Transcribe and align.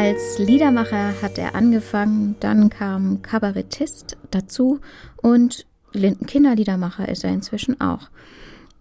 Als 0.00 0.38
Liedermacher 0.38 1.20
hat 1.22 1.38
er 1.38 1.56
angefangen, 1.56 2.36
dann 2.38 2.70
kam 2.70 3.20
Kabarettist 3.20 4.16
dazu 4.30 4.78
und 5.16 5.66
Kinderliedermacher 5.92 7.08
ist 7.08 7.24
er 7.24 7.30
inzwischen 7.30 7.80
auch. 7.80 8.08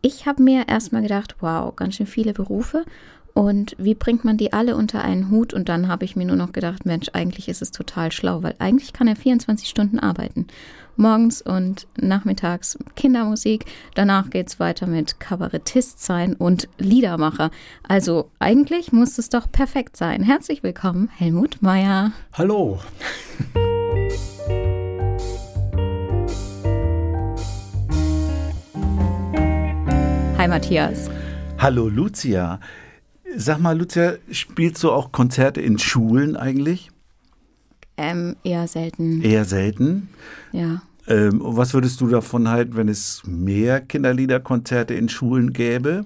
Ich 0.04 0.28
habe 0.28 0.44
mir 0.44 0.68
erstmal 0.68 1.02
gedacht, 1.02 1.38
wow, 1.40 1.76
ganz 1.76 1.96
schön 1.96 2.06
viele 2.06 2.34
Berufe 2.34 2.86
und 3.34 3.76
wie 3.80 3.96
bringt 3.96 4.26
man 4.26 4.38
die 4.38 4.54
alle 4.54 4.76
unter 4.76 5.04
einen 5.04 5.32
Hut? 5.32 5.56
Und 5.56 5.70
dann 5.70 5.88
habe 5.88 6.06
ich 6.06 6.16
mir 6.16 6.26
nur 6.26 6.36
noch 6.36 6.52
gedacht, 6.52 6.86
Mensch, 6.86 7.08
eigentlich 7.14 7.50
ist 7.50 7.64
es 7.64 7.72
total 7.72 8.12
schlau, 8.12 8.44
weil 8.44 8.54
eigentlich 8.60 8.94
kann 8.94 9.08
er 9.08 9.16
24 9.16 9.68
Stunden 9.68 9.98
arbeiten. 9.98 10.46
Morgens 10.98 11.42
und 11.42 11.88
nachmittags 11.96 12.78
Kindermusik. 12.96 13.66
Danach 13.94 14.30
geht 14.30 14.48
es 14.48 14.60
weiter 14.60 14.88
mit 14.88 15.20
Kabarettist 15.20 16.04
sein 16.04 16.34
und 16.34 16.68
Liedermacher. 16.80 17.52
Also 17.88 18.32
eigentlich 18.40 18.92
muss 18.92 19.18
es 19.18 19.30
doch 19.30 19.52
perfekt 19.52 19.96
sein. 19.96 20.24
Herzlich 20.24 20.64
willkommen, 20.64 21.10
Helmut 21.16 21.62
Meyer. 21.62 22.12
Hallo. 22.34 22.80
Hi 30.38 30.48
Matthias. 30.48 31.10
Hallo 31.60 31.90
Lucia. 31.90 32.60
Sag 33.36 33.60
mal, 33.60 33.78
Lucia, 33.78 34.16
spielst 34.32 34.84
du 34.84 34.92
auch 34.92 35.12
Konzerte 35.12 35.62
in 35.62 35.78
Schulen 35.78 36.36
eigentlich? 36.36 36.90
Ähm, 37.98 38.36
eher 38.44 38.68
selten. 38.68 39.22
Eher 39.22 39.46
selten? 39.46 40.10
Ja. 40.52 40.82
Ähm, 41.08 41.40
was 41.44 41.74
würdest 41.74 42.00
du 42.02 42.08
davon 42.08 42.50
halten, 42.50 42.76
wenn 42.76 42.90
es 42.90 43.24
mehr 43.26 43.82
Kinderliederkonzerte 43.82 44.94
in 44.94 45.10
Schulen 45.10 45.54
gäbe? 45.54 46.06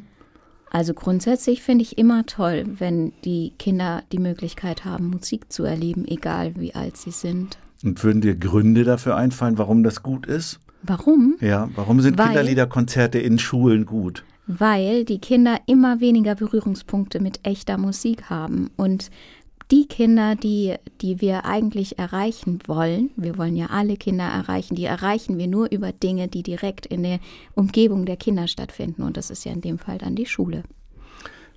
Also 0.70 0.94
grundsätzlich 0.94 1.62
finde 1.62 1.84
ich 1.84 1.98
immer 1.98 2.26
toll, 2.26 2.66
wenn 2.78 3.12
die 3.26 3.52
Kinder 3.60 4.04
die 4.14 4.20
Möglichkeit 4.20 4.86
haben, 4.86 5.10
Musik 5.10 5.52
zu 5.52 5.64
erleben, 5.66 6.06
egal 6.08 6.54
wie 6.56 6.74
alt 6.74 6.96
sie 6.96 7.12
sind. 7.12 7.58
Und 7.84 8.02
würden 8.04 8.22
dir 8.22 8.36
Gründe 8.36 8.86
dafür 8.86 9.18
einfallen, 9.18 9.58
warum 9.58 9.84
das 9.84 10.02
gut 10.02 10.28
ist? 10.28 10.60
Warum? 10.84 11.36
Ja, 11.42 11.70
warum 11.76 12.00
sind 12.00 12.18
Weil, 12.18 12.28
Kinderliederkonzerte 12.28 13.20
in 13.20 13.38
Schulen 13.38 13.86
gut? 13.86 14.24
Weil 14.48 15.04
die 15.04 15.20
Kinder 15.20 15.60
immer 15.68 16.00
weniger 16.00 16.36
Berührungspunkte 16.36 17.20
mit 17.20 17.42
echter 17.44 17.78
Musik 17.78 18.30
haben. 18.30 18.70
Und 18.78 19.12
die 19.72 19.88
Kinder, 19.88 20.36
die, 20.36 20.76
die 21.02 21.22
wir 21.22 21.46
eigentlich 21.46 21.98
erreichen 21.98 22.60
wollen, 22.68 23.10
wir 23.16 23.38
wollen 23.38 23.56
ja 23.56 23.68
alle 23.68 23.96
Kinder 23.96 24.26
erreichen, 24.26 24.76
die 24.76 24.84
erreichen 24.84 25.38
wir 25.38 25.48
nur 25.48 25.72
über 25.72 25.94
Dinge, 25.94 26.28
die 26.28 26.44
direkt 26.44 26.86
in 26.86 27.04
der 27.04 27.20
Umgebung 27.56 28.06
der 28.06 28.18
Kinder 28.18 28.48
stattfinden. 28.48 29.04
Und 29.04 29.16
das 29.16 29.30
ist 29.30 29.46
ja 29.46 29.54
in 29.54 29.62
dem 29.62 29.80
Fall 29.80 29.98
dann 29.98 30.16
die 30.16 30.26
Schule. 30.26 30.64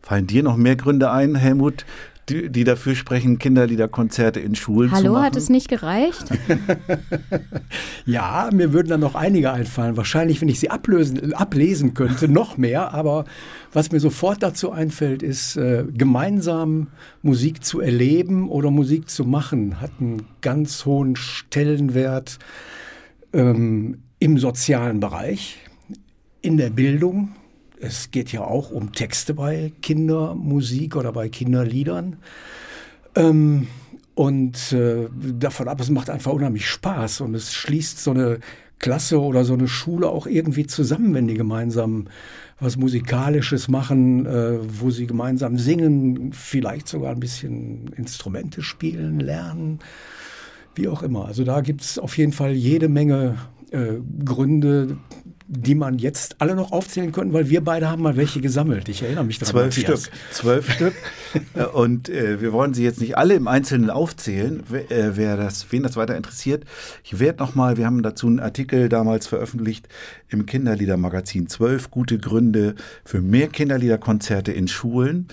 Fallen 0.01 0.27
dir 0.27 0.42
noch 0.42 0.57
mehr 0.57 0.77
Gründe 0.77 1.11
ein, 1.11 1.35
Helmut, 1.35 1.85
die, 2.29 2.51
die 2.51 2.64
dafür 2.64 2.95
sprechen, 2.95 3.39
Kinderliederkonzerte 3.39 4.40
in 4.40 4.55
Schulen 4.55 4.90
Hallo, 4.90 5.05
zu 5.05 5.12
machen? 5.12 5.24
hat 5.24 5.36
es 5.36 5.51
nicht 5.51 5.68
gereicht? 5.68 6.24
ja, 8.07 8.48
mir 8.52 8.73
würden 8.73 8.89
dann 8.89 9.01
noch 9.01 9.14
einige 9.14 9.52
einfallen. 9.52 9.96
Wahrscheinlich, 9.96 10.40
wenn 10.40 10.48
ich 10.48 10.61
sie 10.61 10.70
ablösen, 10.70 11.34
ablesen 11.34 11.95
könnte, 11.95 12.29
noch 12.29 12.57
mehr. 12.57 12.95
Aber 12.95 13.24
was 13.73 13.92
mir 13.92 14.01
sofort 14.01 14.42
dazu 14.42 14.70
einfällt, 14.70 15.23
ist, 15.23 15.57
äh, 15.57 15.84
gemeinsam 15.92 16.89
Musik 17.23 17.64
zu 17.64 17.80
erleben 17.80 18.48
oder 18.48 18.70
Musik 18.70 19.11
zu 19.11 19.24
machen, 19.24 19.80
hat 19.80 19.90
einen 20.01 20.23
ganz 20.40 20.86
hohen 20.86 21.17
Stellenwert 21.17 22.39
ähm, 23.33 23.98
im 24.18 24.39
sozialen 24.39 25.01
Bereich, 25.01 25.58
in 26.40 26.57
der 26.57 26.70
Bildung, 26.70 27.34
es 27.84 28.11
geht 28.11 28.33
ja 28.33 28.42
auch 28.42 28.70
um 28.70 28.92
Texte 28.92 29.34
bei 29.34 29.72
Kindermusik 29.83 30.96
oder 30.96 31.12
bei 31.12 31.28
Kinderliedern. 31.28 32.17
Ähm, 33.14 33.68
und 34.14 34.72
äh, 34.72 35.08
davon 35.39 35.68
ab, 35.68 35.80
es 35.80 35.90
macht 35.90 36.08
einfach 36.08 36.33
unheimlich 36.33 36.68
Spaß 36.68 37.20
und 37.20 37.34
es 37.34 37.52
schließt 37.52 37.98
so 37.98 38.12
eine 38.12 38.39
Klasse 38.78 39.20
oder 39.20 39.45
so 39.45 39.55
eine 39.55 39.68
Schule 39.68 40.08
auch 40.08 40.27
irgendwie 40.27 40.67
zusammen, 40.67 41.14
wenn 41.14 41.27
die 41.27 41.34
gemeinsam 41.34 42.06
was 42.61 42.77
Musikalisches 42.77 43.68
machen, 43.68 44.27
äh, 44.27 44.58
wo 44.80 44.90
sie 44.90 45.06
gemeinsam 45.06 45.58
singen, 45.58 46.33
vielleicht 46.33 46.89
sogar 46.89 47.12
ein 47.12 47.20
bisschen 47.20 47.89
Instrumente 47.96 48.62
spielen, 48.62 49.20
lernen, 49.20 49.80
wie 50.74 50.89
auch 50.89 51.02
immer. 51.02 51.27
Also 51.27 51.45
da 51.45 51.61
gibt 51.61 51.83
es 51.83 51.98
auf 51.98 52.16
jeden 52.16 52.33
Fall 52.33 52.52
jede 52.52 52.89
Menge 52.89 53.36
äh, 53.70 53.95
Gründe, 54.24 54.98
die 55.47 55.75
man 55.75 55.99
jetzt 55.99 56.37
alle 56.41 56.55
noch 56.55 56.73
aufzählen 56.73 57.13
könnte, 57.13 57.35
weil 57.35 57.51
wir 57.51 57.63
beide 57.63 57.91
haben 57.91 58.03
mal 58.03 58.17
welche 58.17 58.41
gesammelt. 58.41 58.89
Ich 58.89 59.03
erinnere 59.03 59.25
mich 59.25 59.39
daran. 59.39 59.71
Zwölf 59.71 59.77
Stück. 59.77 60.13
Zwölf 60.31 60.73
Stück. 60.73 60.95
Und 61.75 62.09
äh, 62.09 62.41
wir 62.41 62.53
wollen 62.53 62.73
sie 62.73 62.83
jetzt 62.83 63.01
nicht 63.01 63.19
alle 63.19 63.35
im 63.35 63.47
Einzelnen 63.47 63.91
aufzählen, 63.91 64.63
wer, 64.69 64.91
äh, 64.91 65.17
wer 65.17 65.37
das, 65.37 65.71
wen 65.71 65.83
das 65.83 65.97
weiter 65.97 66.17
interessiert. 66.17 66.65
Ich 67.03 67.19
werde 67.19 67.41
nochmal, 67.41 67.77
wir 67.77 67.85
haben 67.85 68.03
dazu 68.03 68.27
einen 68.27 68.41
Artikel 68.41 68.89
damals 68.89 69.27
veröffentlicht 69.27 69.87
im 70.29 70.47
Kinderliedermagazin. 70.47 71.47
Zwölf 71.47 71.91
gute 71.91 72.19
Gründe 72.19 72.75
für 73.05 73.21
mehr 73.21 73.49
Kinderliederkonzerte 73.49 74.51
in 74.51 74.67
Schulen. 74.67 75.29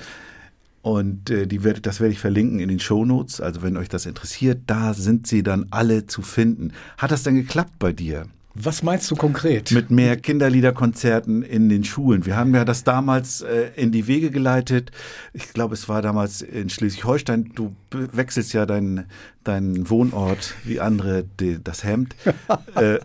Und 0.82 1.30
äh, 1.30 1.48
die 1.48 1.64
werd, 1.64 1.86
das 1.86 2.02
werde 2.02 2.12
ich 2.12 2.20
verlinken 2.20 2.60
in 2.60 2.68
den 2.68 2.80
Shownotes. 2.80 3.40
Also 3.40 3.62
wenn 3.62 3.78
euch 3.78 3.88
das 3.88 4.06
interessiert, 4.06 4.60
da 4.68 4.94
sind 4.94 5.26
sie 5.26 5.42
dann 5.42 5.68
alle 5.70 6.06
zu 6.06 6.22
finden. 6.22 6.74
Hat 6.98 7.12
das 7.12 7.24
denn 7.24 7.36
geklappt 7.36 7.80
bei 7.80 7.94
dir? 7.94 8.26
Was 8.54 8.84
meinst 8.84 9.10
du 9.10 9.16
konkret? 9.16 9.72
Mit 9.72 9.92
mehr 9.92 10.18
Kinderliederkonzerten 10.18 11.42
in 11.42 11.70
den 11.70 11.86
Schulen. 11.86 12.26
Wir 12.26 12.36
haben 12.36 12.54
ja 12.54 12.66
das 12.66 12.84
damals 12.84 13.42
äh, 13.42 13.72
in 13.76 13.94
die 13.94 14.08
Wege 14.08 14.30
geleitet. 14.30 14.92
Ich 15.32 15.54
glaube, 15.54 15.74
es 15.74 15.88
war 15.88 16.02
damals 16.02 16.42
in 16.42 16.70
Schleswig-Holstein. 16.70 17.54
Du 17.56 17.74
wechselst 17.92 18.52
ja 18.54 18.66
deinen 18.66 19.06
deinen 19.44 19.90
Wohnort 19.90 20.54
wie 20.66 20.80
andere 20.80 21.24
die, 21.40 21.64
das 21.64 21.84
Hemd. 21.84 22.16
äh, 22.76 23.00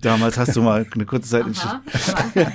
damals 0.00 0.38
hast 0.38 0.56
du 0.56 0.62
mal 0.62 0.86
eine 0.90 1.04
kurze 1.04 1.28
Zeit 1.28 1.46
in 1.46 1.54
Schleswig-Holstein. 1.54 2.46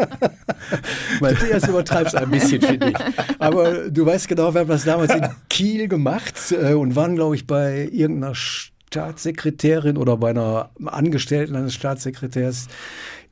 Matthias 1.20 1.68
übertreibst 1.68 2.16
ein 2.16 2.30
bisschen, 2.30 2.60
finde 2.60 2.90
ich. 2.90 2.96
Aber 3.38 3.88
du 3.88 4.04
weißt 4.04 4.26
genau, 4.28 4.52
wir 4.52 4.62
haben 4.62 4.68
das 4.68 4.84
damals 4.84 5.14
in 5.14 5.28
Kiel 5.48 5.86
gemacht 5.88 6.34
äh, 6.50 6.74
und 6.74 6.96
waren, 6.96 7.14
glaube 7.14 7.36
ich, 7.36 7.46
bei 7.46 7.88
irgendeiner 7.92 8.34
Stadt 8.34 8.77
Staatssekretärin 8.88 9.98
oder 9.98 10.16
bei 10.16 10.30
einer 10.30 10.70
Angestellten 10.86 11.56
eines 11.56 11.74
Staatssekretärs 11.74 12.68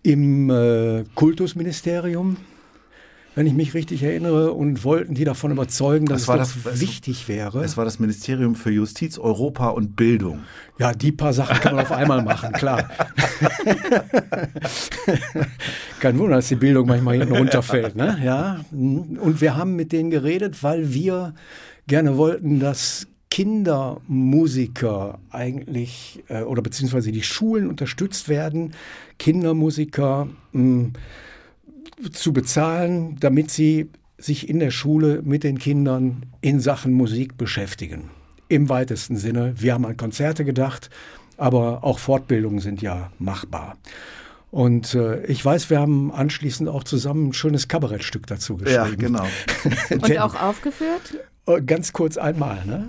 im 0.03 0.51
äh, 0.51 1.05
Kultusministerium, 1.15 2.37
wenn 3.35 3.47
ich 3.47 3.55
mich 3.55 3.73
richtig 3.73 4.03
erinnere, 4.03 4.53
und 4.53 4.85
wollten 4.85 5.15
die 5.15 5.25
davon 5.25 5.53
überzeugen, 5.53 6.05
dass 6.05 6.27
das 6.27 6.57
es 6.57 6.63
das, 6.63 6.81
wichtig 6.81 7.27
wäre. 7.27 7.65
Es 7.65 7.79
war 7.79 7.87
das 7.87 7.99
Ministerium 7.99 8.55
für 8.55 8.71
Justiz, 8.71 9.19
Europa 9.19 9.71
und 9.71 9.97
Bildung. 9.97 10.41
Ja, 10.79 10.93
die 10.93 11.11
paar 11.11 11.33
Sachen 11.33 11.59
kann 11.59 11.75
man 11.75 11.87
auf 11.87 11.93
einmal 11.93 12.23
machen, 12.23 12.53
klar. 12.53 12.91
Kein 16.01 16.19
Wunder, 16.19 16.37
dass 16.37 16.49
die 16.49 16.57
Bildung 16.57 16.87
manchmal 16.87 17.17
hinten 17.17 17.35
runterfällt. 17.35 17.97
Ne? 17.97 18.19
Ja. 18.23 18.63
Und 18.73 19.41
wir 19.41 19.57
haben 19.57 19.75
mit 19.75 19.93
denen 19.93 20.11
geredet, 20.11 20.63
weil 20.63 20.93
wir 20.93 21.33
gerne 21.87 22.19
wollten, 22.19 22.61
dass 22.61 23.07
Kindermusiker 23.37 25.19
eigentlich 25.29 26.25
äh, 26.29 26.41
oder 26.41 26.63
beziehungsweise 26.63 27.13
die 27.13 27.23
Schulen 27.23 27.69
unterstützt 27.69 28.31
werden, 28.31 28.73
Kindermusiker 29.19 30.27
mh, 30.53 30.93
zu 32.13 32.33
bezahlen, 32.33 33.19
damit 33.21 33.51
sie 33.51 33.91
sich 34.17 34.49
in 34.49 34.59
der 34.59 34.71
Schule 34.71 35.21
mit 35.23 35.45
den 35.45 35.59
Kindern 35.59 36.25
in 36.41 36.61
Sachen 36.61 36.95
Musik 36.95 37.37
beschäftigen. 37.37 38.09
Im 38.49 38.71
weitesten 38.71 39.19
Sinne. 39.19 39.53
Wir 39.59 39.75
haben 39.75 39.85
an 39.85 39.99
Konzerte 39.99 40.47
gedacht, 40.47 40.89
aber 41.37 41.85
auch 41.85 41.99
Fortbildungen 41.99 42.61
sind 42.61 42.81
ja 42.81 43.11
machbar. 43.19 43.77
Und 44.51 44.95
äh, 44.95 45.27
ich 45.27 45.45
weiß, 45.45 45.69
wir 45.69 45.79
haben 45.79 46.11
anschließend 46.11 46.71
auch 46.71 46.85
zusammen 46.85 47.29
ein 47.29 47.33
schönes 47.35 47.69
Kabarettstück 47.69 48.27
dazu 48.29 48.57
geschrieben. 48.57 48.83
Ja, 48.83 48.95
genau. 48.97 49.27
Und 49.91 50.19
auch 50.21 50.41
aufgeführt? 50.41 51.19
Äh, 51.47 51.61
ganz 51.61 51.93
kurz 51.93 52.17
einmal, 52.17 52.65
ne? 52.65 52.89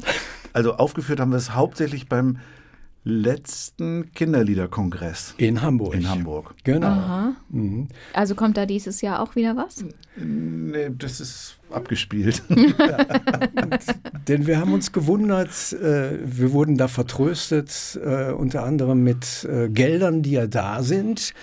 Also 0.58 0.74
aufgeführt 0.74 1.20
haben 1.20 1.30
wir 1.30 1.38
es 1.38 1.54
hauptsächlich 1.54 2.10
beim 2.10 2.40
letzten 3.04 4.12
Kinderliederkongress 4.14 5.36
In 5.38 5.62
Hamburg. 5.62 5.94
in 5.94 6.10
Hamburg. 6.10 6.56
Genau. 6.64 6.88
Aha. 6.88 7.36
Mhm. 7.50 7.90
Also 8.14 8.34
kommt 8.34 8.58
da 8.58 8.66
dieses 8.66 9.02
Jahr 9.02 9.22
auch 9.22 9.36
wieder 9.36 9.56
was? 9.56 9.86
Nee, 10.16 10.90
das 10.98 11.22
ist 11.22 11.60
abgespielt. 11.70 12.42
Denn 14.28 14.48
wir 14.48 14.60
haben 14.60 14.74
uns 14.74 14.92
gewundert, 14.92 15.74
äh, 15.74 16.18
wir 16.26 16.52
wurden 16.54 16.76
da 16.76 16.88
vertröstet, 16.88 18.00
äh, 18.04 18.32
unter 18.32 18.64
anderem 18.64 19.04
mit 19.04 19.48
äh, 19.48 19.70
Geldern, 19.70 20.24
die 20.24 20.32
ja 20.32 20.48
da 20.48 20.82
sind, 20.82 21.36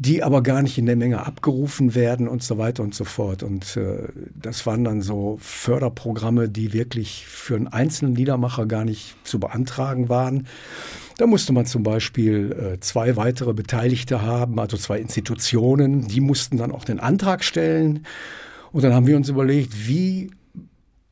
die 0.00 0.22
aber 0.22 0.42
gar 0.42 0.62
nicht 0.62 0.78
in 0.78 0.86
der 0.86 0.96
Menge 0.96 1.26
abgerufen 1.26 1.94
werden 1.94 2.26
und 2.26 2.42
so 2.42 2.56
weiter 2.56 2.82
und 2.82 2.94
so 2.94 3.04
fort. 3.04 3.42
Und 3.42 3.76
äh, 3.76 4.08
das 4.34 4.64
waren 4.64 4.82
dann 4.82 5.02
so 5.02 5.36
Förderprogramme, 5.42 6.48
die 6.48 6.72
wirklich 6.72 7.26
für 7.26 7.56
einen 7.56 7.68
einzelnen 7.68 8.14
Liedermacher 8.14 8.64
gar 8.64 8.86
nicht 8.86 9.14
zu 9.24 9.38
beantragen 9.38 10.08
waren. 10.08 10.46
Da 11.18 11.26
musste 11.26 11.52
man 11.52 11.66
zum 11.66 11.82
Beispiel 11.82 12.50
äh, 12.76 12.80
zwei 12.80 13.16
weitere 13.16 13.52
Beteiligte 13.52 14.22
haben, 14.22 14.58
also 14.58 14.78
zwei 14.78 14.98
Institutionen, 14.98 16.08
die 16.08 16.22
mussten 16.22 16.56
dann 16.56 16.72
auch 16.72 16.86
den 16.86 16.98
Antrag 16.98 17.44
stellen. 17.44 18.06
Und 18.72 18.82
dann 18.84 18.94
haben 18.94 19.06
wir 19.06 19.16
uns 19.16 19.28
überlegt, 19.28 19.86
wie 19.86 20.30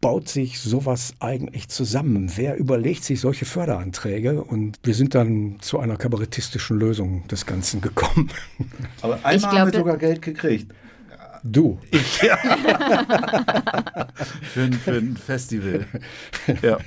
baut 0.00 0.29
sich 0.29 0.61
sowas 0.61 1.15
eigentlich 1.21 1.69
zusammen? 1.69 2.31
Wer 2.37 2.56
überlegt 2.56 3.03
sich 3.05 3.21
solche 3.21 3.45
Förderanträge? 3.45 4.43
Und 4.43 4.79
wir 4.85 4.95
sind 4.95 5.15
dann 5.15 5.56
zu 5.61 5.79
einer 5.81 5.97
kabarettistischen 5.97 6.79
Lösung 6.79 7.27
des 7.29 7.47
Ganzen 7.47 7.81
gekommen. 7.81 8.31
Aber 9.03 9.15
einmal 9.25 9.35
Ich 9.37 9.45
haben 9.47 9.73
wir 9.73 9.79
sogar 9.79 9.97
Geld 9.99 10.23
gekriegt. 10.23 10.73
Du. 11.45 11.79
Für, 14.43 14.61
ein- 14.62 14.73
für 14.73 14.93
ein 14.93 15.17
Festival. 15.17 15.87
Ja. 16.62 16.79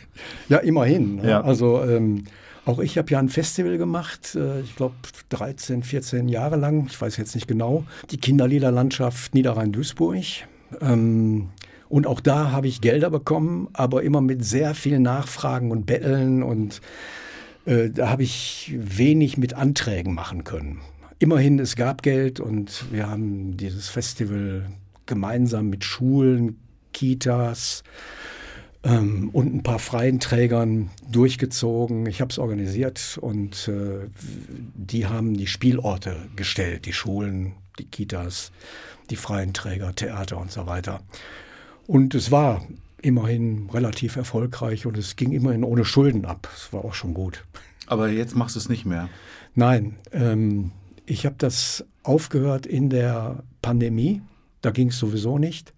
Ja, 0.49 0.57
immerhin. 0.57 1.15
ne? 1.17 1.29
Ja. 1.29 1.41
Also 1.41 1.83
ähm, 1.83 2.25
auch 2.65 2.79
ich 2.79 2.97
habe 2.97 3.09
ja 3.11 3.19
ein 3.19 3.29
Festival 3.29 3.77
gemacht, 3.77 4.35
äh, 4.35 4.61
ich 4.61 4.75
glaube 4.75 4.95
13, 5.29 5.83
14 5.83 6.27
Jahre 6.27 6.57
lang, 6.57 6.87
ich 6.89 6.99
weiß 6.99 7.17
jetzt 7.17 7.35
nicht 7.35 7.47
genau, 7.47 7.85
die 8.11 8.17
Kinderliederlandschaft 8.17 9.33
Niederrhein-Duisburg. 9.33 10.17
Ähm, 10.81 11.49
und 11.91 12.07
auch 12.07 12.21
da 12.21 12.51
habe 12.51 12.67
ich 12.67 12.79
Gelder 12.79 13.09
bekommen, 13.09 13.67
aber 13.73 14.03
immer 14.03 14.21
mit 14.21 14.45
sehr 14.45 14.73
vielen 14.75 15.01
Nachfragen 15.01 15.71
und 15.71 15.85
Betteln 15.85 16.41
und 16.41 16.81
äh, 17.65 17.89
da 17.89 18.09
habe 18.09 18.23
ich 18.23 18.73
wenig 18.77 19.37
mit 19.37 19.53
Anträgen 19.53 20.13
machen 20.13 20.45
können. 20.45 20.79
Immerhin, 21.19 21.59
es 21.59 21.75
gab 21.75 22.01
Geld 22.01 22.39
und 22.39 22.85
wir 22.91 23.09
haben 23.09 23.57
dieses 23.57 23.89
Festival 23.89 24.71
gemeinsam 25.05 25.69
mit 25.69 25.83
Schulen, 25.83 26.57
Kitas, 26.93 27.83
ähm, 28.83 29.29
und 29.33 29.53
ein 29.53 29.63
paar 29.63 29.79
freien 29.79 30.19
Trägern 30.19 30.89
durchgezogen. 31.11 32.05
Ich 32.05 32.21
habe 32.21 32.31
es 32.31 32.39
organisiert 32.39 33.19
und 33.19 33.67
äh, 33.67 34.07
die 34.17 35.07
haben 35.07 35.35
die 35.35 35.47
Spielorte 35.47 36.15
gestellt, 36.37 36.85
die 36.85 36.93
Schulen, 36.93 37.53
die 37.77 37.85
Kitas, 37.85 38.51
die 39.09 39.17
freien 39.17 39.53
Träger, 39.53 39.93
Theater 39.93 40.37
und 40.37 40.51
so 40.51 40.67
weiter. 40.67 41.01
Und 41.87 42.15
es 42.15 42.31
war 42.31 42.61
immerhin 43.01 43.69
relativ 43.73 44.15
erfolgreich 44.15 44.85
und 44.85 44.97
es 44.97 45.15
ging 45.15 45.31
immerhin 45.31 45.63
ohne 45.63 45.85
Schulden 45.85 46.25
ab. 46.25 46.47
Das 46.51 46.71
war 46.71 46.85
auch 46.85 46.93
schon 46.93 47.13
gut. 47.13 47.43
Aber 47.87 48.09
jetzt 48.09 48.35
machst 48.35 48.55
du 48.55 48.59
es 48.59 48.69
nicht 48.69 48.85
mehr. 48.85 49.09
Nein, 49.55 49.95
ähm, 50.11 50.71
ich 51.05 51.25
habe 51.25 51.35
das 51.37 51.85
aufgehört 52.03 52.65
in 52.65 52.89
der 52.89 53.43
Pandemie. 53.61 54.21
Da 54.61 54.71
ging 54.71 54.89
es 54.89 54.99
sowieso 54.99 55.37
nicht. 55.37 55.73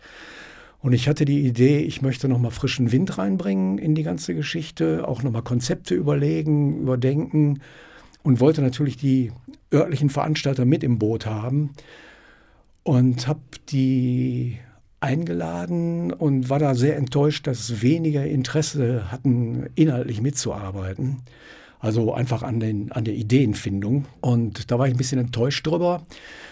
Und 0.79 0.91
ich 0.91 1.07
hatte 1.07 1.23
die 1.23 1.47
Idee, 1.47 1.79
ich 1.79 2.01
möchte 2.01 2.27
nochmal 2.27 2.51
frischen 2.51 2.91
Wind 2.91 3.17
reinbringen 3.17 3.77
in 3.77 3.95
die 3.95 4.03
ganze 4.03 4.35
Geschichte, 4.35 5.07
auch 5.07 5.23
nochmal 5.23 5.41
Konzepte 5.41 5.95
überlegen, 5.95 6.81
überdenken 6.81 7.61
und 8.21 8.41
wollte 8.41 8.61
natürlich 8.61 8.97
die 8.97 9.31
örtlichen 9.73 10.09
Veranstalter 10.09 10.65
mit 10.65 10.83
im 10.83 10.99
Boot 10.99 11.25
haben 11.25 11.71
und 12.83 13.27
habe 13.27 13.39
die 13.69 14.59
eingeladen 15.03 16.13
und 16.13 16.49
war 16.49 16.59
da 16.59 16.75
sehr 16.75 16.95
enttäuscht, 16.95 17.45
dass 17.45 17.81
weniger 17.81 18.25
Interesse 18.25 19.11
hatten, 19.11 19.67
inhaltlich 19.75 20.21
mitzuarbeiten. 20.21 21.17
Also 21.79 22.13
einfach 22.13 22.43
an, 22.43 22.61
den, 22.61 22.93
an 22.93 23.03
der 23.03 23.13
Ideenfindung. 23.13 24.05
Und 24.21 24.71
da 24.71 24.79
war 24.79 24.87
ich 24.87 24.93
ein 24.93 24.97
bisschen 24.97 25.19
enttäuscht 25.19 25.67
drüber. 25.67 26.03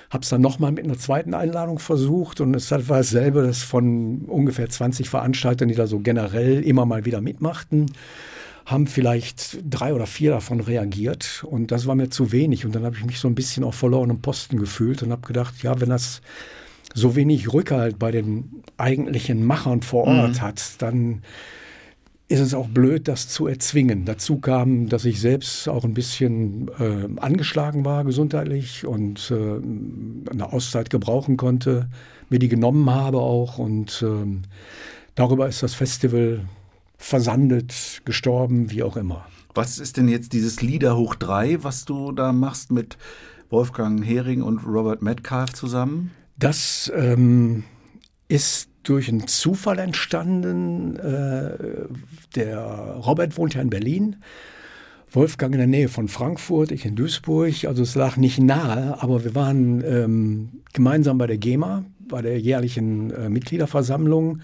Habe 0.10 0.24
es 0.24 0.30
dann 0.30 0.42
nochmal 0.42 0.74
mit 0.74 0.84
einer 0.84 0.98
zweiten 0.98 1.34
Einladung 1.34 1.80
versucht 1.80 2.42
und 2.42 2.54
es 2.54 2.70
war 2.70 2.80
dasselbe, 2.80 3.42
das 3.42 3.64
von 3.64 4.26
ungefähr 4.28 4.70
20 4.70 5.10
Veranstaltern, 5.10 5.70
die 5.70 5.76
da 5.76 5.88
so 5.88 6.00
generell 6.00 6.62
immer 6.62 6.86
mal 6.86 7.06
wieder 7.06 7.22
mitmachten, 7.22 7.86
haben 8.66 8.88
vielleicht 8.88 9.60
drei 9.70 9.94
oder 9.94 10.06
vier 10.06 10.32
davon 10.32 10.60
reagiert 10.60 11.46
und 11.50 11.72
das 11.72 11.88
war 11.88 11.96
mir 11.96 12.10
zu 12.10 12.34
wenig. 12.34 12.66
Und 12.66 12.76
dann 12.76 12.84
habe 12.84 12.98
ich 12.98 13.06
mich 13.06 13.20
so 13.20 13.30
ein 13.30 13.36
bisschen 13.36 13.64
auf 13.64 13.76
verlorenem 13.76 14.22
Posten 14.22 14.58
gefühlt 14.58 15.02
und 15.02 15.12
habe 15.12 15.26
gedacht, 15.26 15.64
ja, 15.64 15.80
wenn 15.80 15.90
das 15.90 16.22
so 16.94 17.16
wenig 17.16 17.54
Rückhalt 17.54 18.00
bei 18.00 18.12
den 18.12 18.64
eigentlichen 18.78 19.46
Machern 19.46 19.82
vor 19.82 20.06
Ort 20.06 20.42
hat, 20.42 20.82
dann 20.82 21.22
ist 22.32 22.40
es 22.40 22.54
auch 22.54 22.70
blöd, 22.70 23.10
das 23.10 23.28
zu 23.28 23.46
erzwingen. 23.46 24.06
Dazu 24.06 24.40
kam, 24.40 24.88
dass 24.88 25.04
ich 25.04 25.20
selbst 25.20 25.68
auch 25.68 25.84
ein 25.84 25.94
bisschen 25.94 26.70
äh, 26.80 27.20
angeschlagen 27.20 27.84
war 27.84 28.06
gesundheitlich 28.06 28.86
und 28.86 29.32
äh, 29.32 30.32
eine 30.32 30.54
Auszeit 30.54 30.90
gebrauchen 30.90 31.36
konnte, 31.36 31.90
mir 32.30 32.40
die 32.40 32.48
genommen 32.48 32.90
habe 32.90 33.20
auch 33.20 33.58
und 33.58 34.02
ähm, 34.02 34.44
darüber 35.16 35.50
ist 35.50 35.62
das 35.62 35.74
Festival 35.74 36.46
versandet, 36.98 38.02
gestorben, 38.06 38.72
wie 38.72 38.84
auch 38.84 38.96
immer. 38.96 39.26
Was 39.54 39.80
ist 39.80 39.98
denn 39.98 40.08
jetzt 40.08 40.32
dieses 40.32 40.62
Lieder 40.62 40.96
hoch 40.96 41.16
3, 41.16 41.64
was 41.66 41.84
du 41.84 42.14
da 42.14 42.32
machst 42.32 42.72
mit 42.72 42.98
Wolfgang 43.50 44.06
Hering 44.06 44.42
und 44.42 44.60
Robert 44.66 45.02
Metcalf 45.02 45.52
zusammen? 45.52 46.12
Das 46.42 46.92
ähm, 46.96 47.66
ist 48.28 48.70
durch 48.82 49.10
einen 49.10 49.28
Zufall 49.28 49.78
entstanden. 49.78 50.96
Äh, 50.96 51.52
der 52.36 52.60
Robert 53.06 53.38
wohnt 53.38 53.54
ja 53.54 53.62
in 53.62 53.70
Berlin, 53.70 54.16
Wolfgang 55.12 55.54
in 55.54 55.60
der 55.60 55.68
Nähe 55.68 55.88
von 55.88 56.08
Frankfurt, 56.08 56.72
ich 56.72 56.84
in 56.84 56.96
Duisburg. 56.96 57.66
Also 57.66 57.84
es 57.84 57.94
lag 57.94 58.18
nicht 58.18 58.40
nahe, 58.40 59.00
aber 59.04 59.24
wir 59.24 59.36
waren 59.36 59.84
ähm, 59.86 60.50
gemeinsam 60.74 61.20
bei 61.20 61.28
der 61.28 61.38
GEMA, 61.38 61.86
bei 62.00 62.24
der 62.24 62.40
jährlichen 62.40 63.12
äh, 63.12 63.30
Mitgliederversammlung. 63.30 64.42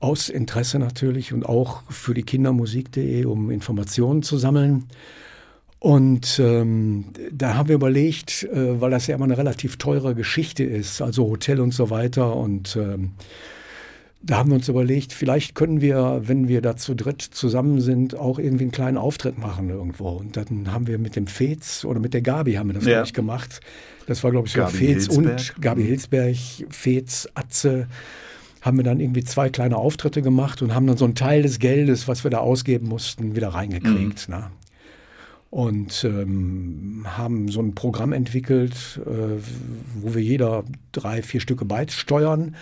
Aus 0.00 0.28
Interesse 0.28 0.78
natürlich 0.78 1.32
und 1.32 1.46
auch 1.46 1.90
für 1.90 2.12
die 2.12 2.24
Kindermusik.de, 2.24 3.24
um 3.24 3.50
Informationen 3.50 4.22
zu 4.22 4.36
sammeln. 4.36 4.84
Und 5.86 6.40
ähm, 6.42 7.04
da 7.30 7.54
haben 7.54 7.68
wir 7.68 7.76
überlegt, 7.76 8.42
äh, 8.42 8.80
weil 8.80 8.90
das 8.90 9.06
ja 9.06 9.14
immer 9.14 9.26
eine 9.26 9.38
relativ 9.38 9.76
teure 9.76 10.16
Geschichte 10.16 10.64
ist, 10.64 11.00
also 11.00 11.28
Hotel 11.28 11.60
und 11.60 11.72
so 11.72 11.90
weiter. 11.90 12.34
Und 12.34 12.74
ähm, 12.74 13.12
da 14.20 14.38
haben 14.38 14.50
wir 14.50 14.56
uns 14.56 14.68
überlegt, 14.68 15.12
vielleicht 15.12 15.54
können 15.54 15.80
wir, 15.80 16.22
wenn 16.24 16.48
wir 16.48 16.60
da 16.60 16.74
zu 16.74 16.96
dritt 16.96 17.22
zusammen 17.22 17.80
sind, 17.80 18.16
auch 18.16 18.40
irgendwie 18.40 18.64
einen 18.64 18.72
kleinen 18.72 18.96
Auftritt 18.96 19.38
machen 19.38 19.70
irgendwo. 19.70 20.08
Und 20.08 20.36
dann 20.36 20.72
haben 20.72 20.88
wir 20.88 20.98
mit 20.98 21.14
dem 21.14 21.28
Fez 21.28 21.84
oder 21.84 22.00
mit 22.00 22.14
der 22.14 22.22
Gabi 22.22 22.54
haben 22.54 22.68
wir 22.70 22.74
das, 22.74 22.84
Ja. 22.84 22.90
glaube 22.94 23.06
ich, 23.06 23.14
gemacht. 23.14 23.60
Das 24.08 24.24
war, 24.24 24.32
glaube 24.32 24.48
ich, 24.48 24.54
so 24.54 24.58
Gabi 24.62 24.76
Fez 24.76 25.06
und 25.06 25.28
Hilsberg. 25.28 25.60
Gabi 25.62 25.82
Mhm. 25.82 25.86
Hilsberg, 25.86 26.36
Fez, 26.70 27.28
Atze 27.34 27.86
haben 28.60 28.76
wir 28.76 28.82
dann 28.82 28.98
irgendwie 28.98 29.22
zwei 29.22 29.50
kleine 29.50 29.76
Auftritte 29.76 30.20
gemacht 30.20 30.62
und 30.62 30.74
haben 30.74 30.88
dann 30.88 30.96
so 30.96 31.04
einen 31.04 31.14
Teil 31.14 31.42
des 31.42 31.60
Geldes, 31.60 32.08
was 32.08 32.24
wir 32.24 32.32
da 32.32 32.38
ausgeben 32.38 32.88
mussten, 32.88 33.36
wieder 33.36 33.50
reingekriegt. 33.50 34.28
Ne? 34.28 34.50
Und 35.56 36.04
ähm, 36.04 37.06
haben 37.06 37.48
so 37.48 37.62
ein 37.62 37.74
Programm 37.74 38.12
entwickelt, 38.12 39.00
äh, 39.06 39.40
wo 40.02 40.14
wir 40.14 40.20
jeder 40.20 40.64
drei, 40.92 41.22
vier 41.22 41.40
Stücke 41.40 41.64
beisteuern. 41.64 42.54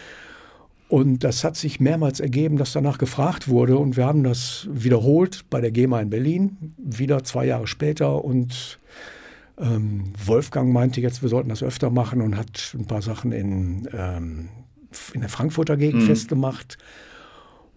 Und 0.87 1.25
das 1.25 1.43
hat 1.43 1.57
sich 1.57 1.81
mehrmals 1.81 2.21
ergeben, 2.21 2.57
dass 2.57 2.73
danach 2.73 2.99
gefragt 2.99 3.49
wurde. 3.49 3.79
Und 3.79 3.97
wir 3.97 4.07
haben 4.07 4.23
das 4.23 4.69
wiederholt 4.71 5.45
bei 5.51 5.61
der 5.61 5.73
GEMA 5.73 6.03
in 6.03 6.11
Berlin, 6.11 6.57
wieder 6.77 7.25
zwei 7.25 7.47
Jahre 7.47 7.67
später. 7.67 8.25
Und 8.25 8.79
ähm, 9.59 10.13
Wolfgang 10.25 10.73
meinte 10.73 11.01
jetzt, 11.01 11.21
wir 11.21 11.29
sollten 11.29 11.49
das 11.49 11.65
öfter 11.65 11.91
machen 11.91 12.21
und 12.21 12.37
hat 12.37 12.77
ein 12.79 12.87
paar 12.87 13.03
Sachen 13.03 13.33
in, 13.33 13.89
ähm, 13.93 14.51
in 15.15 15.21
der 15.21 15.31
Frankfurter 15.31 15.77
Gegend 15.77 16.05
festgemacht. 16.05 16.79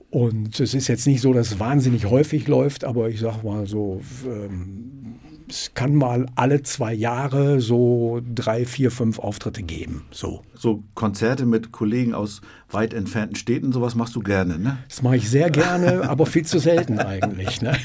Und 0.09 0.59
es 0.59 0.73
ist 0.73 0.87
jetzt 0.87 1.05
nicht 1.05 1.21
so, 1.21 1.33
dass 1.33 1.51
es 1.51 1.59
wahnsinnig 1.59 2.05
häufig 2.05 2.47
läuft, 2.47 2.85
aber 2.85 3.09
ich 3.09 3.19
sag 3.19 3.43
mal 3.43 3.67
so, 3.67 4.01
ähm, 4.25 5.15
es 5.49 5.71
kann 5.73 5.95
mal 5.95 6.25
alle 6.35 6.61
zwei 6.63 6.93
Jahre 6.93 7.61
so 7.61 8.21
drei, 8.33 8.65
vier, 8.65 8.91
fünf 8.91 9.19
Auftritte 9.19 9.63
geben. 9.63 10.05
So. 10.11 10.43
So 10.53 10.83
Konzerte 10.93 11.45
mit 11.45 11.71
Kollegen 11.71 12.13
aus 12.13 12.41
weit 12.69 12.93
entfernten 12.93 13.35
Städten, 13.35 13.71
sowas 13.71 13.95
machst 13.95 14.15
du 14.15 14.21
gerne, 14.21 14.57
ne? 14.57 14.77
Das 14.89 15.01
mache 15.01 15.17
ich 15.17 15.29
sehr 15.29 15.49
gerne, 15.49 16.09
aber 16.09 16.25
viel 16.25 16.45
zu 16.45 16.59
selten 16.59 16.99
eigentlich. 16.99 17.61
Ne? 17.61 17.77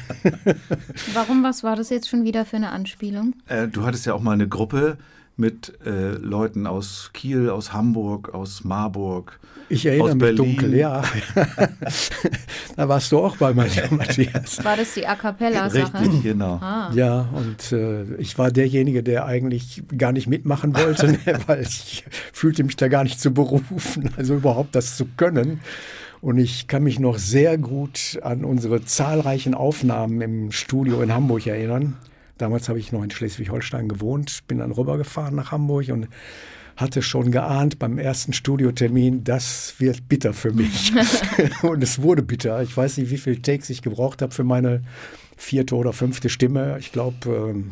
Warum, 1.12 1.42
was 1.44 1.62
war 1.62 1.76
das 1.76 1.90
jetzt 1.90 2.08
schon 2.08 2.24
wieder 2.24 2.44
für 2.44 2.56
eine 2.56 2.70
Anspielung? 2.70 3.34
Äh, 3.46 3.68
du 3.68 3.84
hattest 3.84 4.06
ja 4.06 4.14
auch 4.14 4.22
mal 4.22 4.32
eine 4.32 4.48
Gruppe 4.48 4.96
mit 5.42 5.72
äh, 5.84 6.12
Leuten 6.12 6.68
aus 6.68 7.10
Kiel, 7.12 7.50
aus 7.50 7.72
Hamburg, 7.72 8.32
aus 8.32 8.62
Marburg. 8.62 9.40
Ich 9.68 9.84
erinnere 9.84 10.04
aus 10.10 10.14
mich 10.14 10.20
Berlin. 10.20 10.36
dunkel, 10.36 10.74
ja. 10.76 11.02
da 12.76 12.88
warst 12.88 13.10
du 13.10 13.18
auch 13.18 13.36
bei 13.38 13.52
mir, 13.52 13.68
Matthias. 13.90 14.64
War 14.64 14.76
das 14.76 14.94
die 14.94 15.04
A 15.04 15.16
Cappella-Sache? 15.16 16.00
Richtig, 16.00 16.22
genau. 16.22 16.60
Ah. 16.62 16.92
Ja, 16.94 17.28
und 17.34 17.72
äh, 17.72 18.04
ich 18.18 18.38
war 18.38 18.52
derjenige, 18.52 19.02
der 19.02 19.26
eigentlich 19.26 19.82
gar 19.98 20.12
nicht 20.12 20.28
mitmachen 20.28 20.76
wollte, 20.76 21.08
ne, 21.26 21.38
weil 21.46 21.62
ich 21.62 22.04
fühlte 22.32 22.62
mich 22.62 22.76
da 22.76 22.86
gar 22.86 23.02
nicht 23.02 23.20
zu 23.20 23.34
berufen, 23.34 24.10
also 24.16 24.36
überhaupt 24.36 24.76
das 24.76 24.96
zu 24.96 25.06
können. 25.16 25.60
Und 26.20 26.38
ich 26.38 26.68
kann 26.68 26.84
mich 26.84 27.00
noch 27.00 27.18
sehr 27.18 27.58
gut 27.58 28.20
an 28.22 28.44
unsere 28.44 28.84
zahlreichen 28.84 29.54
Aufnahmen 29.54 30.20
im 30.20 30.52
Studio 30.52 31.02
in 31.02 31.12
Hamburg 31.12 31.48
erinnern. 31.48 31.96
Damals 32.42 32.68
habe 32.68 32.80
ich 32.80 32.90
noch 32.90 33.04
in 33.04 33.10
Schleswig-Holstein 33.12 33.88
gewohnt, 33.88 34.40
bin 34.48 34.58
dann 34.58 34.72
rübergefahren 34.72 35.36
nach 35.36 35.52
Hamburg 35.52 35.88
und 35.90 36.08
hatte 36.76 37.00
schon 37.02 37.30
geahnt 37.30 37.78
beim 37.78 37.98
ersten 37.98 38.32
Studiotermin, 38.32 39.22
das 39.22 39.74
wird 39.78 40.08
bitter 40.08 40.32
für 40.32 40.50
mich. 40.52 40.92
und 41.62 41.84
es 41.84 42.02
wurde 42.02 42.22
bitter. 42.24 42.60
Ich 42.62 42.76
weiß 42.76 42.96
nicht, 42.96 43.10
wie 43.10 43.18
viele 43.18 43.40
Takes 43.40 43.70
ich 43.70 43.80
gebraucht 43.80 44.22
habe 44.22 44.34
für 44.34 44.42
meine 44.42 44.82
vierte 45.36 45.76
oder 45.76 45.92
fünfte 45.92 46.28
Stimme. 46.28 46.78
Ich 46.80 46.90
glaube, 46.90 47.28
ähm, 47.50 47.70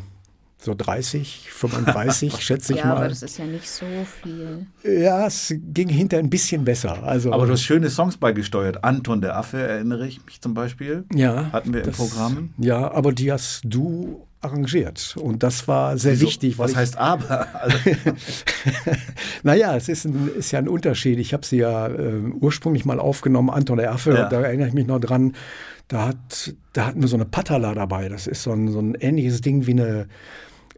so 0.57 0.73
30, 0.73 1.49
35, 1.51 2.35
schätze 2.41 2.71
ich 2.71 2.79
Ja, 2.79 2.85
aber 2.91 2.99
mal. 3.01 3.09
das 3.09 3.23
ist 3.23 3.37
ja 3.39 3.45
nicht 3.45 3.67
so 3.69 3.85
viel. 4.23 4.67
Ja, 4.85 5.27
es 5.27 5.53
ging 5.73 5.89
hinterher 5.89 6.23
ein 6.23 6.29
bisschen 6.29 6.63
besser. 6.63 7.03
Also, 7.03 7.33
Aber 7.33 7.45
du 7.45 7.51
hast 7.51 7.63
schöne 7.63 7.89
Songs 7.89 8.15
beigesteuert. 8.15 8.85
Anton 8.85 9.19
der 9.19 9.35
Affe 9.35 9.57
erinnere 9.57 10.07
ich 10.07 10.23
mich 10.25 10.39
zum 10.39 10.53
Beispiel. 10.53 11.03
ja, 11.13 11.51
Hatten 11.51 11.73
wir 11.73 11.81
im 11.81 11.87
das- 11.87 11.97
Programm. 11.97 12.51
Ja, 12.57 12.89
aber 12.89 13.11
die 13.11 13.33
hast 13.33 13.63
du 13.65 14.25
arrangiert. 14.41 15.15
Und 15.19 15.43
das 15.43 15.67
war 15.67 15.97
sehr 15.97 16.19
wichtig. 16.19 16.57
weil 16.57 16.65
Was 16.65 16.71
ich- 16.71 16.77
heißt 16.77 16.97
aber? 16.97 17.47
Also, 17.61 17.77
Naja, 19.43 19.75
es 19.75 19.89
ist, 19.89 20.05
ein, 20.05 20.29
ist 20.37 20.51
ja 20.51 20.59
ein 20.59 20.67
Unterschied. 20.67 21.19
Ich 21.19 21.33
habe 21.33 21.45
sie 21.45 21.57
ja 21.57 21.87
äh, 21.87 22.13
ursprünglich 22.39 22.85
mal 22.85 22.99
aufgenommen, 22.99 23.49
Anton 23.49 23.77
der 23.77 23.91
Affe, 23.91 24.13
Ja. 24.13 24.29
da 24.29 24.41
erinnere 24.41 24.67
ich 24.67 24.73
mich 24.73 24.87
noch 24.87 24.99
dran. 24.99 25.33
Da, 25.87 26.07
hat, 26.07 26.53
da 26.73 26.85
hatten 26.87 27.01
wir 27.01 27.07
so 27.07 27.17
eine 27.17 27.25
Patala 27.25 27.73
dabei. 27.73 28.07
Das 28.09 28.27
ist 28.27 28.43
so 28.43 28.51
ein, 28.51 28.69
so 28.71 28.79
ein 28.79 28.95
ähnliches 28.95 29.41
Ding 29.41 29.67
wie 29.67 29.71
eine, 29.71 30.07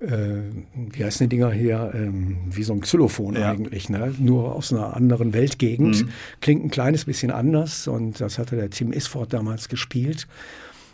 äh, 0.01 0.39
wie 0.75 1.03
heißen 1.05 1.29
die 1.29 1.35
Dinger 1.35 1.51
hier, 1.51 1.91
ähm, 1.93 2.37
wie 2.49 2.63
so 2.63 2.73
ein 2.73 2.81
Xylophon 2.81 3.35
Ja. 3.35 3.51
eigentlich, 3.51 3.89
ne? 3.89 4.13
nur 4.17 4.55
aus 4.55 4.73
einer 4.73 4.95
anderen 4.95 5.33
Weltgegend. 5.33 6.05
Klingt 6.41 6.65
ein 6.65 6.71
kleines 6.71 7.05
bisschen 7.05 7.29
anders 7.31 7.87
und 7.87 8.19
das 8.19 8.39
hatte 8.39 8.55
der 8.55 8.69
Tim 8.71 8.91
Isford 8.91 9.31
damals 9.33 9.69
gespielt. 9.69 10.27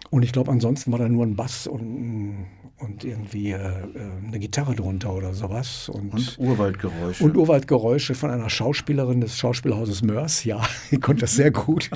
Und 0.09 0.23
ich 0.23 0.31
glaube, 0.31 0.51
ansonsten 0.51 0.91
war 0.91 0.99
da 0.99 1.07
nur 1.07 1.25
ein 1.25 1.35
Bass 1.35 1.67
und, 1.67 2.47
und 2.77 3.03
irgendwie 3.03 3.51
äh, 3.51 3.57
äh, 3.57 3.83
eine 4.25 4.39
Gitarre 4.39 4.73
drunter 4.73 5.13
oder 5.13 5.33
sowas. 5.33 5.89
und 5.89 6.39
Urwaldgeräusche. 6.39 7.23
Und 7.23 7.37
Urwaldgeräusche 7.37 8.15
von 8.15 8.31
einer 8.31 8.49
Schauspielerin 8.49 9.21
des 9.21 9.37
Schauspielhauses 9.37 10.01
Mörs. 10.01 10.43
Ja, 10.45 10.61
die 10.91 10.99
konnte 10.99 11.21
das 11.21 11.35
sehr 11.35 11.51
gut. 11.51 11.91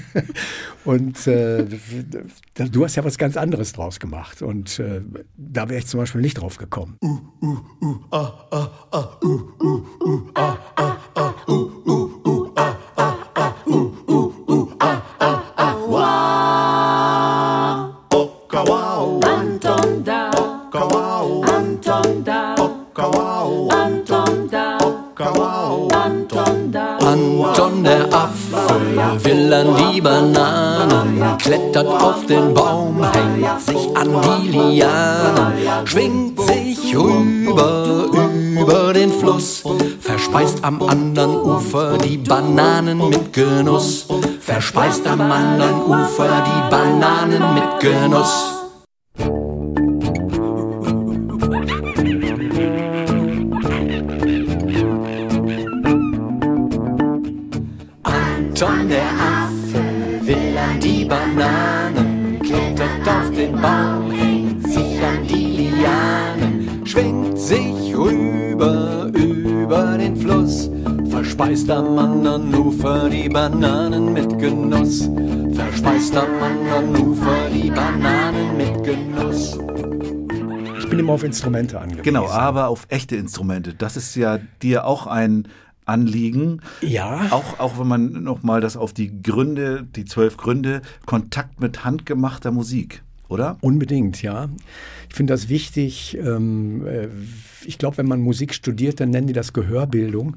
und 0.84 1.26
äh, 1.26 1.66
du 2.54 2.84
hast 2.84 2.96
ja 2.96 3.04
was 3.04 3.18
ganz 3.18 3.36
anderes 3.36 3.72
draus 3.72 4.00
gemacht. 4.00 4.40
Und 4.40 4.78
äh, 4.78 5.02
da 5.36 5.68
wäre 5.68 5.80
ich 5.80 5.86
zum 5.86 6.00
Beispiel 6.00 6.22
nicht 6.22 6.40
drauf 6.40 6.56
gekommen. 6.56 6.96
Anton 8.10 8.45
am 40.66 40.82
anderen 40.82 41.36
Ufer 41.36 41.96
die 41.96 42.16
Bananen 42.16 42.98
mit 43.08 43.32
Genuss, 43.32 44.08
verspeist 44.40 45.06
am 45.06 45.20
anderen 45.20 45.82
Ufer 45.82 46.44
die 46.44 46.70
Bananen 46.70 47.54
mit 47.54 47.78
Genuss. 47.78 48.55
Instrumente 81.26 81.78
angewiesen. 81.78 82.04
genau, 82.04 82.28
aber 82.28 82.68
auf 82.68 82.86
echte 82.88 83.16
Instrumente. 83.16 83.74
Das 83.74 83.96
ist 83.96 84.14
ja 84.16 84.38
dir 84.62 84.86
auch 84.86 85.06
ein 85.06 85.48
Anliegen. 85.86 86.60
Ja. 86.82 87.28
Auch, 87.30 87.60
auch 87.60 87.78
wenn 87.78 87.86
man 87.86 88.24
nochmal 88.24 88.60
das 88.60 88.76
auf 88.76 88.92
die 88.92 89.22
Gründe, 89.22 89.86
die 89.94 90.04
zwölf 90.04 90.36
Gründe, 90.36 90.82
Kontakt 91.06 91.60
mit 91.60 91.84
handgemachter 91.84 92.50
Musik, 92.50 93.02
oder? 93.28 93.56
Unbedingt, 93.60 94.20
ja. 94.22 94.48
Ich 95.08 95.14
finde 95.14 95.32
das 95.32 95.48
wichtig. 95.48 96.18
Ähm, 96.20 96.86
äh, 96.86 97.08
ich 97.64 97.78
glaube, 97.78 97.98
wenn 97.98 98.08
man 98.08 98.20
Musik 98.20 98.54
studiert, 98.54 99.00
dann 99.00 99.10
nennen 99.10 99.28
die 99.28 99.32
das 99.32 99.52
Gehörbildung. 99.52 100.36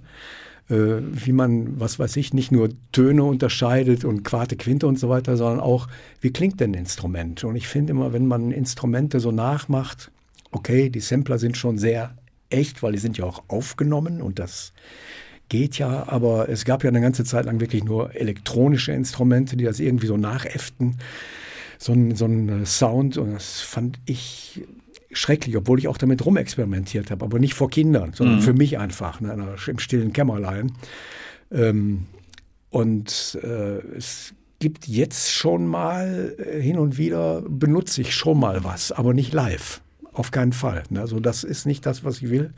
Äh, 0.69 1.01
wie 1.01 1.31
man, 1.31 1.79
was 1.79 1.97
weiß 1.97 2.15
ich, 2.17 2.33
nicht 2.33 2.51
nur 2.51 2.69
Töne 2.91 3.23
unterscheidet 3.23 4.05
und 4.05 4.23
Quarte, 4.23 4.55
Quinte 4.55 4.85
und 4.85 4.99
so 4.99 5.09
weiter, 5.09 5.35
sondern 5.35 5.59
auch, 5.59 5.87
wie 6.21 6.31
klingt 6.31 6.59
denn 6.59 6.71
ein 6.71 6.79
Instrument? 6.79 7.43
Und 7.43 7.55
ich 7.55 7.67
finde 7.67 7.91
immer, 7.91 8.13
wenn 8.13 8.27
man 8.27 8.51
Instrumente 8.51 9.19
so 9.19 9.31
nachmacht, 9.31 10.11
okay, 10.51 10.89
die 10.89 10.99
Sampler 10.99 11.37
sind 11.37 11.57
schon 11.57 11.77
sehr 11.77 12.15
echt, 12.49 12.81
weil 12.83 12.93
die 12.93 12.97
sind 12.99 13.17
ja 13.17 13.25
auch 13.25 13.43
aufgenommen 13.47 14.21
und 14.21 14.39
das 14.39 14.73
geht 15.49 15.77
ja, 15.77 16.07
aber 16.07 16.49
es 16.49 16.65
gab 16.65 16.83
ja 16.83 16.89
eine 16.89 17.01
ganze 17.01 17.23
Zeit 17.23 17.45
lang 17.45 17.59
wirklich 17.59 17.83
nur 17.83 18.15
elektronische 18.15 18.91
Instrumente, 18.91 19.57
die 19.57 19.63
das 19.65 19.79
irgendwie 19.79 20.07
so 20.07 20.17
nachäfften 20.17 20.97
so 21.81 21.93
ein, 21.93 22.15
so 22.15 22.25
ein 22.25 22.63
äh, 22.63 22.65
Sound 22.65 23.17
und 23.17 23.31
das 23.33 23.61
fand 23.61 23.99
ich 24.05 24.61
schrecklich, 25.11 25.55
obwohl 25.55 25.79
ich 25.79 25.87
auch 25.87 25.97
damit 25.97 26.25
rumexperimentiert 26.25 27.09
habe, 27.09 27.23
aber 27.23 27.39
nicht 27.39 27.53
vor 27.53 27.69
Kindern, 27.69 28.11
sondern 28.13 28.41
für 28.41 28.53
mich 28.53 28.77
einfach, 28.77 29.21
ne, 29.21 29.31
in 29.33 29.39
einer- 29.41 29.55
im 29.67 29.79
stillen 29.79 30.11
Kämmerlein. 30.11 30.73
Ähm, 31.51 32.05
und 32.69 33.39
äh, 33.41 33.77
es 33.97 34.33
gibt 34.59 34.87
jetzt 34.89 35.31
schon 35.31 35.65
mal 35.67 36.35
äh, 36.37 36.61
hin 36.61 36.77
und 36.77 36.97
wieder 36.97 37.41
benutze 37.47 38.01
ich 38.01 38.13
schon 38.13 38.39
mal 38.39 38.63
was, 38.65 38.91
aber 38.91 39.13
nicht 39.13 39.33
live. 39.33 39.81
Auf 40.19 40.31
keinen 40.31 40.51
Fall. 40.51 40.83
Also 40.95 41.21
das 41.21 41.45
ist 41.45 41.65
nicht 41.65 41.85
das, 41.85 42.03
was 42.03 42.17
ich 42.17 42.29
will. 42.29 42.53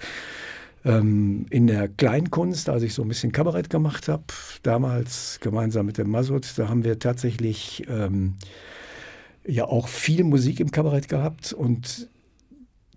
Ähm, 0.84 1.46
in 1.52 1.68
der 1.68 1.90
Kleinkunst, 1.90 2.70
als 2.70 2.82
ich 2.82 2.96
so 2.96 3.04
ein 3.04 3.08
bisschen 3.08 3.32
Kabarett 3.32 3.70
gemacht 3.70 4.08
habe, 4.08 4.24
damals 4.64 5.38
gemeinsam 5.42 5.86
mit 5.86 6.00
dem 6.00 6.10
Masud, 6.10 6.52
da 6.56 6.70
haben 6.70 6.84
wir 6.84 6.98
tatsächlich 6.98 7.86
ähm, 7.88 8.34
ja 9.46 9.66
auch 9.66 9.90
viel 9.90 10.24
Musik 10.24 10.60
im 10.60 10.72
Kabarett 10.72 11.08
gehabt 11.08 11.54
und 11.54 12.10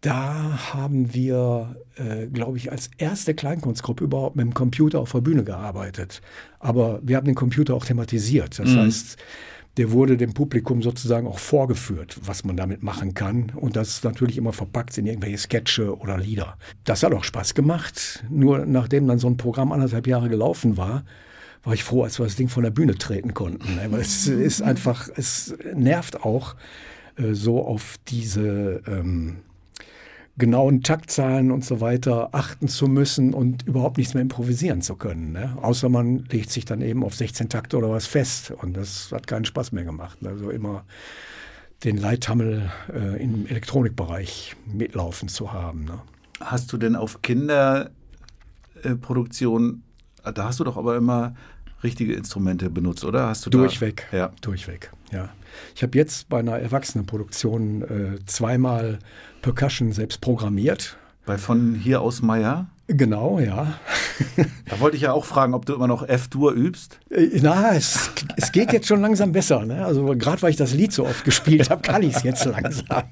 da 0.01 0.73
haben 0.73 1.13
wir, 1.13 1.77
äh, 1.97 2.27
glaube 2.29 2.57
ich, 2.57 2.73
als 2.73 2.89
erste 2.97 3.35
Kleinkunstgruppe 3.35 4.05
überhaupt 4.05 4.37
mit 4.37 4.47
dem 4.47 4.55
Computer 4.55 4.99
auf 5.01 5.13
der 5.13 5.21
Bühne 5.21 5.45
gearbeitet. 5.45 6.23
Aber 6.59 7.01
wir 7.03 7.19
haben 7.19 7.27
den 7.27 7.35
Computer 7.35 7.75
auch 7.75 7.85
thematisiert. 7.85 8.59
Das 8.59 8.75
heißt, 8.75 9.19
der 9.77 9.91
wurde 9.91 10.17
dem 10.17 10.35
Publikum 10.35 10.83
sozusagen 10.83 11.27
auch 11.27 11.39
vorgeführt, 11.39 12.19
was 12.25 12.45
man 12.45 12.57
damit 12.57 12.83
machen 12.83 13.15
kann. 13.15 13.53
Und 13.57 13.77
das 13.77 13.89
ist 13.89 14.05
natürlich 14.05 14.37
immer 14.37 14.53
verpackt 14.53 14.97
in 14.99 15.07
irgendwelche 15.07 15.39
Sketche 15.39 15.97
oder 15.99 16.17
Lieder. 16.17 16.57
Das 16.85 17.03
hat 17.03 17.13
auch 17.13 17.25
Spaß 17.25 17.55
gemacht. 17.55 18.25
Nur 18.31 18.67
nachdem 18.67 19.09
dann 19.09 19.19
so 19.19 19.27
ein 19.27 19.37
Programm 19.37 19.73
anderthalb 19.73 20.07
Jahre 20.07 20.29
gelaufen 20.29 20.77
war, 20.77 21.05
war 21.65 21.75
ich 21.75 21.83
froh, 21.83 22.05
als 22.05 22.19
wir 22.21 22.27
das 22.27 22.37
Ding 22.37 22.49
von 22.49 22.63
der 22.63 22.71
Bühne 22.71 22.95
treten 22.97 23.35
konnten. 23.35 23.75
ne? 23.75 23.91
Weil 23.91 24.01
es 24.01 24.27
ist 24.27 24.63
einfach, 24.63 25.09
es 25.17 25.55
nervt 25.75 26.23
auch, 26.23 26.55
äh, 27.17 27.33
so 27.33 27.65
auf 27.65 27.97
diese 28.07 28.83
ähm, 28.87 29.39
genauen 30.37 30.83
Taktzahlen 30.83 31.53
und 31.53 31.65
so 31.65 31.81
weiter 31.81 32.31
achten 32.33 32.67
zu 32.67 32.89
müssen 32.89 33.35
und 33.35 33.65
überhaupt 33.67 33.99
nichts 33.99 34.15
mehr 34.15 34.23
improvisieren 34.23 34.83
zu 34.83 34.97
können. 34.97 35.31
Ne? 35.33 35.57
Außer 35.63 35.89
man 35.89 36.25
legt 36.31 36.51
sich 36.51 36.65
dann 36.65 36.81
eben 36.83 37.05
auf 37.05 37.15
16 37.15 37.49
Takte 37.49 37.77
oder 37.79 37.89
was 37.91 38.07
fest. 38.07 38.51
Und 38.51 38.77
das 38.77 39.13
hat 39.13 39.27
keinen 39.29 39.45
Spaß 39.45 39.71
mehr 39.73 39.85
gemacht. 39.85 40.19
Also 40.25 40.51
immer 40.51 40.85
den 41.85 41.97
Leithammel 41.99 42.71
äh, 42.93 43.23
im 43.23 43.47
Elektronikbereich 43.47 44.57
mitlaufen 44.67 45.29
zu 45.29 45.53
haben. 45.53 45.85
Ne? 45.85 46.01
Hast 46.41 46.73
du 46.73 46.79
denn 46.79 46.97
auf 46.97 47.23
Kinderproduktion, 47.23 49.83
da 50.35 50.45
hast 50.45 50.59
du 50.61 50.65
doch 50.65 50.77
aber 50.77 50.97
immer 50.97 51.35
richtige 51.85 52.15
Instrumente 52.15 52.71
benutzt, 52.71 53.05
oder? 53.05 53.29
Hast 53.29 53.47
du 53.47 53.51
da- 53.51 53.59
Durchweg. 53.59 54.07
Ja. 54.11 54.33
Durchweg, 54.41 54.91
ja. 55.13 55.29
Ich 55.77 55.83
habe 55.83 55.97
jetzt 55.97 56.29
bei 56.29 56.41
einer 56.41 56.59
Erwachsenenproduktion 56.59 57.83
äh, 57.83 58.19
zweimal 58.27 58.99
Percussion 59.45 59.93
selbst 59.93 60.23
programmiert. 60.23 60.97
Bei 61.27 61.37
von 61.37 61.75
hier 61.75 62.01
aus 62.01 62.23
Meier. 62.23 62.67
Genau, 62.87 63.39
ja. 63.39 63.75
Da 64.71 64.81
wollte 64.81 64.97
ich 64.97 65.03
ja 65.03 65.13
auch 65.13 65.27
fragen, 65.27 65.53
ob 65.53 65.67
du 65.67 65.75
immer 65.75 65.87
noch 65.87 66.09
F-Dur 66.09 66.53
übst. 66.53 66.99
Äh, 67.11 67.29
Na, 67.43 67.75
es, 67.75 68.11
es 68.37 68.53
geht 68.53 68.73
jetzt 68.73 68.87
schon 68.87 69.03
langsam 69.03 69.33
besser. 69.33 69.67
Ne? 69.67 69.85
Also 69.85 70.17
gerade 70.17 70.41
weil 70.41 70.51
ich 70.51 70.57
das 70.57 70.73
Lied 70.73 70.95
so 70.95 71.05
oft 71.05 71.25
gespielt 71.25 71.69
habe, 71.69 71.83
kann 71.83 72.03
ich 72.03 72.17
es 72.17 72.23
jetzt 72.23 72.47
langsam. 72.47 73.03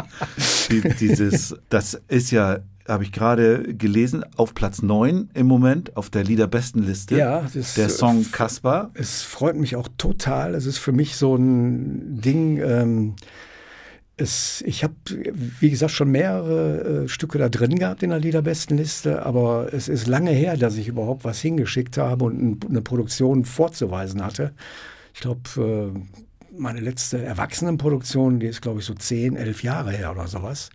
Die, 0.70 0.82
dieses, 1.00 1.56
das 1.68 2.00
ist 2.06 2.30
ja, 2.30 2.60
habe 2.86 3.02
ich 3.02 3.10
gerade 3.10 3.74
gelesen, 3.74 4.24
auf 4.36 4.54
Platz 4.54 4.82
9 4.82 5.30
im 5.34 5.46
Moment 5.46 5.96
auf 5.96 6.10
der 6.10 6.22
Liederbestenliste. 6.22 7.18
Ja, 7.18 7.44
das, 7.52 7.74
der 7.74 7.88
Song 7.88 8.30
Kaspar. 8.30 8.92
Es 8.94 9.22
freut 9.22 9.56
mich 9.56 9.74
auch 9.74 9.88
total. 9.98 10.54
Es 10.54 10.66
ist 10.66 10.78
für 10.78 10.92
mich 10.92 11.16
so 11.16 11.34
ein 11.34 12.20
Ding. 12.20 12.58
Ähm, 12.58 13.16
es, 14.22 14.62
ich 14.66 14.84
habe, 14.84 14.94
wie 15.60 15.70
gesagt, 15.70 15.92
schon 15.92 16.10
mehrere 16.10 17.04
äh, 17.04 17.08
Stücke 17.08 17.38
da 17.38 17.48
drin 17.48 17.78
gehabt 17.78 18.02
in 18.02 18.10
der 18.10 18.20
Liederbestenliste, 18.20 19.26
aber 19.26 19.72
es 19.72 19.88
ist 19.88 20.06
lange 20.06 20.30
her, 20.30 20.56
dass 20.56 20.76
ich 20.76 20.88
überhaupt 20.88 21.24
was 21.24 21.40
hingeschickt 21.40 21.98
habe 21.98 22.24
und 22.24 22.42
ein, 22.42 22.60
eine 22.68 22.80
Produktion 22.80 23.44
vorzuweisen 23.44 24.24
hatte. 24.24 24.52
Ich 25.14 25.20
glaube, 25.20 25.40
äh, 25.58 25.98
meine 26.56 26.80
letzte 26.80 27.22
Erwachsenenproduktion, 27.22 28.40
die 28.40 28.46
ist, 28.46 28.62
glaube 28.62 28.80
ich, 28.80 28.86
so 28.86 28.94
10, 28.94 29.36
11 29.36 29.62
Jahre 29.62 29.90
her 29.92 30.12
oder 30.12 30.26
sowas. 30.28 30.70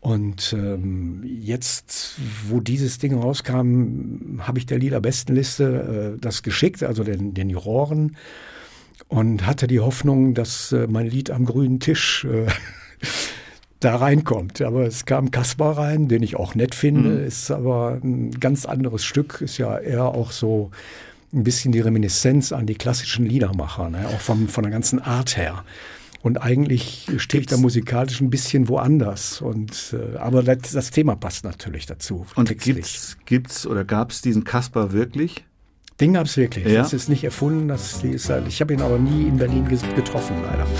Und 0.00 0.52
ähm, 0.52 1.24
jetzt, 1.24 2.14
wo 2.48 2.60
dieses 2.60 2.98
Ding 2.98 3.18
rauskam, 3.18 4.40
habe 4.40 4.58
ich 4.58 4.66
der 4.66 4.78
Liederbestenliste 4.78 6.14
äh, 6.14 6.20
das 6.20 6.42
geschickt, 6.42 6.84
also 6.84 7.02
den, 7.02 7.34
den 7.34 7.50
Juroren, 7.50 8.16
und 9.08 9.46
hatte 9.46 9.66
die 9.66 9.80
Hoffnung, 9.80 10.34
dass 10.34 10.72
äh, 10.72 10.86
mein 10.88 11.06
Lied 11.06 11.30
am 11.30 11.44
grünen 11.44 11.80
Tisch 11.80 12.24
äh, 12.24 12.46
da 13.80 13.96
reinkommt. 13.96 14.60
Aber 14.62 14.86
es 14.86 15.04
kam 15.04 15.30
Kaspar 15.30 15.78
rein, 15.78 16.08
den 16.08 16.22
ich 16.22 16.36
auch 16.36 16.54
nett 16.54 16.74
finde, 16.74 17.18
ist 17.18 17.50
aber 17.50 18.00
ein 18.02 18.32
ganz 18.32 18.66
anderes 18.66 19.04
Stück, 19.04 19.40
ist 19.40 19.58
ja 19.58 19.78
eher 19.78 20.06
auch 20.06 20.32
so 20.32 20.70
ein 21.32 21.44
bisschen 21.44 21.72
die 21.72 21.80
Reminiszenz 21.80 22.52
an 22.52 22.66
die 22.66 22.74
klassischen 22.74 23.26
Liedermacher, 23.26 23.90
ne? 23.90 24.08
auch 24.08 24.20
vom, 24.20 24.48
von 24.48 24.62
der 24.64 24.72
ganzen 24.72 25.00
Art 25.00 25.36
her. 25.36 25.64
Und 26.22 26.38
eigentlich 26.38 27.06
stehe 27.18 27.42
ich 27.42 27.46
da 27.46 27.56
musikalisch 27.56 28.20
ein 28.20 28.30
bisschen 28.30 28.68
woanders. 28.68 29.40
Und, 29.40 29.94
äh, 29.94 30.16
aber 30.16 30.42
das, 30.42 30.72
das 30.72 30.90
Thema 30.90 31.14
passt 31.14 31.44
natürlich 31.44 31.86
dazu. 31.86 32.26
Und 32.34 32.58
gibt's, 32.58 33.16
gibt's 33.26 33.66
oder 33.66 33.84
gab 33.84 34.10
es 34.10 34.22
diesen 34.22 34.42
Kaspar 34.42 34.92
wirklich? 34.92 35.44
Den 36.00 36.12
gab 36.12 36.26
es 36.26 36.36
wirklich. 36.36 36.66
Ja? 36.66 36.82
Das 36.82 36.92
ist 36.92 37.08
nicht 37.08 37.24
erfunden. 37.24 37.68
Das 37.68 38.02
ist 38.04 38.28
halt, 38.28 38.46
ich 38.48 38.60
habe 38.60 38.74
ihn 38.74 38.82
aber 38.82 38.98
nie 38.98 39.28
in 39.28 39.38
Berlin 39.38 39.66
getroffen, 39.66 40.36
leider. 40.44 40.66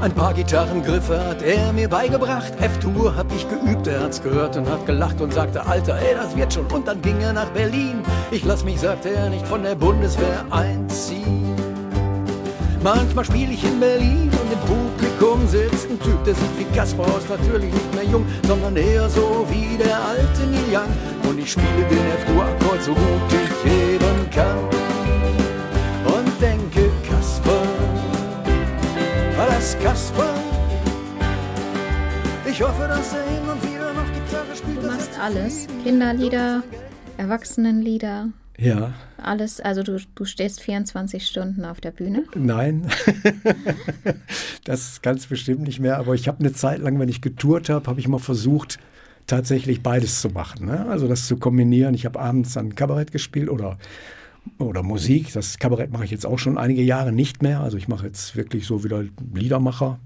Ein 0.00 0.12
paar 0.12 0.34
Gitarrengriffe 0.34 1.24
hat 1.24 1.40
er 1.42 1.72
mir 1.72 1.88
beigebracht. 1.88 2.52
F-Tour 2.60 3.16
hab 3.16 3.34
ich 3.34 3.48
geübt, 3.48 3.86
er 3.86 4.02
hat's 4.02 4.22
gehört 4.22 4.56
und 4.58 4.68
hat 4.68 4.84
gelacht 4.84 5.22
und 5.22 5.32
sagte, 5.32 5.64
Alter, 5.64 5.98
ey, 5.98 6.14
das 6.14 6.36
wird 6.36 6.52
schon. 6.52 6.66
Und 6.66 6.86
dann 6.86 7.00
ging 7.00 7.18
er 7.22 7.32
nach 7.32 7.48
Berlin. 7.50 8.02
Ich 8.30 8.44
lass 8.44 8.62
mich, 8.62 8.78
sagte 8.78 9.08
er, 9.08 9.30
nicht 9.30 9.46
von 9.46 9.62
der 9.62 9.74
Bundeswehr 9.74 10.44
einziehen. 10.50 11.54
Manchmal 12.82 13.24
spiel 13.24 13.50
ich 13.50 13.64
in 13.64 13.80
Berlin 13.80 14.30
und 14.30 14.52
im 14.52 14.60
Publikum 15.18 15.46
sitzt 15.48 15.90
ein 15.90 15.98
Typ, 16.00 16.24
der 16.24 16.34
sieht 16.34 16.58
wie 16.58 16.76
Kaspar 16.76 17.06
aus, 17.06 17.28
natürlich 17.28 17.72
nicht 17.72 17.94
mehr 17.94 18.04
jung, 18.04 18.26
sondern 18.46 18.76
eher 18.76 19.08
so 19.08 19.46
wie 19.50 19.76
der 19.76 19.98
alte 19.98 20.46
Neil 20.46 20.62
Young. 20.70 21.30
Und 21.30 21.38
ich 21.38 21.52
spiele 21.52 21.86
den 21.90 21.98
F-Dur-Akkord 21.98 22.82
so 22.82 22.92
gut 22.92 23.04
ich 23.30 23.72
eben 23.72 24.30
kann. 24.30 24.58
Und 26.04 26.40
denke, 26.40 26.90
Kaspar, 27.08 27.62
war 29.36 29.46
das 29.46 29.76
Kasper? 29.82 30.34
Ich 32.48 32.62
hoffe, 32.62 32.86
dass 32.88 33.14
er 33.14 33.24
hin 33.24 33.48
und 33.48 33.62
wieder 33.62 33.92
noch 33.92 34.12
Gitarre 34.12 34.54
spielt. 34.54 34.82
Du 34.82 34.86
machst 34.86 35.10
alles. 35.18 35.66
Kinderlieder, 35.82 36.62
Erwachsenenlieder, 37.16 38.28
Ja, 38.58 38.94
alles. 39.18 39.60
Also 39.60 39.82
du, 39.82 39.98
du 40.14 40.24
stehst 40.24 40.60
24 40.60 41.26
Stunden 41.26 41.64
auf 41.64 41.80
der 41.80 41.90
Bühne. 41.90 42.24
nein. 42.34 42.88
das 44.64 45.02
ganz 45.02 45.26
bestimmt 45.26 45.62
nicht 45.62 45.80
mehr. 45.80 45.98
Aber 45.98 46.14
ich 46.14 46.26
habe 46.26 46.40
eine 46.40 46.52
Zeit 46.52 46.80
lang, 46.80 46.98
wenn 46.98 47.08
ich 47.08 47.20
getourt 47.20 47.68
habe, 47.68 47.86
habe 47.86 48.00
ich 48.00 48.08
mal 48.08 48.18
versucht, 48.18 48.78
tatsächlich 49.26 49.82
beides 49.82 50.20
zu 50.20 50.30
machen. 50.30 50.66
Ne? 50.66 50.86
Also 50.86 51.06
das 51.06 51.26
zu 51.26 51.36
kombinieren. 51.36 51.94
Ich 51.94 52.06
habe 52.06 52.18
abends 52.18 52.54
dann 52.54 52.74
Kabarett 52.74 53.12
gespielt 53.12 53.50
oder, 53.50 53.78
oder 54.58 54.82
Musik. 54.82 55.32
Das 55.32 55.58
Kabarett 55.58 55.92
mache 55.92 56.04
ich 56.04 56.10
jetzt 56.10 56.24
auch 56.24 56.38
schon 56.38 56.56
einige 56.56 56.82
Jahre 56.82 57.12
nicht 57.12 57.42
mehr. 57.42 57.60
Also 57.60 57.76
ich 57.76 57.88
mache 57.88 58.06
jetzt 58.06 58.36
wirklich 58.36 58.66
so 58.66 58.84
wieder 58.84 59.04
Liedermacher. 59.34 59.98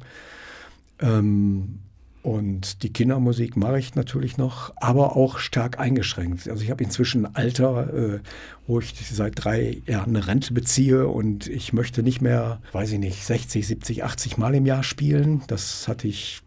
Ähm, 1.01 1.81
und 2.23 2.83
die 2.83 2.93
Kindermusik 2.93 3.57
mache 3.57 3.79
ich 3.79 3.95
natürlich 3.95 4.37
noch, 4.37 4.73
aber 4.77 5.17
auch 5.17 5.39
stark 5.39 5.79
eingeschränkt. 5.79 6.49
Also 6.49 6.63
ich 6.63 6.71
habe 6.71 6.85
inzwischen 6.85 7.25
ein 7.25 7.35
Alter, 7.35 7.95
äh, 7.95 8.21
wo 8.67 8.79
ich 8.79 8.95
seit 9.11 9.43
drei 9.43 9.81
Jahren 9.87 10.15
eine 10.15 10.27
Rente 10.27 10.53
beziehe 10.53 11.09
und 11.09 11.47
ich 11.47 11.73
möchte 11.73 12.03
nicht 12.03 12.21
mehr, 12.21 12.61
weiß 12.73 12.93
ich 12.93 12.99
nicht, 12.99 13.25
60, 13.25 13.67
70, 13.67 14.05
80 14.05 14.37
Mal 14.37 14.55
im 14.55 14.67
Jahr 14.67 14.83
spielen. 14.83 15.43
Das 15.47 15.89
hatte 15.89 16.09
ich 16.09 16.43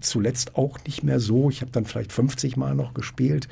zuletzt 0.00 0.56
auch 0.56 0.78
nicht 0.86 1.04
mehr 1.04 1.20
so. 1.20 1.50
Ich 1.50 1.60
habe 1.60 1.70
dann 1.70 1.84
vielleicht 1.84 2.12
50 2.12 2.56
Mal 2.56 2.74
noch 2.74 2.92
gespielt. 2.92 3.48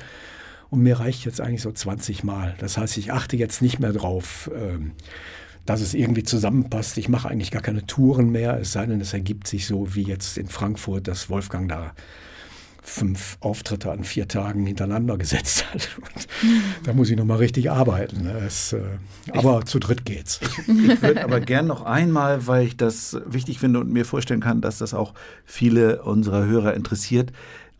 Und 0.69 0.83
mir 0.83 0.99
reicht 0.99 1.25
jetzt 1.25 1.41
eigentlich 1.41 1.61
so 1.61 1.71
20 1.71 2.23
Mal. 2.23 2.55
Das 2.59 2.77
heißt, 2.77 2.97
ich 2.97 3.11
achte 3.11 3.37
jetzt 3.37 3.61
nicht 3.61 3.79
mehr 3.79 3.91
drauf, 3.93 4.49
ähm, 4.55 4.91
dass 5.65 5.81
es 5.81 5.93
irgendwie 5.93 6.23
zusammenpasst. 6.23 6.97
Ich 6.97 7.09
mache 7.09 7.29
eigentlich 7.29 7.51
gar 7.51 7.61
keine 7.61 7.85
Touren 7.85 8.31
mehr, 8.31 8.59
es 8.59 8.71
sei 8.71 8.85
denn, 8.85 9.01
es 9.01 9.13
ergibt 9.13 9.47
sich 9.47 9.67
so 9.67 9.95
wie 9.95 10.03
jetzt 10.03 10.37
in 10.37 10.47
Frankfurt, 10.47 11.07
dass 11.07 11.29
Wolfgang 11.29 11.69
da 11.69 11.93
fünf 12.83 13.37
Auftritte 13.41 13.91
an 13.91 14.03
vier 14.03 14.27
Tagen 14.27 14.65
hintereinander 14.65 15.17
gesetzt 15.17 15.65
hat. 15.73 15.89
Und 15.97 16.27
da 16.83 16.93
muss 16.93 17.09
ich 17.09 17.17
nochmal 17.17 17.37
richtig 17.37 17.69
arbeiten. 17.69 18.23
ne. 18.23 18.39
Es, 18.45 18.73
äh, 18.73 18.81
aber 19.31 19.65
zu 19.65 19.79
dritt 19.79 20.03
geht's. 20.03 20.39
Ich 20.67 21.01
würde 21.01 21.23
aber 21.23 21.39
gern 21.39 21.67
noch 21.67 21.83
einmal, 21.83 22.47
weil 22.47 22.65
ich 22.65 22.77
das 22.77 23.17
wichtig 23.25 23.59
finde 23.59 23.79
und 23.79 23.91
mir 23.91 24.03
vorstellen 24.03 24.41
kann, 24.41 24.61
dass 24.61 24.79
das 24.79 24.93
auch 24.93 25.13
viele 25.45 26.01
unserer 26.01 26.45
Hörer 26.45 26.73
interessiert, 26.73 27.31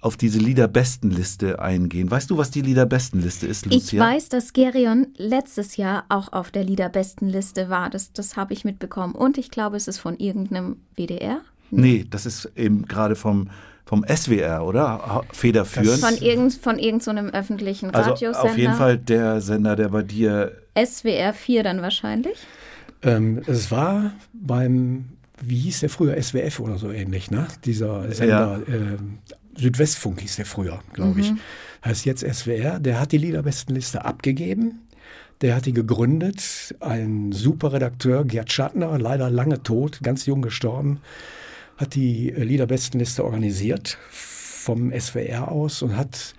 auf 0.01 0.17
diese 0.17 0.39
Liederbestenliste 0.39 1.59
eingehen. 1.59 2.09
Weißt 2.09 2.29
du, 2.31 2.37
was 2.37 2.49
die 2.49 2.61
Liederbestenliste 2.61 3.45
ist, 3.45 3.67
Lucia? 3.67 3.79
Ich 3.79 3.99
weiß, 3.99 4.29
dass 4.29 4.51
Gerion 4.51 5.07
letztes 5.15 5.77
Jahr 5.77 6.05
auch 6.09 6.33
auf 6.33 6.49
der 6.49 6.63
Liederbestenliste 6.63 7.69
war. 7.69 7.91
Das, 7.91 8.11
das 8.11 8.35
habe 8.35 8.53
ich 8.53 8.65
mitbekommen. 8.65 9.13
Und 9.13 9.37
ich 9.37 9.51
glaube, 9.51 9.77
es 9.77 9.87
ist 9.87 9.99
von 9.99 10.17
irgendeinem 10.17 10.77
WDR. 10.95 11.41
Nee, 11.69 12.05
das 12.09 12.25
ist 12.25 12.51
eben 12.55 12.85
gerade 12.87 13.15
vom, 13.15 13.49
vom 13.85 14.03
SWR, 14.03 14.65
oder? 14.65 15.23
Federführend. 15.31 15.99
Von, 15.99 16.17
irgend, 16.17 16.53
von 16.53 16.79
irgendeinem 16.79 17.27
so 17.27 17.33
öffentlichen 17.33 17.91
also 17.91 18.11
Radiosender. 18.11 18.51
auf 18.51 18.57
jeden 18.57 18.73
Fall 18.73 18.97
der 18.97 19.39
Sender, 19.39 19.75
der 19.75 19.89
bei 19.89 20.01
dir 20.01 20.51
SWR 20.75 21.33
4 21.33 21.63
dann 21.63 21.81
wahrscheinlich. 21.83 22.37
Ähm, 23.03 23.41
es 23.45 23.69
war 23.69 24.13
beim, 24.33 25.09
wie 25.43 25.59
hieß 25.59 25.81
der 25.81 25.89
früher, 25.89 26.21
SWF 26.21 26.59
oder 26.59 26.77
so 26.77 26.91
ähnlich, 26.91 27.31
ne? 27.31 27.47
Dieser 27.65 28.11
Sender, 28.11 28.61
ähm, 28.67 29.19
Südwestfunk 29.55 30.21
hieß 30.21 30.37
der 30.37 30.45
früher, 30.45 30.79
glaube 30.93 31.19
ich. 31.21 31.33
Heißt 31.83 32.05
jetzt 32.05 32.25
SWR. 32.25 32.79
Der 32.79 32.99
hat 32.99 33.11
die 33.11 33.17
Liederbestenliste 33.17 34.05
abgegeben. 34.05 34.81
Der 35.41 35.55
hat 35.55 35.65
die 35.65 35.73
gegründet. 35.73 36.75
Ein 36.79 37.31
super 37.31 37.73
Redakteur, 37.73 38.23
Gerd 38.25 38.51
Schattner, 38.51 38.97
leider 38.99 39.29
lange 39.29 39.63
tot, 39.63 39.99
ganz 40.03 40.25
jung 40.25 40.41
gestorben, 40.41 41.01
hat 41.77 41.95
die 41.95 42.31
äh, 42.31 42.43
Liederbestenliste 42.43 43.23
organisiert 43.23 43.97
vom 44.09 44.93
SWR 44.97 45.51
aus 45.51 45.81
und 45.81 45.97
hat 45.97 46.35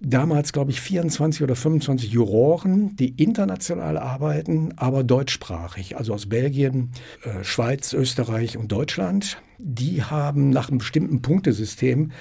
damals, 0.00 0.52
glaube 0.52 0.70
ich, 0.70 0.80
24 0.80 1.42
oder 1.42 1.56
25 1.56 2.10
Juroren, 2.10 2.96
die 2.96 3.10
international 3.22 3.98
arbeiten, 3.98 4.72
aber 4.76 5.04
deutschsprachig, 5.04 5.96
also 5.96 6.14
aus 6.14 6.26
Belgien, 6.26 6.90
äh, 7.24 7.44
Schweiz, 7.44 7.92
Österreich 7.92 8.56
und 8.56 8.70
Deutschland. 8.70 9.40
Die 9.58 10.02
haben 10.02 10.50
nach 10.50 10.68
einem 10.68 10.78
bestimmten 10.78 11.22
Punktesystem, 11.22 12.12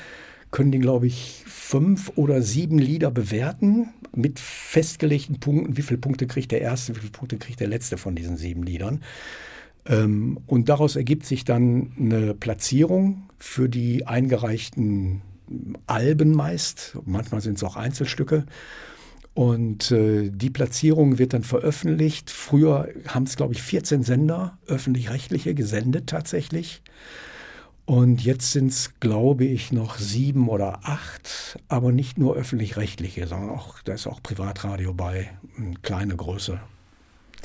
können 0.49 0.71
die, 0.71 0.79
glaube 0.79 1.07
ich, 1.07 1.43
fünf 1.45 2.13
oder 2.15 2.41
sieben 2.41 2.79
Lieder 2.79 3.11
bewerten 3.11 3.89
mit 4.15 4.39
festgelegten 4.39 5.39
Punkten. 5.39 5.77
Wie 5.77 5.81
viele 5.81 5.99
Punkte 5.99 6.25
kriegt 6.25 6.51
der 6.51 6.61
erste, 6.61 6.95
wie 6.95 6.99
viele 6.99 7.11
Punkte 7.11 7.37
kriegt 7.37 7.59
der 7.59 7.67
letzte 7.67 7.97
von 7.97 8.15
diesen 8.15 8.37
sieben 8.37 8.63
Liedern? 8.63 9.01
Ähm, 9.85 10.39
und 10.47 10.69
daraus 10.69 10.95
ergibt 10.95 11.25
sich 11.25 11.43
dann 11.45 11.91
eine 11.99 12.33
Platzierung 12.33 13.23
für 13.37 13.69
die 13.69 14.07
eingereichten 14.07 15.21
Alben 15.85 16.31
meist. 16.31 16.97
Manchmal 17.05 17.41
sind 17.41 17.57
es 17.57 17.63
auch 17.63 17.75
Einzelstücke. 17.75 18.45
Und 19.33 19.91
äh, 19.91 20.31
die 20.31 20.49
Platzierung 20.49 21.19
wird 21.19 21.33
dann 21.33 21.43
veröffentlicht. 21.43 22.31
Früher 22.31 22.89
haben 23.07 23.23
es, 23.23 23.35
glaube 23.35 23.53
ich, 23.53 23.61
14 23.61 24.01
Sender, 24.01 24.57
öffentlich-rechtliche, 24.65 25.53
gesendet 25.53 26.07
tatsächlich. 26.07 26.81
Und 27.85 28.23
jetzt 28.25 28.51
sind 28.51 28.69
es, 28.69 28.99
glaube 28.99 29.45
ich, 29.45 29.71
noch 29.71 29.97
sieben 29.97 30.49
oder 30.49 30.79
acht, 30.83 31.57
aber 31.69 31.91
nicht 31.91 32.17
nur 32.17 32.35
öffentlich-rechtliche, 32.35 33.27
sondern 33.27 33.51
auch, 33.51 33.79
da 33.83 33.93
ist 33.93 34.07
auch 34.07 34.21
Privatradio 34.21 34.93
bei, 34.93 35.29
eine 35.55 35.75
kleine 35.83 36.17
Größe. 36.17 36.59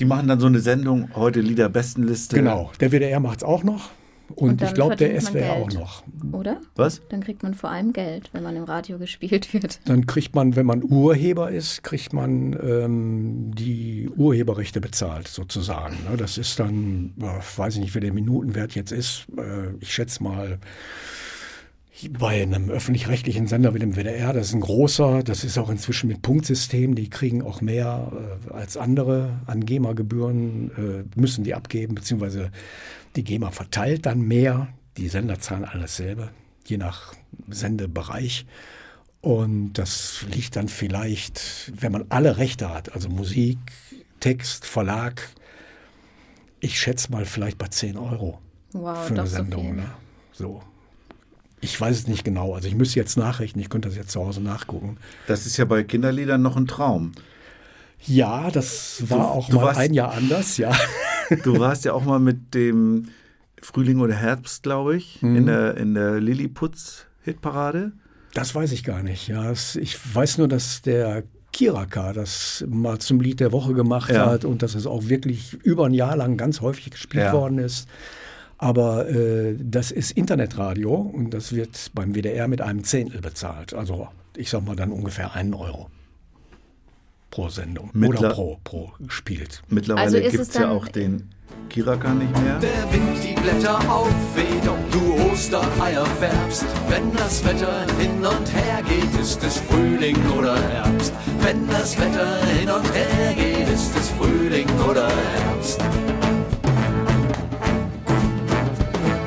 Die 0.00 0.04
machen 0.04 0.26
dann 0.26 0.40
so 0.40 0.46
eine 0.46 0.60
Sendung, 0.60 1.14
heute 1.14 1.40
Liederbestenliste. 1.40 2.34
Genau, 2.34 2.72
der 2.80 2.90
WDR 2.90 3.20
macht 3.20 3.38
es 3.38 3.44
auch 3.44 3.62
noch. 3.62 3.90
Und, 4.34 4.60
Und 4.60 4.62
ich 4.62 4.74
glaube, 4.74 4.96
der 4.96 5.20
SWR 5.20 5.52
auch 5.52 5.72
noch. 5.72 6.02
Oder? 6.32 6.60
Was? 6.74 7.00
Dann 7.08 7.22
kriegt 7.22 7.42
man 7.42 7.54
vor 7.54 7.70
allem 7.70 7.92
Geld, 7.92 8.30
wenn 8.32 8.42
man 8.42 8.56
im 8.56 8.64
Radio 8.64 8.98
gespielt 8.98 9.52
wird. 9.52 9.80
Dann 9.84 10.06
kriegt 10.06 10.34
man, 10.34 10.56
wenn 10.56 10.66
man 10.66 10.82
Urheber 10.82 11.50
ist, 11.50 11.82
kriegt 11.82 12.12
man 12.12 12.58
ähm, 12.62 13.52
die 13.54 14.08
Urheberrechte 14.16 14.80
bezahlt, 14.80 15.28
sozusagen. 15.28 15.96
Ne? 16.10 16.16
Das 16.16 16.38
ist 16.38 16.58
dann, 16.58 17.14
ich 17.16 17.58
weiß 17.58 17.76
nicht, 17.78 17.94
wie 17.94 18.00
der 18.00 18.12
Minutenwert 18.12 18.74
jetzt 18.74 18.92
ist. 18.92 19.26
Äh, 19.36 19.74
ich 19.80 19.92
schätze 19.92 20.22
mal, 20.22 20.58
bei 22.10 22.42
einem 22.42 22.70
öffentlich-rechtlichen 22.70 23.46
Sender 23.46 23.74
wie 23.74 23.78
dem 23.78 23.96
WDR, 23.96 24.32
das 24.32 24.48
ist 24.48 24.54
ein 24.54 24.60
großer, 24.60 25.22
das 25.22 25.44
ist 25.44 25.58
auch 25.58 25.70
inzwischen 25.70 26.08
mit 26.08 26.22
Punktsystem, 26.22 26.94
die 26.94 27.10
kriegen 27.10 27.42
auch 27.42 27.60
mehr 27.60 28.10
äh, 28.50 28.52
als 28.52 28.76
andere 28.76 29.40
an 29.46 29.64
GEMA-Gebühren, 29.64 30.70
äh, 31.16 31.20
müssen 31.20 31.44
die 31.44 31.54
abgeben, 31.54 31.94
beziehungsweise 31.94 32.50
die 33.16 33.24
GEMA 33.24 33.50
verteilt 33.50 34.06
dann 34.06 34.20
mehr. 34.22 34.68
Die 34.96 35.08
Sender 35.08 35.40
zahlen 35.40 35.64
alles 35.64 35.96
selber, 35.96 36.30
je 36.66 36.76
nach 36.76 37.14
Sendebereich. 37.48 38.46
Und 39.20 39.74
das 39.74 40.24
liegt 40.34 40.56
dann 40.56 40.68
vielleicht, 40.68 41.72
wenn 41.80 41.92
man 41.92 42.04
alle 42.08 42.36
Rechte 42.38 42.70
hat, 42.74 42.92
also 42.92 43.08
Musik, 43.08 43.58
Text, 44.20 44.66
Verlag, 44.66 45.28
ich 46.60 46.78
schätze 46.78 47.10
mal 47.12 47.24
vielleicht 47.24 47.58
bei 47.58 47.68
10 47.68 47.96
Euro 47.96 48.38
Wow, 48.72 49.04
für 49.06 49.14
eine 49.14 49.26
so 49.26 49.36
Sendung. 49.36 49.62
viel. 49.66 49.74
Ne? 49.74 49.86
So. 50.32 50.62
Ich 51.60 51.80
weiß 51.80 51.96
es 51.96 52.06
nicht 52.08 52.24
genau. 52.24 52.54
Also 52.54 52.66
ich 52.66 52.74
müsste 52.74 52.98
jetzt 52.98 53.16
nachrechnen, 53.16 53.62
ich 53.62 53.70
könnte 53.70 53.88
das 53.88 53.96
jetzt 53.96 54.10
zu 54.10 54.20
Hause 54.24 54.40
nachgucken. 54.40 54.96
Das 55.28 55.46
ist 55.46 55.56
ja 55.56 55.64
bei 55.64 55.84
Kinderliedern 55.84 56.42
noch 56.42 56.56
ein 56.56 56.66
Traum. 56.66 57.12
Ja, 58.04 58.50
das 58.50 59.04
war 59.08 59.18
Du- 59.18 59.24
auch 59.24 59.48
du 59.48 59.56
mal 59.56 59.62
warst- 59.66 59.78
ein 59.80 59.94
Jahr 59.94 60.12
anders, 60.12 60.56
ja. 60.56 60.72
Du 61.44 61.58
warst 61.58 61.84
ja 61.84 61.92
auch 61.92 62.04
mal 62.04 62.18
mit 62.18 62.54
dem 62.54 63.08
Frühling 63.60 64.00
oder 64.00 64.14
Herbst, 64.14 64.62
glaube 64.62 64.96
ich, 64.96 65.22
Mhm. 65.22 65.36
in 65.36 65.46
der, 65.46 65.76
in 65.76 65.94
der 65.94 66.20
Lilliputz-Hitparade. 66.20 67.92
Das 68.34 68.54
weiß 68.54 68.72
ich 68.72 68.84
gar 68.84 69.02
nicht. 69.02 69.28
Ja, 69.28 69.52
ich 69.52 70.14
weiß 70.14 70.38
nur, 70.38 70.48
dass 70.48 70.82
der 70.82 71.22
Kiraka 71.52 72.12
das 72.14 72.64
mal 72.68 72.98
zum 72.98 73.20
Lied 73.20 73.40
der 73.40 73.52
Woche 73.52 73.74
gemacht 73.74 74.10
Ja. 74.10 74.26
hat 74.26 74.44
und 74.44 74.62
dass 74.62 74.74
es 74.74 74.86
auch 74.86 75.08
wirklich 75.08 75.52
über 75.62 75.84
ein 75.86 75.92
Jahr 75.94 76.16
lang 76.16 76.36
ganz 76.38 76.60
häufig 76.62 76.90
gespielt 76.90 77.24
Ja. 77.24 77.32
worden 77.32 77.58
ist. 77.58 77.88
Aber 78.56 79.08
äh, 79.10 79.56
das 79.60 79.90
ist 79.90 80.12
Internetradio 80.12 80.94
und 80.94 81.34
das 81.34 81.52
wird 81.54 81.90
beim 81.94 82.14
WDR 82.14 82.48
mit 82.48 82.62
einem 82.62 82.84
Zehntel 82.84 83.20
bezahlt. 83.20 83.74
Also 83.74 84.08
ich 84.36 84.48
sag 84.50 84.64
mal 84.64 84.76
dann 84.76 84.92
ungefähr 84.92 85.34
einen 85.34 85.52
Euro 85.52 85.88
pro 87.32 87.48
Sendung 87.48 87.90
Mittler- 87.94 88.20
oder 88.20 88.28
pro, 88.30 88.58
pro 88.62 88.92
gespielt. 89.00 89.62
Mittlerweile 89.68 90.04
Also 90.04 90.20
gibt 90.20 90.34
es 90.34 90.54
ja 90.54 90.70
auch 90.70 90.86
den 90.86 91.30
Kiraka 91.70 92.12
nicht 92.12 92.30
mehr. 92.42 92.58
Der 92.60 92.92
Wind 92.92 93.16
die 93.24 93.40
Blätter 93.40 93.78
aufweht 93.90 94.68
und 94.68 94.94
du 94.94 95.32
Ostereier 95.32 96.04
färbst. 96.20 96.66
Wenn 96.88 97.10
das 97.16 97.42
Wetter 97.44 97.86
hin 97.98 98.18
und 98.18 98.54
her 98.54 98.82
geht, 98.86 99.20
ist 99.20 99.42
es 99.42 99.58
Frühling 99.58 100.16
oder 100.38 100.56
Herbst. 100.56 101.12
Wenn 101.40 101.66
das 101.68 101.98
Wetter 101.98 102.44
hin 102.58 102.70
und 102.70 102.94
her 102.94 103.34
geht, 103.34 103.68
ist 103.68 103.96
es 103.96 104.10
Frühling 104.10 104.68
oder 104.88 105.08
Herbst. 105.08 105.80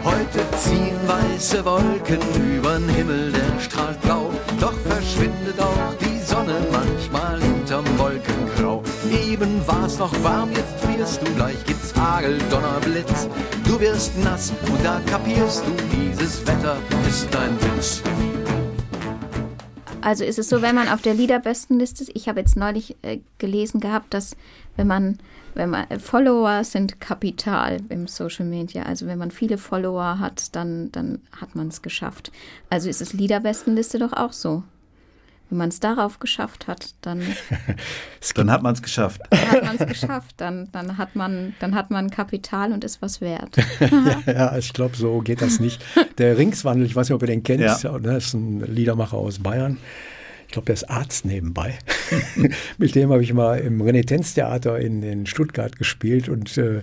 Heute 0.04 0.58
ziehen 0.60 1.00
weiße 1.08 1.66
Wolken 1.66 2.22
übern 2.56 2.88
Himmel, 2.90 3.32
der 3.32 3.60
strahlt 3.60 4.00
blau. 4.02 4.32
Doch 4.60 4.78
verschwindet 4.82 5.60
auch 5.60 5.94
die 6.00 6.24
Sonne 6.24 6.56
manchmal 6.72 7.15
hinterm 7.76 8.00
Wolkengrau. 8.00 8.84
Eben 9.30 9.68
war's 9.68 10.00
noch 10.00 10.12
warm, 10.24 10.50
jetzt 10.52 10.80
frierst 10.80 11.22
du, 11.22 11.34
gleich 11.36 11.64
gibt's 11.66 11.94
Hagel, 11.96 12.38
Donner, 12.50 12.80
Blitz. 12.82 13.28
Du 13.66 13.80
wirst 13.80 14.18
nass 14.24 14.52
und 14.68 14.84
da 14.84 15.02
kapierst 15.06 15.64
du, 15.66 15.72
dieses 15.96 16.46
Wetter 16.48 16.78
ist 17.08 17.36
ein 17.36 17.58
Witz. 17.62 18.02
Also 20.02 20.24
ist 20.24 20.38
es 20.38 20.50
so, 20.50 20.62
wenn 20.62 20.76
man 20.76 20.88
auf 20.88 21.02
der 21.02 21.16
Liederbestenliste 21.16 22.04
ist, 22.04 22.12
ich 22.14 22.30
habe 22.30 22.40
jetzt 22.40 22.56
neulich 22.56 22.96
äh, 23.02 23.20
gelesen 23.40 23.80
gehabt, 23.80 24.14
dass 24.14 24.38
wenn 24.76 24.86
man, 24.86 25.18
wenn 25.56 25.72
man 25.72 25.90
äh, 25.90 25.98
Follower 25.98 26.64
sind 26.64 27.02
Kapital 27.02 27.80
im 27.90 28.06
Social 28.06 28.46
Media, 28.46 28.84
also 28.84 29.08
wenn 29.08 29.18
man 29.18 29.32
viele 29.32 29.58
Follower 29.58 30.20
hat, 30.20 30.56
dann, 30.56 30.92
dann 30.92 31.22
hat 31.32 31.56
man 31.56 31.70
es 31.70 31.82
geschafft. 31.82 32.32
Also 32.70 32.88
ist 32.88 33.02
es 33.02 33.14
Liederbestenliste 33.14 33.98
doch 33.98 34.14
auch 34.14 34.32
so. 34.32 34.62
Wenn 35.50 35.60
man 35.60 35.70
es 35.70 35.80
darauf 35.80 36.20
geschafft 36.20 36.68
hat, 36.68 36.96
dann 37.02 37.22
Dann 38.36 38.52
hat 38.52 38.64
man 38.64 38.74
es 38.74 38.82
geschafft. 38.82 39.22
hat 39.32 39.64
man 39.64 39.76
es 39.80 39.86
geschafft. 39.88 40.34
Dann, 40.38 40.70
dann 40.72 40.98
hat 40.98 41.16
man, 41.16 41.54
dann 41.60 41.76
hat 41.76 41.92
man 41.92 42.10
Kapital 42.10 42.72
und 42.72 42.84
ist 42.84 43.02
was 43.02 43.22
wert. 43.22 43.56
Ja, 44.26 44.58
ich 44.58 44.74
glaube, 44.74 44.96
so 44.96 45.20
geht 45.20 45.42
das 45.42 45.60
nicht. 45.60 45.84
Der 46.18 46.38
Ringswandel, 46.38 46.86
ich 46.86 46.96
weiß 46.96 47.10
nicht, 47.10 47.16
ob 47.16 47.22
ihr 47.22 47.28
den 47.28 47.44
kennt, 47.44 47.62
Ja. 47.62 47.78
ja. 47.82 48.00
das 48.00 48.26
ist 48.28 48.34
ein 48.34 48.62
Liedermacher 48.62 49.18
aus 49.18 49.40
Bayern. 49.40 49.78
Ich 50.48 50.54
glaube, 50.54 50.66
der 50.68 50.74
ist 50.74 50.90
Arzt 50.90 51.26
nebenbei. 51.26 51.78
Mit 52.78 52.96
dem 52.96 53.12
habe 53.12 53.22
ich 53.24 53.34
mal 53.34 53.60
im 53.60 53.82
Renitenztheater 53.82 54.80
in, 54.80 55.04
in 55.04 55.26
Stuttgart 55.26 55.76
gespielt 55.78 56.28
und 56.30 56.58
äh, 56.58 56.82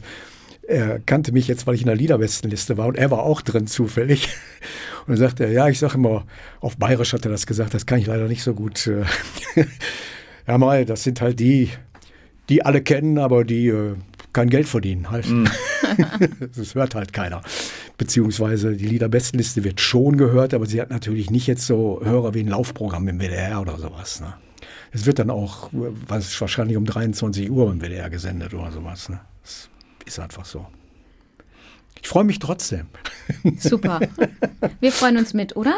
er 0.66 1.00
kannte 1.00 1.32
mich 1.32 1.48
jetzt, 1.48 1.66
weil 1.66 1.74
ich 1.74 1.82
in 1.82 1.88
der 1.88 1.96
Liederbestenliste 1.96 2.76
war 2.76 2.86
und 2.86 2.96
er 2.96 3.10
war 3.10 3.20
auch 3.20 3.42
drin 3.42 3.66
zufällig. 3.66 4.28
Und 5.06 5.10
dann 5.10 5.16
sagte 5.16 5.44
er, 5.44 5.52
ja, 5.52 5.68
ich 5.68 5.78
sage 5.78 5.94
immer, 5.94 6.24
auf 6.60 6.76
Bayerisch 6.76 7.12
hat 7.12 7.24
er 7.24 7.32
das 7.32 7.46
gesagt, 7.46 7.74
das 7.74 7.86
kann 7.86 7.98
ich 7.98 8.06
leider 8.06 8.28
nicht 8.28 8.42
so 8.42 8.54
gut. 8.54 8.86
Äh, 8.86 9.04
ja, 10.46 10.58
mal, 10.58 10.84
das 10.84 11.02
sind 11.02 11.20
halt 11.20 11.40
die, 11.40 11.70
die 12.48 12.64
alle 12.64 12.82
kennen, 12.82 13.18
aber 13.18 13.44
die 13.44 13.68
äh, 13.68 13.94
kein 14.32 14.48
Geld 14.48 14.68
verdienen 14.68 15.10
halt. 15.10 15.26
Das 16.56 16.74
hört 16.74 16.94
halt 16.94 17.12
keiner. 17.12 17.42
Beziehungsweise 17.98 18.74
die 18.76 18.86
Liederbestenliste 18.86 19.62
wird 19.62 19.80
schon 19.80 20.16
gehört, 20.16 20.54
aber 20.54 20.64
sie 20.64 20.80
hat 20.80 20.88
natürlich 20.88 21.30
nicht 21.30 21.46
jetzt 21.46 21.66
so 21.66 22.00
Hörer 22.02 22.32
wie 22.32 22.40
ein 22.40 22.48
Laufprogramm 22.48 23.08
im 23.08 23.18
WDR 23.18 23.60
oder 23.60 23.76
sowas. 23.76 24.22
Ne? 24.22 24.32
Es 24.92 25.04
wird 25.04 25.18
dann 25.18 25.28
auch 25.28 25.68
was, 25.72 26.40
wahrscheinlich 26.40 26.78
um 26.78 26.86
23 26.86 27.50
Uhr 27.50 27.70
im 27.70 27.82
WDR 27.82 28.08
gesendet 28.08 28.54
oder 28.54 28.72
sowas. 28.72 29.10
Ne? 29.10 29.20
Das 29.42 29.68
ist 30.06 30.18
einfach 30.18 30.44
so. 30.44 30.66
Ich 32.00 32.08
freue 32.08 32.24
mich 32.24 32.38
trotzdem. 32.40 32.86
Super. 33.58 34.00
Wir 34.80 34.90
freuen 34.92 35.16
uns 35.16 35.34
mit, 35.34 35.56
oder? 35.56 35.74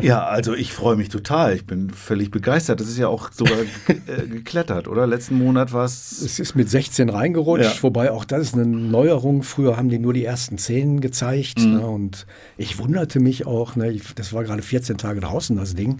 Ja, 0.00 0.24
also 0.26 0.54
ich 0.54 0.72
freue 0.72 0.96
mich 0.96 1.08
total. 1.08 1.54
Ich 1.54 1.66
bin 1.66 1.90
völlig 1.90 2.30
begeistert. 2.30 2.80
Das 2.80 2.88
ist 2.88 2.98
ja 2.98 3.08
auch 3.08 3.30
sogar 3.32 3.58
äh, 3.88 4.26
geklettert, 4.26 4.88
oder? 4.88 5.06
Letzten 5.06 5.36
Monat 5.38 5.72
war 5.72 5.84
es. 5.84 6.20
Es 6.22 6.38
ist 6.38 6.54
mit 6.54 6.68
16 6.70 7.08
reingerutscht, 7.08 7.76
Ja. 7.76 7.82
wobei 7.82 8.10
auch 8.10 8.24
das 8.24 8.42
ist 8.42 8.54
eine 8.54 8.66
Neuerung. 8.66 9.42
Früher 9.42 9.76
haben 9.76 9.88
die 9.88 9.98
nur 9.98 10.12
die 10.14 10.24
ersten 10.24 10.58
10 10.58 11.00
gezeigt. 11.00 11.58
Mhm. 11.60 11.72
Ne, 11.74 11.86
und 11.86 12.26
ich 12.56 12.78
wunderte 12.78 13.20
mich 13.20 13.46
auch, 13.46 13.76
ne, 13.76 13.90
ich, 13.90 14.14
das 14.14 14.32
war 14.32 14.44
gerade 14.44 14.62
14 14.62 14.98
Tage 14.98 15.20
draußen, 15.20 15.56
das 15.56 15.74
Ding. 15.74 15.98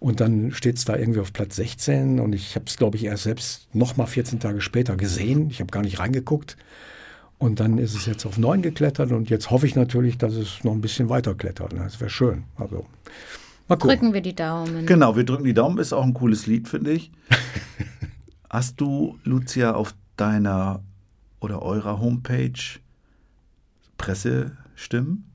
Und 0.00 0.20
dann 0.20 0.52
steht 0.52 0.76
es 0.76 0.84
da 0.84 0.96
irgendwie 0.96 1.20
auf 1.20 1.32
Platz 1.32 1.56
16 1.56 2.20
und 2.20 2.32
ich 2.32 2.54
habe 2.54 2.66
es, 2.66 2.76
glaube 2.76 2.96
ich, 2.96 3.04
erst 3.04 3.24
selbst 3.24 3.74
noch 3.74 3.96
mal 3.96 4.06
14 4.06 4.38
Tage 4.38 4.60
später 4.60 4.96
gesehen. 4.96 5.50
Ich 5.50 5.60
habe 5.60 5.70
gar 5.70 5.82
nicht 5.82 5.98
reingeguckt. 5.98 6.56
Und 7.38 7.60
dann 7.60 7.78
ist 7.78 7.94
es 7.94 8.06
jetzt 8.06 8.26
auf 8.26 8.36
9 8.36 8.62
geklettert 8.62 9.12
und 9.12 9.30
jetzt 9.30 9.50
hoffe 9.50 9.66
ich 9.66 9.76
natürlich, 9.76 10.18
dass 10.18 10.34
es 10.34 10.64
noch 10.64 10.72
ein 10.72 10.80
bisschen 10.80 11.08
weiter 11.08 11.34
klettert. 11.34 11.72
Ne? 11.72 11.80
Das 11.80 12.00
wäre 12.00 12.10
schön. 12.10 12.44
Also, 12.56 12.86
mal 13.68 13.76
gucken. 13.76 13.88
Drücken 13.88 14.12
wir 14.12 14.20
die 14.20 14.34
Daumen. 14.34 14.86
Genau, 14.86 15.16
wir 15.16 15.24
drücken 15.24 15.44
die 15.44 15.54
Daumen. 15.54 15.78
Ist 15.78 15.92
auch 15.92 16.04
ein 16.04 16.14
cooles 16.14 16.46
Lied, 16.46 16.68
finde 16.68 16.92
ich. 16.92 17.12
Hast 18.50 18.80
du, 18.80 19.18
Lucia, 19.24 19.74
auf 19.74 19.94
deiner 20.16 20.82
oder 21.40 21.62
eurer 21.62 22.00
Homepage 22.00 22.52
Pressestimmen? 23.98 25.27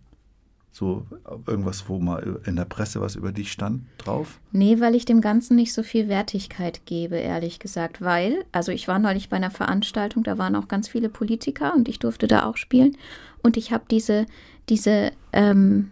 So 0.75 1.05
irgendwas, 1.45 1.87
wo 1.87 1.99
mal 1.99 2.41
in 2.45 2.55
der 2.55 2.65
Presse 2.65 2.99
was 2.99 3.15
über 3.15 3.31
dich 3.31 3.51
stand 3.51 3.83
drauf? 3.99 4.39
Nee, 4.51 4.79
weil 4.79 4.95
ich 4.95 5.05
dem 5.05 5.21
Ganzen 5.21 5.55
nicht 5.55 5.71
so 5.71 5.83
viel 5.83 6.09
Wertigkeit 6.09 6.87
gebe, 6.87 7.15
ehrlich 7.15 7.59
gesagt. 7.59 8.01
Weil, 8.01 8.43
also 8.51 8.71
ich 8.71 8.87
war 8.87 8.97
neulich 8.97 9.29
bei 9.29 9.37
einer 9.37 9.51
Veranstaltung, 9.51 10.23
da 10.23 10.39
waren 10.39 10.55
auch 10.55 10.67
ganz 10.67 10.87
viele 10.87 11.09
Politiker 11.09 11.75
und 11.75 11.87
ich 11.87 11.99
durfte 11.99 12.27
da 12.27 12.47
auch 12.47 12.57
spielen. 12.57 12.97
Und 13.43 13.55
ich 13.55 13.71
habe 13.71 13.83
diese, 13.87 14.25
diese 14.67 15.11
ähm, 15.31 15.91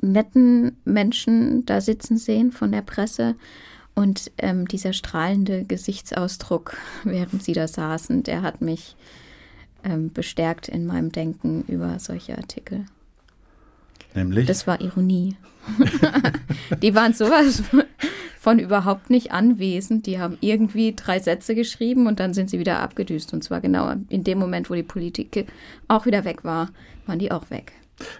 netten 0.00 0.76
Menschen 0.84 1.64
da 1.64 1.80
sitzen 1.80 2.16
sehen 2.16 2.50
von 2.50 2.72
der 2.72 2.82
Presse. 2.82 3.36
Und 3.94 4.32
ähm, 4.38 4.66
dieser 4.66 4.92
strahlende 4.92 5.62
Gesichtsausdruck, 5.62 6.76
während 7.04 7.44
sie 7.44 7.52
da 7.52 7.68
saßen, 7.68 8.24
der 8.24 8.42
hat 8.42 8.60
mich 8.60 8.96
ähm, 9.84 10.12
bestärkt 10.12 10.66
in 10.66 10.84
meinem 10.84 11.12
Denken 11.12 11.62
über 11.68 12.00
solche 12.00 12.36
Artikel. 12.36 12.86
Nämlich? 14.14 14.46
Das 14.46 14.66
war 14.66 14.80
Ironie. 14.80 15.36
die 16.82 16.94
waren 16.94 17.12
sowas 17.14 17.62
von 18.38 18.58
überhaupt 18.58 19.10
nicht 19.10 19.32
anwesend. 19.32 20.06
Die 20.06 20.18
haben 20.18 20.36
irgendwie 20.40 20.94
drei 20.94 21.18
Sätze 21.18 21.54
geschrieben 21.54 22.06
und 22.06 22.20
dann 22.20 22.34
sind 22.34 22.50
sie 22.50 22.58
wieder 22.58 22.80
abgedüst. 22.80 23.32
Und 23.32 23.42
zwar 23.42 23.60
genau 23.60 23.94
in 24.08 24.24
dem 24.24 24.38
Moment, 24.38 24.70
wo 24.70 24.74
die 24.74 24.82
Politik 24.82 25.46
auch 25.88 26.06
wieder 26.06 26.24
weg 26.24 26.44
war, 26.44 26.70
waren 27.06 27.18
die 27.18 27.32
auch 27.32 27.50
weg. 27.50 27.72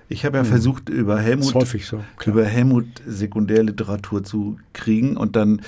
Ich 0.09 0.25
habe 0.25 0.39
ja 0.39 0.45
versucht, 0.45 0.89
über 0.89 1.19
Helmut, 1.21 1.69
so, 1.83 2.01
über 2.25 2.45
Helmut 2.45 2.87
Sekundärliteratur 3.07 4.23
zu 4.23 4.59
kriegen 4.73 5.17
und 5.17 5.37
dann 5.37 5.63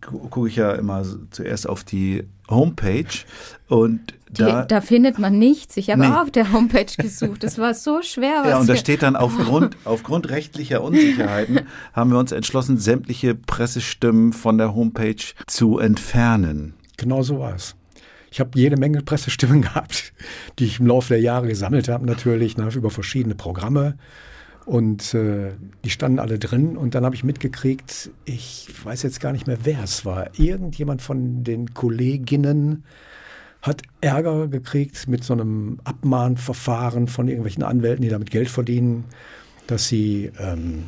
gucke 0.00 0.48
ich 0.48 0.56
ja 0.56 0.72
immer 0.72 1.04
zuerst 1.30 1.68
auf 1.68 1.84
die 1.84 2.24
Homepage 2.48 3.04
und 3.68 4.00
Die, 4.30 4.42
da, 4.42 4.64
da, 4.64 4.80
findet 4.80 5.18
man 5.18 5.38
nichts. 5.38 5.76
Ich 5.76 5.90
habe 5.90 6.00
Nee. 6.00 6.06
auch 6.08 6.22
auf 6.22 6.30
der 6.30 6.52
Homepage 6.52 6.86
gesucht. 6.96 7.42
Es 7.44 7.58
war 7.58 7.74
so 7.74 8.00
schwer. 8.02 8.40
Was 8.42 8.48
ja, 8.48 8.58
und 8.58 8.68
da 8.68 8.76
steht 8.76 9.02
dann 9.02 9.16
aufgrund, 9.16 9.76
aufgrund 9.84 10.30
rechtlicher 10.30 10.82
Unsicherheiten 10.82 11.60
haben 11.92 12.10
wir 12.12 12.18
uns 12.18 12.32
entschlossen, 12.32 12.78
sämtliche 12.78 13.34
Pressestimmen 13.34 14.32
von 14.32 14.58
der 14.58 14.74
Homepage 14.74 15.16
zu 15.46 15.78
entfernen. 15.78 16.74
Genau 16.96 17.22
so 17.22 17.38
war 17.38 17.54
es. 17.54 17.76
Ich 18.32 18.38
habe 18.38 18.50
jede 18.54 18.76
Menge 18.76 19.02
Pressestimmen 19.02 19.62
gehabt, 19.62 20.12
die 20.58 20.64
ich 20.66 20.78
im 20.80 20.86
Laufe 20.86 21.14
der 21.14 21.20
Jahre 21.22 21.48
gesammelt 21.48 21.88
habe, 21.88 22.06
natürlich, 22.06 22.56
ne, 22.56 22.68
über 22.74 22.90
verschiedene 22.90 23.34
Programme. 23.34 23.96
Und 24.66 25.14
äh, 25.14 25.52
die 25.84 25.90
standen 25.90 26.18
alle 26.18 26.38
drin. 26.38 26.76
Und 26.76 26.94
dann 26.94 27.04
habe 27.04 27.14
ich 27.14 27.24
mitgekriegt, 27.24 28.10
ich 28.24 28.68
weiß 28.84 29.02
jetzt 29.02 29.20
gar 29.20 29.32
nicht 29.32 29.46
mehr, 29.46 29.58
wer 29.64 29.82
es 29.82 30.04
war. 30.04 30.38
Irgendjemand 30.38 31.02
von 31.02 31.44
den 31.44 31.74
Kolleginnen 31.74 32.84
hat 33.62 33.82
Ärger 34.00 34.48
gekriegt 34.48 35.08
mit 35.08 35.24
so 35.24 35.32
einem 35.34 35.80
Abmahnverfahren 35.84 37.08
von 37.08 37.28
irgendwelchen 37.28 37.62
Anwälten, 37.62 38.02
die 38.02 38.08
damit 38.08 38.30
Geld 38.30 38.48
verdienen, 38.48 39.04
dass 39.66 39.88
sie 39.88 40.30
ähm, 40.38 40.84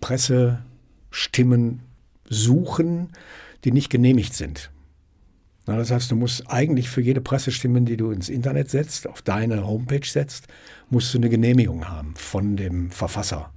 Pressestimmen 0.00 1.80
suchen, 2.28 3.08
die 3.64 3.72
nicht 3.72 3.90
genehmigt 3.90 4.34
sind. 4.34 4.71
Na, 5.66 5.76
das 5.76 5.90
heißt, 5.90 6.10
du 6.10 6.16
musst 6.16 6.50
eigentlich 6.50 6.88
für 6.88 7.00
jede 7.00 7.20
Pressestimme, 7.20 7.82
die 7.82 7.96
du 7.96 8.10
ins 8.10 8.28
Internet 8.28 8.70
setzt, 8.70 9.06
auf 9.06 9.22
deine 9.22 9.64
Homepage 9.66 10.06
setzt, 10.06 10.48
musst 10.90 11.14
du 11.14 11.18
eine 11.18 11.28
Genehmigung 11.28 11.88
haben 11.88 12.14
von 12.16 12.56
dem 12.56 12.90
Verfasser. 12.90 13.50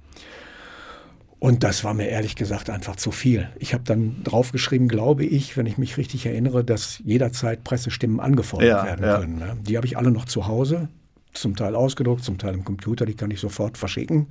Und 1.38 1.64
das 1.64 1.84
war 1.84 1.94
mir 1.94 2.08
ehrlich 2.08 2.34
gesagt 2.34 2.70
einfach 2.70 2.96
zu 2.96 3.10
viel. 3.10 3.48
Ich 3.58 3.74
habe 3.74 3.84
dann 3.84 4.22
draufgeschrieben, 4.24 4.88
glaube 4.88 5.24
ich, 5.24 5.56
wenn 5.56 5.66
ich 5.66 5.76
mich 5.78 5.96
richtig 5.98 6.24
erinnere, 6.26 6.64
dass 6.64 7.00
jederzeit 7.04 7.62
Pressestimmen 7.62 8.20
angefordert 8.20 8.68
Ja, 8.68 8.84
werden 8.84 9.04
ja. 9.04 9.18
können. 9.18 9.38
Ne? 9.38 9.56
Die 9.62 9.76
habe 9.76 9.86
ich 9.86 9.98
alle 9.98 10.10
noch 10.10 10.24
zu 10.24 10.46
Hause, 10.46 10.88
zum 11.34 11.54
Teil 11.54 11.74
ausgedruckt, 11.74 12.24
zum 12.24 12.38
Teil 12.38 12.54
im 12.54 12.64
Computer, 12.64 13.04
die 13.04 13.14
kann 13.14 13.30
ich 13.30 13.40
sofort 13.40 13.76
verschicken. 13.76 14.28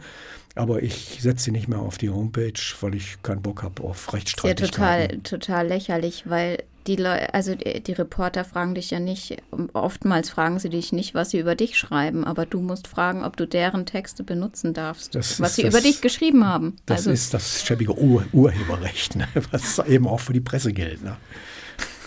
Aber 0.56 0.82
ich 0.82 1.20
setze 1.22 1.46
sie 1.46 1.52
nicht 1.52 1.68
mehr 1.68 1.80
auf 1.80 1.98
die 2.00 2.10
Homepage, 2.10 2.54
weil 2.82 2.96
ich 2.96 3.22
keinen 3.22 3.42
Bock 3.44 3.62
habe 3.62 3.84
auf 3.84 3.98
ist 3.98 4.08
ja 4.08 4.14
Rechtsstreitigkeiten. 4.14 5.22
total, 5.22 5.40
total 5.40 5.68
lächerlich, 5.68 6.24
weil 6.28 6.64
die 6.88 6.95
Leute, 6.95 7.34
also 7.34 7.56
die, 7.56 7.82
die 7.82 7.93
Reporter 7.93 8.43
fragen 8.45 8.76
dich 8.76 8.91
ja 8.91 9.00
nicht, 9.00 9.38
oftmals 9.74 10.30
fragen 10.30 10.60
sie 10.60 10.69
dich 10.69 10.91
nicht, 10.91 11.13
was 11.15 11.32
sie 11.32 11.39
über 11.39 11.56
dich 11.56 11.78
schreiben, 11.78 12.24
aber 12.26 12.45
du 12.45 12.62
musst 12.62 12.88
fragen, 12.88 13.24
ob 13.24 13.38
du 13.38 13.48
deren 13.48 13.86
Texte 13.86 14.24
benutzen 14.24 14.74
darfst, 14.74 15.15
Das 15.15 15.39
was 15.39 15.56
sie 15.56 15.63
das- 15.63 15.74
über 15.74 15.82
dich 15.82 16.02
geschrieben 16.02 16.45
haben. 16.45 16.76
Das 16.86 17.00
also, 17.00 17.12
ist 17.12 17.34
das 17.34 17.63
schäbige 17.65 17.98
Ur 17.98 18.26
Urheberrecht, 18.32 19.15
ne? 19.15 19.28
was 19.52 19.80
eben 19.80 20.08
auch 20.08 20.19
für 20.19 20.34
die 20.34 20.41
Presse 20.41 20.74
gilt. 20.74 21.04
Ne? 21.04 21.17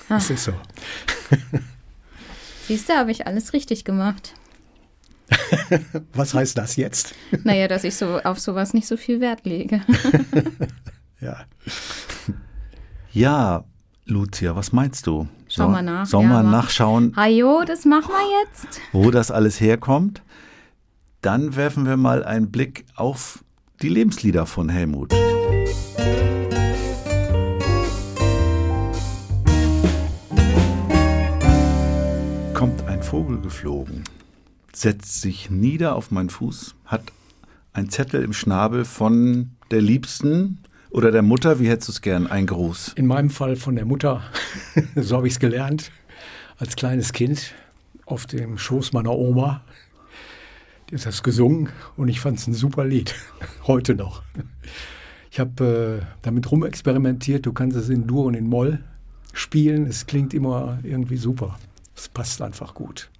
Das 0.09 0.31
ist 0.31 0.45
so. 0.45 0.53
siehst 2.67 2.89
du, 2.89 2.95
habe 2.95 3.11
ich 3.11 3.27
alles 3.27 3.53
richtig 3.53 3.85
gemacht. 3.85 4.35
Was 6.15 6.33
heißt 6.33 6.57
das 6.57 6.77
jetzt? 6.77 7.15
Naja, 7.45 7.69
dass 7.69 7.85
ich 7.85 7.95
so 7.97 8.19
auf 8.21 8.39
sowas 8.41 8.73
nicht 8.73 8.87
so 8.87 8.97
viel 8.97 9.21
Wert 9.21 9.45
lege. 9.45 9.83
Ja. 11.21 11.45
Ja, 13.13 13.65
Lucia, 14.13 14.57
was 14.57 14.73
meinst 14.73 15.07
du? 15.07 15.29
Schau 15.49 15.65
So- 15.65 15.69
mal 15.69 15.83
nach, 15.83 16.07
Sollen 16.07 16.31
ja, 16.31 16.43
wir 16.43 16.51
nachschauen, 16.51 17.15
Hajo, 17.15 17.63
das 17.67 17.85
machen 17.85 18.09
wir 18.11 18.41
jetzt. 18.43 18.81
wo 18.93 19.11
das 19.11 19.31
alles 19.31 19.61
herkommt? 19.61 20.23
Dann 21.21 21.57
werfen 21.57 21.85
wir 21.87 21.97
mal 21.97 22.25
einen 22.25 22.51
Blick 22.51 22.87
auf 22.97 23.45
die 23.83 23.89
Lebenslieder 23.89 24.47
von 24.47 24.69
Helmut. 24.71 25.13
Kommt 32.55 32.83
ein 32.89 33.03
Vogel 33.03 33.41
geflogen, 33.41 34.03
setzt 34.73 35.21
sich 35.21 35.49
nieder 35.49 35.95
auf 35.95 36.11
meinen 36.11 36.29
Fuß, 36.29 36.75
hat 36.87 37.03
einen 37.73 37.89
Zettel 37.89 38.23
im 38.25 38.33
Schnabel 38.33 38.85
von 38.85 39.53
der 39.71 39.81
Liebsten 39.81 40.59
oder 40.91 41.11
der 41.11 41.23
Mutter, 41.23 41.61
wie 41.61 41.69
hättest 41.69 41.89
du 41.89 41.93
es 41.93 42.01
gern? 42.01 42.27
Ein 42.27 42.47
Gruß. 42.47 42.93
In 42.97 43.07
meinem 43.07 43.31
Fall 43.31 43.57
von 43.57 43.77
der 43.77 43.85
Mutter, 43.85 44.23
so 44.97 45.17
habe 45.17 45.27
ich 45.27 45.35
es 45.35 45.39
gelernt, 45.39 45.91
als 46.59 46.77
kleines 46.77 47.13
Kind 47.13 47.53
auf 48.07 48.27
dem 48.27 48.59
Schoß 48.59 48.93
meiner 48.93 49.13
Oma. 49.13 49.63
Die 50.91 50.97
hat 50.97 51.05
das 51.05 51.23
gesungen 51.23 51.69
und 51.97 52.09
ich 52.09 52.21
fand 52.21 52.39
es 52.39 52.47
ein 52.47 52.55
super 52.55 52.85
Lied, 52.85 53.15
heute 53.67 53.95
noch. 53.95 54.23
Ich 55.31 55.39
habe 55.39 56.01
äh, 56.03 56.07
damit 56.23 56.51
rumexperimentiert, 56.51 57.45
du 57.45 57.53
kannst 57.53 57.77
es 57.77 57.91
in 57.91 58.07
Dur 58.07 58.25
und 58.25 58.35
in 58.35 58.49
Moll 58.49 58.81
spielen, 59.35 59.87
es 59.87 60.07
klingt 60.07 60.33
immer 60.33 60.79
irgendwie 60.83 61.19
super. 61.19 61.59
Es 61.95 62.09
passt 62.09 62.41
einfach 62.41 62.75
gut. 62.75 63.11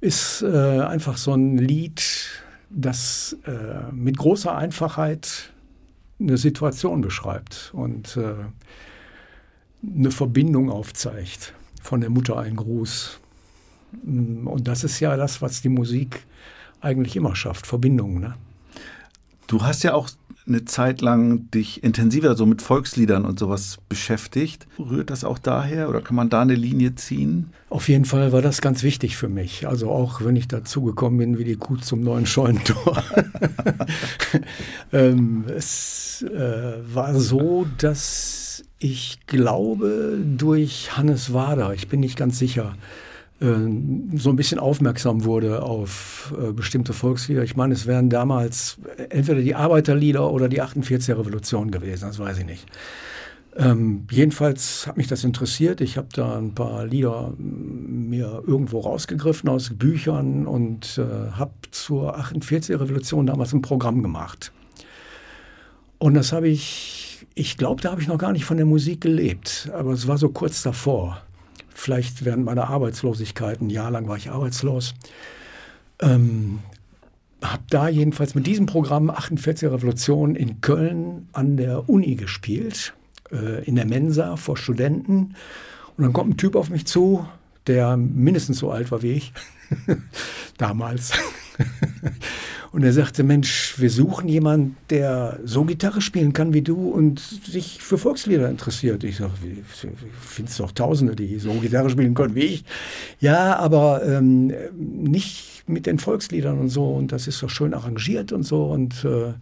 Ist 0.00 0.42
äh, 0.42 0.80
einfach 0.80 1.16
so 1.16 1.34
ein 1.34 1.58
Lied, 1.58 2.02
das 2.70 3.36
äh, 3.46 3.92
mit 3.92 4.16
großer 4.16 4.56
Einfachheit 4.56 5.52
eine 6.20 6.36
Situation 6.36 7.00
beschreibt 7.00 7.70
und 7.72 8.16
äh, 8.16 8.34
eine 9.82 10.10
Verbindung 10.10 10.70
aufzeigt. 10.70 11.54
Von 11.82 12.00
der 12.00 12.10
Mutter 12.10 12.38
ein 12.38 12.56
Gruß. 12.56 13.20
Mm, 14.04 14.46
Und 14.46 14.68
das 14.68 14.84
ist 14.84 15.00
ja 15.00 15.16
das, 15.16 15.40
was 15.42 15.62
die 15.62 15.68
Musik 15.68 16.24
eigentlich 16.80 17.16
immer 17.16 17.36
schafft, 17.36 17.66
Verbindungen. 17.66 18.20
Ne? 18.20 18.34
Du 19.46 19.62
hast 19.62 19.82
ja 19.82 19.94
auch 19.94 20.08
eine 20.48 20.64
Zeit 20.64 21.00
lang 21.00 21.50
dich 21.50 21.84
intensiver 21.84 22.34
so 22.36 22.46
mit 22.46 22.62
Volksliedern 22.62 23.24
und 23.24 23.38
sowas 23.38 23.78
beschäftigt. 23.88 24.66
Rührt 24.78 25.10
das 25.10 25.24
auch 25.24 25.38
daher 25.38 25.88
oder 25.88 26.00
kann 26.00 26.16
man 26.16 26.30
da 26.30 26.42
eine 26.42 26.54
Linie 26.54 26.94
ziehen? 26.94 27.50
Auf 27.70 27.88
jeden 27.88 28.04
Fall 28.04 28.32
war 28.32 28.42
das 28.42 28.60
ganz 28.60 28.82
wichtig 28.82 29.16
für 29.16 29.28
mich. 29.28 29.68
Also 29.68 29.90
auch 29.90 30.24
wenn 30.24 30.36
ich 30.36 30.48
dazugekommen 30.48 31.18
bin 31.18 31.38
wie 31.38 31.44
die 31.44 31.56
Kuh 31.56 31.76
zum 31.76 32.00
neuen 32.00 32.26
Scheunentor. 32.26 33.02
ähm, 34.92 35.44
es 35.54 36.22
äh, 36.22 36.94
war 36.94 37.14
so, 37.14 37.66
dass 37.78 38.64
ich 38.78 39.18
glaube, 39.26 40.18
durch 40.36 40.96
Hannes 40.96 41.32
Wader, 41.32 41.74
ich 41.74 41.88
bin 41.88 42.00
nicht 42.00 42.16
ganz 42.16 42.38
sicher, 42.38 42.76
so 43.40 44.30
ein 44.30 44.36
bisschen 44.36 44.58
aufmerksam 44.58 45.24
wurde 45.24 45.62
auf 45.62 46.34
äh, 46.36 46.52
bestimmte 46.52 46.92
Volkslieder. 46.92 47.44
Ich 47.44 47.54
meine, 47.54 47.74
es 47.74 47.86
wären 47.86 48.10
damals 48.10 48.78
entweder 49.10 49.40
die 49.40 49.54
Arbeiterlieder 49.54 50.30
oder 50.30 50.48
die 50.48 50.60
48er 50.60 51.18
Revolution 51.18 51.70
gewesen, 51.70 52.06
das 52.06 52.18
weiß 52.18 52.38
ich 52.38 52.46
nicht. 52.46 52.66
Ähm, 53.56 54.06
jedenfalls 54.10 54.86
hat 54.86 54.96
mich 54.96 55.06
das 55.08 55.24
interessiert. 55.24 55.80
Ich 55.80 55.96
habe 55.96 56.08
da 56.12 56.38
ein 56.38 56.54
paar 56.54 56.84
Lieder 56.86 57.32
mir 57.38 58.42
irgendwo 58.46 58.80
rausgegriffen 58.80 59.48
aus 59.48 59.70
Büchern 59.70 60.46
und 60.46 60.98
äh, 60.98 61.32
habe 61.32 61.52
zur 61.70 62.18
48er 62.18 62.80
Revolution 62.80 63.26
damals 63.26 63.52
ein 63.52 63.62
Programm 63.62 64.02
gemacht. 64.02 64.52
Und 65.98 66.14
das 66.14 66.32
habe 66.32 66.48
ich, 66.48 67.26
ich 67.34 67.56
glaube, 67.56 67.82
da 67.82 67.90
habe 67.90 68.00
ich 68.00 68.08
noch 68.08 68.18
gar 68.18 68.32
nicht 68.32 68.44
von 68.44 68.56
der 68.56 68.66
Musik 68.66 69.00
gelebt, 69.00 69.70
aber 69.74 69.92
es 69.92 70.06
war 70.06 70.18
so 70.18 70.28
kurz 70.28 70.62
davor. 70.62 71.22
Vielleicht 71.78 72.24
während 72.24 72.44
meiner 72.44 72.68
Arbeitslosigkeit, 72.70 73.60
ein 73.60 73.70
Jahr 73.70 73.92
lang 73.92 74.08
war 74.08 74.16
ich 74.16 74.30
arbeitslos. 74.30 74.96
Ähm, 76.02 76.58
habe 77.40 77.62
da 77.70 77.88
jedenfalls 77.88 78.34
mit 78.34 78.48
diesem 78.48 78.66
Programm 78.66 79.12
48er 79.12 79.72
Revolution 79.72 80.34
in 80.34 80.60
Köln 80.60 81.28
an 81.32 81.56
der 81.56 81.88
Uni 81.88 82.16
gespielt, 82.16 82.94
äh, 83.30 83.64
in 83.64 83.76
der 83.76 83.86
Mensa 83.86 84.34
vor 84.34 84.56
Studenten. 84.56 85.36
Und 85.96 86.02
dann 86.02 86.12
kommt 86.12 86.30
ein 86.30 86.36
Typ 86.36 86.56
auf 86.56 86.68
mich 86.68 86.84
zu, 86.84 87.24
der 87.68 87.96
mindestens 87.96 88.58
so 88.58 88.72
alt 88.72 88.90
war 88.90 89.02
wie 89.02 89.12
ich, 89.12 89.32
damals. 90.58 91.12
Und 92.70 92.82
er 92.82 92.92
sagte, 92.92 93.22
Mensch, 93.22 93.74
wir 93.78 93.90
suchen 93.90 94.28
jemanden, 94.28 94.76
der 94.90 95.38
so 95.44 95.64
Gitarre 95.64 96.00
spielen 96.00 96.32
kann 96.32 96.52
wie 96.52 96.62
du 96.62 96.90
und 96.90 97.18
sich 97.20 97.82
für 97.82 97.96
Volkslieder 97.96 98.50
interessiert. 98.50 99.04
Ich 99.04 99.16
sage, 99.16 99.32
findest 100.20 100.60
doch 100.60 100.72
Tausende, 100.72 101.16
die 101.16 101.38
so 101.38 101.52
Gitarre 101.54 101.88
spielen 101.88 102.14
können 102.14 102.34
wie 102.34 102.40
ich. 102.40 102.64
Ja, 103.20 103.56
aber 103.56 104.04
ähm, 104.06 104.52
nicht 104.76 105.64
mit 105.66 105.86
den 105.86 105.98
Volksliedern 105.98 106.58
und 106.58 106.68
so. 106.68 106.90
Und 106.90 107.12
das 107.12 107.26
ist 107.26 107.42
doch 107.42 107.50
schön 107.50 107.72
arrangiert 107.72 108.32
und 108.32 108.42
so. 108.42 108.66
Und 108.66 109.04
äh, 109.04 109.32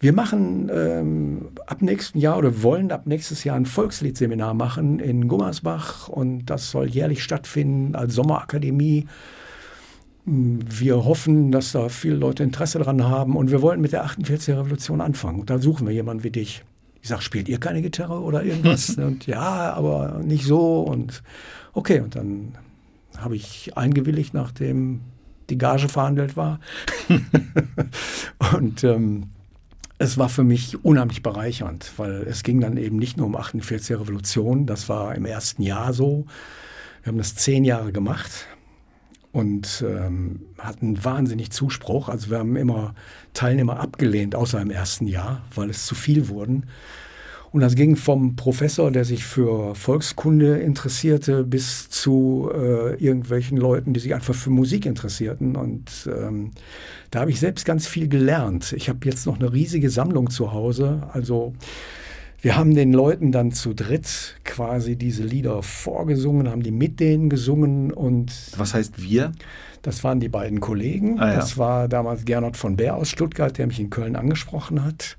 wir 0.00 0.12
machen 0.12 0.70
ähm, 0.70 1.48
ab 1.66 1.80
nächsten 1.80 2.18
Jahr 2.18 2.36
oder 2.36 2.62
wollen 2.62 2.92
ab 2.92 3.06
nächstes 3.06 3.42
Jahr 3.44 3.56
ein 3.56 3.64
Volksliedseminar 3.64 4.52
machen 4.52 4.98
in 4.98 5.28
Gummersbach. 5.28 6.08
Und 6.08 6.46
das 6.46 6.70
soll 6.70 6.88
jährlich 6.88 7.22
stattfinden 7.22 7.94
als 7.94 8.14
Sommerakademie. 8.14 9.06
Wir 10.26 11.04
hoffen, 11.04 11.52
dass 11.52 11.72
da 11.72 11.90
viele 11.90 12.16
Leute 12.16 12.42
Interesse 12.42 12.78
daran 12.78 13.04
haben 13.04 13.36
und 13.36 13.50
wir 13.50 13.60
wollten 13.60 13.82
mit 13.82 13.92
der 13.92 14.06
48er 14.06 14.58
Revolution 14.58 15.02
anfangen. 15.02 15.40
Und 15.40 15.50
da 15.50 15.58
suchen 15.58 15.86
wir 15.86 15.92
jemanden 15.92 16.24
wie 16.24 16.30
dich. 16.30 16.64
Ich 17.02 17.08
sage, 17.08 17.20
spielt 17.20 17.50
ihr 17.50 17.60
keine 17.60 17.82
Gitarre 17.82 18.20
oder 18.20 18.42
irgendwas? 18.42 18.90
und 18.96 19.26
ja, 19.26 19.74
aber 19.74 20.20
nicht 20.24 20.46
so. 20.46 20.80
Und 20.80 21.22
okay, 21.74 22.00
und 22.00 22.16
dann 22.16 22.54
habe 23.18 23.36
ich 23.36 23.76
eingewilligt, 23.76 24.32
nachdem 24.32 25.00
die 25.50 25.58
Gage 25.58 25.90
verhandelt 25.90 26.38
war. 26.38 26.58
und 28.56 28.82
ähm, 28.82 29.24
es 29.98 30.16
war 30.16 30.30
für 30.30 30.44
mich 30.44 30.82
unheimlich 30.82 31.22
bereichernd, 31.22 31.92
weil 31.98 32.22
es 32.22 32.42
ging 32.42 32.60
dann 32.60 32.78
eben 32.78 32.96
nicht 32.96 33.18
nur 33.18 33.26
um 33.26 33.36
48 33.36 34.00
Revolution, 34.00 34.64
das 34.64 34.88
war 34.88 35.14
im 35.14 35.26
ersten 35.26 35.62
Jahr 35.62 35.92
so. 35.92 36.24
Wir 37.02 37.12
haben 37.12 37.18
das 37.18 37.34
zehn 37.34 37.64
Jahre 37.64 37.92
gemacht 37.92 38.46
und 39.34 39.84
ähm, 39.84 40.42
hatten 40.58 41.04
wahnsinnig 41.04 41.50
Zuspruch. 41.50 42.08
Also 42.08 42.30
wir 42.30 42.38
haben 42.38 42.54
immer 42.54 42.94
Teilnehmer 43.34 43.80
abgelehnt, 43.80 44.36
außer 44.36 44.62
im 44.62 44.70
ersten 44.70 45.08
Jahr, 45.08 45.42
weil 45.52 45.70
es 45.70 45.86
zu 45.86 45.96
viel 45.96 46.28
wurden. 46.28 46.66
Und 47.50 47.60
das 47.60 47.74
ging 47.74 47.96
vom 47.96 48.36
Professor, 48.36 48.92
der 48.92 49.04
sich 49.04 49.24
für 49.24 49.74
Volkskunde 49.74 50.58
interessierte, 50.58 51.42
bis 51.42 51.90
zu 51.90 52.48
äh, 52.54 52.94
irgendwelchen 52.94 53.58
Leuten, 53.58 53.92
die 53.92 54.00
sich 54.00 54.14
einfach 54.14 54.34
für 54.36 54.50
Musik 54.50 54.86
interessierten. 54.86 55.56
Und 55.56 55.90
ähm, 56.06 56.52
da 57.10 57.20
habe 57.20 57.32
ich 57.32 57.40
selbst 57.40 57.64
ganz 57.64 57.88
viel 57.88 58.06
gelernt. 58.06 58.72
Ich 58.72 58.88
habe 58.88 59.00
jetzt 59.02 59.26
noch 59.26 59.40
eine 59.40 59.52
riesige 59.52 59.90
Sammlung 59.90 60.30
zu 60.30 60.52
Hause. 60.52 61.08
Also 61.12 61.54
wir 62.44 62.58
haben 62.58 62.74
den 62.74 62.92
Leuten 62.92 63.32
dann 63.32 63.52
zu 63.52 63.72
dritt 63.72 64.36
quasi 64.44 64.96
diese 64.96 65.22
Lieder 65.22 65.62
vorgesungen, 65.62 66.50
haben 66.50 66.62
die 66.62 66.72
mit 66.72 67.00
denen 67.00 67.30
gesungen 67.30 67.90
und. 67.90 68.32
Was 68.58 68.74
heißt 68.74 69.00
wir? 69.00 69.32
Das 69.80 70.04
waren 70.04 70.20
die 70.20 70.28
beiden 70.28 70.60
Kollegen. 70.60 71.18
Ah, 71.18 71.28
ja. 71.28 71.36
Das 71.36 71.56
war 71.56 71.88
damals 71.88 72.26
Gernot 72.26 72.58
von 72.58 72.76
Bär 72.76 72.96
aus 72.96 73.08
Stuttgart, 73.08 73.56
der 73.56 73.66
mich 73.66 73.80
in 73.80 73.88
Köln 73.88 74.14
angesprochen 74.14 74.84
hat. 74.84 75.16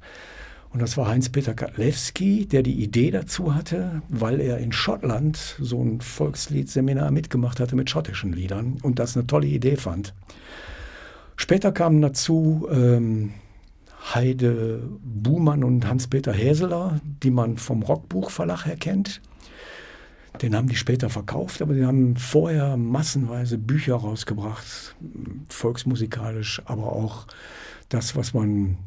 Und 0.71 0.83
das 0.83 0.97
war 0.97 1.07
Heinz-Peter 1.07 1.55
Katlewski, 1.55 2.45
der 2.45 2.61
die 2.61 2.83
Idee 2.83 3.09
dazu 3.09 3.55
hatte, 3.55 4.03
weil 4.07 4.39
er 4.39 4.59
in 4.59 4.71
Schottland 4.71 5.55
so 5.59 5.81
ein 5.81 6.01
Volkslied-Seminar 6.01 7.09
mitgemacht 7.09 7.59
hatte 7.59 7.75
mit 7.75 7.89
schottischen 7.89 8.33
Liedern 8.33 8.77
und 8.83 8.99
das 8.99 9.17
eine 9.17 9.25
tolle 9.25 9.47
Idee 9.47 9.77
fand. 9.77 10.13
Später 11.37 11.71
kamen 11.71 12.03
dazu 12.03 12.67
ähm, 12.71 13.33
Heide 14.13 14.83
Buhmann 15.03 15.63
und 15.63 15.87
Hans-Peter 15.87 16.31
Häseler, 16.31 16.99
die 17.23 17.31
man 17.31 17.57
vom 17.57 17.83
Rockbuchverlag 17.83 18.65
her 18.65 18.75
kennt. 18.75 19.21
Den 20.41 20.55
haben 20.55 20.67
die 20.67 20.75
später 20.75 21.09
verkauft, 21.09 21.61
aber 21.61 21.73
die 21.73 21.85
haben 21.85 22.15
vorher 22.17 22.77
massenweise 22.77 23.57
Bücher 23.57 23.95
rausgebracht, 23.95 24.95
volksmusikalisch, 25.49 26.61
aber 26.65 26.91
auch 26.91 27.25
das, 27.89 28.15
was 28.15 28.33
man 28.33 28.77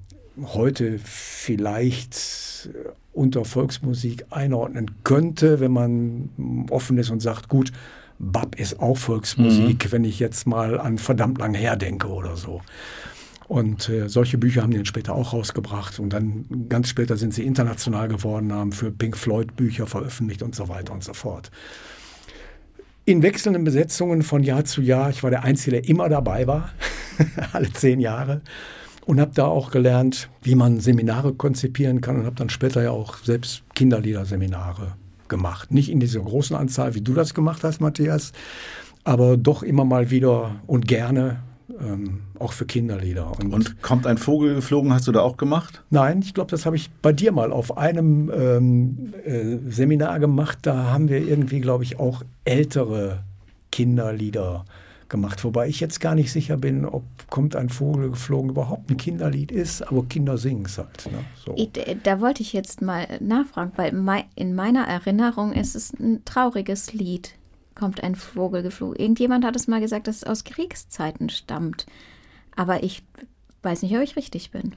heute 0.55 0.99
vielleicht 1.03 2.69
unter 3.13 3.45
Volksmusik 3.45 4.27
einordnen 4.31 4.91
könnte, 5.05 5.59
wenn 5.59 5.73
man 5.73 6.67
offen 6.71 6.99
ist 6.99 7.11
und 7.11 7.21
sagt, 7.21 7.49
gut, 7.49 7.73
Bab 8.21 8.59
ist 8.59 8.81
auch 8.81 8.97
Volksmusik, 8.97 9.87
mhm. 9.87 9.93
wenn 9.93 10.05
ich 10.05 10.19
jetzt 10.19 10.47
mal 10.47 10.79
an 10.79 10.99
verdammt 10.99 11.39
lang 11.39 11.55
her 11.55 11.77
denke 11.77 12.09
oder 12.09 12.37
so. 12.37 12.61
Und 13.49 13.89
äh, 13.89 14.09
solche 14.09 14.37
Bücher 14.37 14.63
haben 14.63 14.71
die 14.71 14.77
dann 14.77 14.87
später 14.87 15.15
auch 15.15 15.33
rausgebracht. 15.33 15.99
Und 15.99 16.13
dann 16.13 16.45
ganz 16.69 16.91
später 16.91 17.17
sind 17.17 17.33
sie 17.33 17.45
international 17.45 18.07
geworden, 18.07 18.53
haben 18.53 18.73
für 18.73 18.93
Pink 18.93 19.17
Floyd 19.17 19.57
Bücher 19.57 19.87
veröffentlicht 19.87 20.43
und 20.43 20.55
so 20.55 20.69
weiter 20.69 20.93
und 20.93 21.03
so 21.03 21.15
fort. 21.15 21.51
In 23.07 23.23
wechselnden 23.23 23.65
Besetzungen 23.65 24.23
von 24.23 24.43
Jahr 24.43 24.67
zu 24.67 24.83
Jahr. 24.83 25.09
Ich 25.09 25.23
war 25.23 25.31
der 25.31 25.45
Einzige, 25.45 25.81
der 25.81 25.89
immer 25.89 26.11
dabei 26.11 26.47
war, 26.47 26.71
alle 27.53 27.73
zehn 27.73 28.01
Jahre. 28.01 28.43
Und 29.07 29.19
habe 29.19 29.33
da 29.35 29.47
auch 29.47 29.71
gelernt, 29.71 30.29
wie 30.43 30.55
man 30.55 30.81
Seminare 30.81 31.33
konzipieren 31.33 32.03
kann 32.03 32.17
und 32.17 32.27
habe 32.27 32.37
dann 32.37 32.51
später 32.51 32.83
ja 32.83 32.91
auch 32.91 33.17
selbst 33.25 33.63
Kinderliederseminare 33.75 34.93
gemacht. 35.29 35.73
Nicht 35.73 35.91
in 35.91 36.01
dieser 36.01 36.21
großen 36.21 36.55
Anzahl, 36.55 36.95
wie 36.95 37.01
du 37.01 37.15
das 37.15 37.33
gemacht 37.33 37.65
hast, 37.65 37.81
Matthias, 37.81 38.33
aber 39.05 39.39
doch 39.39 39.63
immer 39.63 39.87
mal 39.87 40.11
wieder 40.11 40.57
und 40.67 40.87
gerne 40.87 41.43
ähm, 41.81 42.21
auch 42.39 42.53
für 42.53 42.67
Kinderlieder. 42.67 43.33
Und, 43.39 43.53
und, 43.53 43.83
kommt 43.83 44.07
ein 44.07 44.19
Vogel 44.19 44.55
geflogen, 44.55 44.93
hast 44.93 45.07
du 45.07 45.13
da 45.13 45.21
auch 45.21 45.37
gemacht? 45.37 45.83
Nein, 45.91 46.21
ich 46.23 46.35
glaube, 46.35 46.51
das 46.51 46.67
habe 46.67 46.77
ich 46.77 46.91
bei 47.03 47.13
dir 47.13 47.33
mal 47.33 47.53
auf 47.53 47.77
einem 47.77 48.31
ähm, 48.35 49.13
äh, 49.25 49.59
Seminar 49.71 50.19
gemacht. 50.21 50.59
Da 50.63 50.91
haben 50.93 51.09
wir 51.09 51.19
irgendwie, 51.19 51.61
glaube 51.61 51.85
ich, 51.85 51.99
auch 51.99 52.23
ältere 52.45 53.25
Kinderlieder 53.71 54.65
gemacht. 55.09 55.45
Wobei 55.45 55.69
ich 55.69 55.81
jetzt 55.81 56.01
gar 56.01 56.15
nicht 56.15 56.33
sicher 56.33 56.57
bin, 56.57 56.85
ob 56.85 57.05
kommt 57.31 57.57
ein 57.57 57.69
Vogel 57.69 58.11
geflogen 58.11 58.51
überhaupt 58.51 58.91
ein 58.91 58.97
Kinderlied 58.97 59.53
ist, 59.53 59.83
aber 59.83 60.05
Kinder 60.05 60.39
singen 60.39 60.65
es 60.65 60.79
halt. 60.79 61.11
Ne? 61.11 61.25
So. 61.45 61.57
Da 62.03 62.21
wollte 62.21 62.43
ich 62.43 62.53
jetzt 62.53 62.81
mal 62.83 63.07
nachfragen, 63.21 63.73
weil 63.77 63.93
in 64.35 64.55
meiner 64.55 64.87
Erinnerung 64.87 65.53
ist 65.53 65.75
es 65.75 65.93
ein 65.93 66.25
trauriges 66.25 66.93
Lied 66.93 67.35
kommt 67.79 68.03
ein 68.03 68.15
Vogel 68.15 68.63
geflogen. 68.63 68.97
Irgendjemand 68.97 69.45
hat 69.45 69.57
es 69.57 69.69
mal 69.69 69.81
gesagt, 69.81 70.09
dass 70.09 70.17
es 70.17 70.25
aus 70.25 70.45
Kriegszeiten 70.45 71.31
stammt. 71.31 71.87
Aber 72.57 72.83
ich 72.83 73.03
weiß 73.63 73.83
nicht, 73.83 73.95
ob 73.97 74.03
ich 74.03 74.17
richtig 74.17 74.51
bin. 74.51 74.75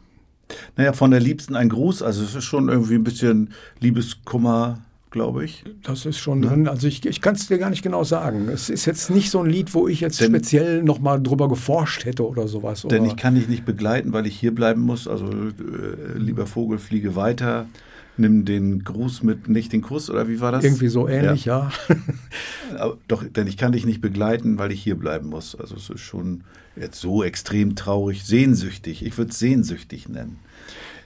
Naja, 0.76 0.94
von 0.94 1.12
der 1.12 1.20
Liebsten 1.20 1.56
ein 1.56 1.70
Gruß. 1.70 2.04
Also 2.04 2.24
es 2.24 2.36
ist 2.36 2.44
schon 2.44 2.70
irgendwie 2.70 2.96
ein 2.96 3.04
bisschen 3.04 3.54
Liebeskummer, 3.80 4.80
glaube 5.10 5.46
ich. 5.46 5.64
Das 5.84 6.06
ist 6.06 6.20
schon 6.20 6.42
ne? 6.42 6.48
drin. 6.48 6.68
Also 6.68 6.88
ich, 6.88 7.06
ich 7.06 7.22
kann 7.22 7.36
es 7.36 7.48
dir 7.48 7.58
gar 7.58 7.70
nicht 7.70 7.82
genau 7.82 8.04
sagen. 8.04 8.50
Es 8.50 8.70
ist 8.70 8.86
jetzt 8.86 9.10
nicht 9.10 9.32
so 9.32 9.40
ein 9.40 9.50
Lied, 9.50 9.74
wo 9.74 9.88
ich 9.88 10.02
jetzt 10.02 10.20
denn, 10.20 10.30
speziell 10.30 10.84
nochmal 10.84 11.22
drüber 11.22 11.48
geforscht 11.48 12.06
hätte 12.06 12.28
oder 12.28 12.48
sowas. 12.48 12.84
Denn 12.84 13.04
oder? 13.04 13.12
ich 13.12 13.18
kann 13.18 13.36
dich 13.36 13.48
nicht 13.48 13.66
begleiten, 13.66 14.14
weil 14.14 14.28
ich 14.28 14.38
hier 14.40 14.54
bleiben 14.54 14.82
muss. 14.82 15.08
Also 15.08 15.26
äh, 15.26 16.18
lieber 16.18 16.46
Vogel, 16.46 16.78
fliege 16.78 17.16
weiter 17.16 17.68
nimm 18.22 18.46
den 18.46 18.84
Gruß 18.84 19.24
mit, 19.24 19.50
nicht 19.50 19.74
den 19.74 19.82
Kuss, 19.82 20.10
oder 20.10 20.28
wie 20.28 20.40
war 20.40 20.52
das? 20.52 20.64
Irgendwie 20.64 20.88
so 20.88 21.08
ähnlich, 21.08 21.46
ja. 21.46 21.72
ja. 22.78 22.94
Doch, 23.08 23.24
denn 23.24 23.48
ich 23.48 23.58
kann 23.58 23.74
dich 23.74 23.86
nicht 23.86 24.02
begleiten, 24.02 24.58
weil 24.58 24.72
ich 24.72 24.82
hier 24.82 24.96
bleiben 24.96 25.30
muss. 25.30 25.56
Also 25.56 25.76
es 25.76 25.90
ist 25.90 26.02
schon 26.02 26.44
jetzt 26.76 27.00
so 27.00 27.24
extrem 27.24 27.76
traurig, 27.76 28.24
sehnsüchtig. 28.24 29.06
Ich 29.06 29.18
würde 29.18 29.32
es 29.32 29.40
sehnsüchtig 29.40 30.08
nennen. 30.08 30.38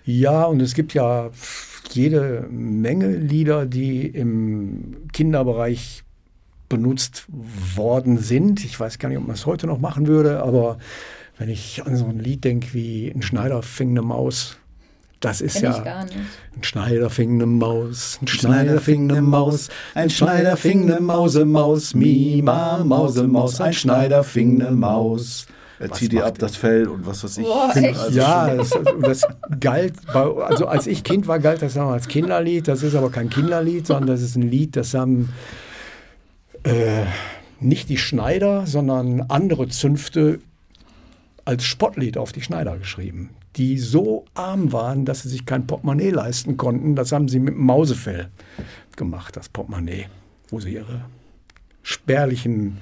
Ja, 0.06 0.43
und 0.43 0.62
es 0.62 0.75
gibt 0.75 0.93
ja 0.93 1.32
jede 1.91 2.47
Menge 2.51 3.15
Lieder, 3.15 3.65
die 3.65 4.06
im 4.06 5.08
Kinderbereich 5.12 6.04
benutzt 6.69 7.25
worden 7.30 8.17
sind. 8.17 8.63
Ich 8.65 8.80
weiß 8.80 8.99
gar 8.99 9.10
nicht, 9.10 9.17
ob 9.17 9.25
man 9.25 9.36
es 9.36 9.45
heute 9.45 9.67
noch 9.67 9.80
machen 9.80 10.08
würde, 10.08 10.41
aber 10.43 10.78
wenn 11.38 11.49
ich 11.49 11.86
an 11.86 11.95
so 11.95 12.06
ein 12.06 12.19
Lied 12.19 12.43
denke 12.43 12.73
wie 12.73 13.12
Ein 13.13 13.21
Schneider 13.21 13.62
fing 13.62 13.89
eine 13.89 14.01
Maus, 14.01 14.58
das 15.25 15.41
ist 15.41 15.55
Kenn 15.55 15.63
ja 15.63 16.05
ein 16.55 16.63
Schneider 16.63 17.09
fing 17.09 17.33
eine 17.33 17.47
Maus, 17.47 18.19
ein 18.21 18.27
Schneider 18.27 18.79
fing 18.79 19.09
eine 19.09 19.21
Maus, 19.21 19.69
ein 19.95 20.09
Schneider 20.11 20.55
fing 20.55 20.83
eine 20.83 21.01
Mause 21.01 21.45
Maus, 21.45 21.95
Mima 21.95 22.83
Mause 22.83 23.27
Maus, 23.27 23.59
ein 23.59 23.73
Schneider 23.73 24.23
fing 24.23 24.61
eine 24.61 24.71
Maus. 24.71 25.47
Er 25.79 25.91
zieht 25.91 26.11
dir 26.13 26.25
ab 26.25 26.38
das 26.38 26.55
Fell 26.55 26.88
und 26.88 27.05
was 27.05 27.23
weiß 27.23 27.39
ich. 27.39 27.45
Boah, 27.45 27.71
also 27.73 28.17
ja, 28.17 28.55
das, 28.55 28.69
das, 29.01 29.27
galt, 29.59 29.95
bei, 30.13 30.21
also 30.21 30.67
als 30.67 30.88
ich 30.88 31.03
Kind 31.03 31.27
war, 31.27 31.39
galt 31.39 31.61
das 31.61 31.75
als 31.75 32.07
Kinderlied. 32.07 32.67
Das 32.67 32.81
ist 32.81 32.95
aber 32.95 33.09
kein 33.09 33.29
Kinderlied, 33.29 33.88
sondern 33.88 34.07
das 34.07 34.21
ist 34.21 34.38
ein 34.38 34.43
Lied, 34.43 34.77
das 34.77 34.93
haben 34.93 35.33
äh, 36.63 37.03
nicht 37.59 37.89
die 37.89 37.97
Schneider, 37.97 38.67
sondern 38.67 39.25
andere 39.27 39.67
Zünfte 39.67 40.39
als 41.43 41.65
Spottlied 41.65 42.17
auf 42.17 42.31
die 42.31 42.41
Schneider 42.41 42.77
geschrieben 42.77 43.31
die 43.55 43.77
so 43.77 44.25
arm 44.33 44.71
waren, 44.71 45.05
dass 45.05 45.23
sie 45.23 45.29
sich 45.29 45.45
kein 45.45 45.67
Portemonnaie 45.67 46.09
leisten 46.09 46.57
konnten. 46.57 46.95
Das 46.95 47.11
haben 47.11 47.27
sie 47.27 47.39
mit 47.39 47.53
dem 47.53 47.65
Mausefell 47.65 48.29
gemacht, 48.95 49.35
das 49.37 49.49
Portemonnaie, 49.49 50.07
wo 50.49 50.59
sie 50.59 50.73
ihre 50.73 51.05
spärlichen 51.83 52.77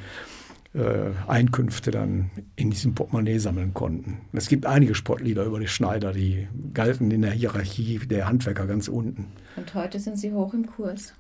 äh, 0.74 1.12
Einkünfte 1.28 1.92
dann 1.92 2.32
in 2.56 2.72
diesem 2.72 2.96
Portemonnaie 2.96 3.38
sammeln 3.38 3.74
konnten. 3.74 4.22
Es 4.34 4.48
gibt 4.48 4.66
einige 4.66 4.96
Sportlieder 4.96 5.44
über 5.44 5.60
die 5.60 5.68
Schneider, 5.68 6.14
die 6.14 6.48
galten 6.74 7.12
in 7.12 7.22
der 7.22 7.32
Hierarchie 7.32 8.00
der 8.00 8.28
Handwerker 8.28 8.66
ganz 8.66 8.88
unten. 8.88 9.28
Und 9.56 9.74
heute 9.76 10.00
sind 10.00 10.18
sie 10.18 10.32
hoch 10.32 10.54
im 10.54 10.66
Kurs. 10.66 11.14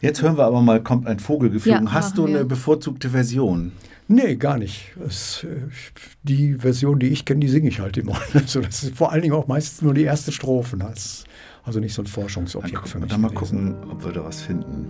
Jetzt 0.00 0.20
hören 0.20 0.36
wir 0.36 0.44
aber 0.44 0.60
mal, 0.62 0.82
kommt 0.82 1.06
ein 1.06 1.20
Vogel 1.20 1.50
geflogen. 1.50 1.86
Ja, 1.86 1.92
Hast 1.92 2.18
du 2.18 2.26
eine 2.26 2.44
bevorzugte 2.44 3.10
Version? 3.10 3.72
Nee, 4.08 4.36
gar 4.36 4.58
nicht. 4.58 4.92
Es, 5.06 5.44
äh, 5.44 5.68
die 6.22 6.54
Version, 6.54 6.98
die 6.98 7.08
ich 7.08 7.24
kenne, 7.24 7.40
die 7.40 7.48
singe 7.48 7.68
ich 7.68 7.80
halt 7.80 7.96
immer. 7.96 8.20
Also 8.34 8.60
das 8.60 8.82
ist 8.82 8.96
vor 8.96 9.12
allen 9.12 9.22
Dingen 9.22 9.34
auch 9.34 9.46
meistens 9.46 9.82
nur 9.82 9.94
die 9.94 10.02
erste 10.02 10.32
Strophe. 10.32 10.76
Das 10.76 11.24
also 11.64 11.78
nicht 11.80 11.94
so 11.94 12.02
ein 12.02 12.06
Forschungsobjekt 12.06 12.88
für 12.88 12.98
mich. 12.98 13.10
Dann 13.10 13.20
mal 13.20 13.32
gucken, 13.32 13.76
ob 13.88 14.04
wir 14.04 14.12
da 14.12 14.24
was 14.24 14.42
finden. 14.42 14.88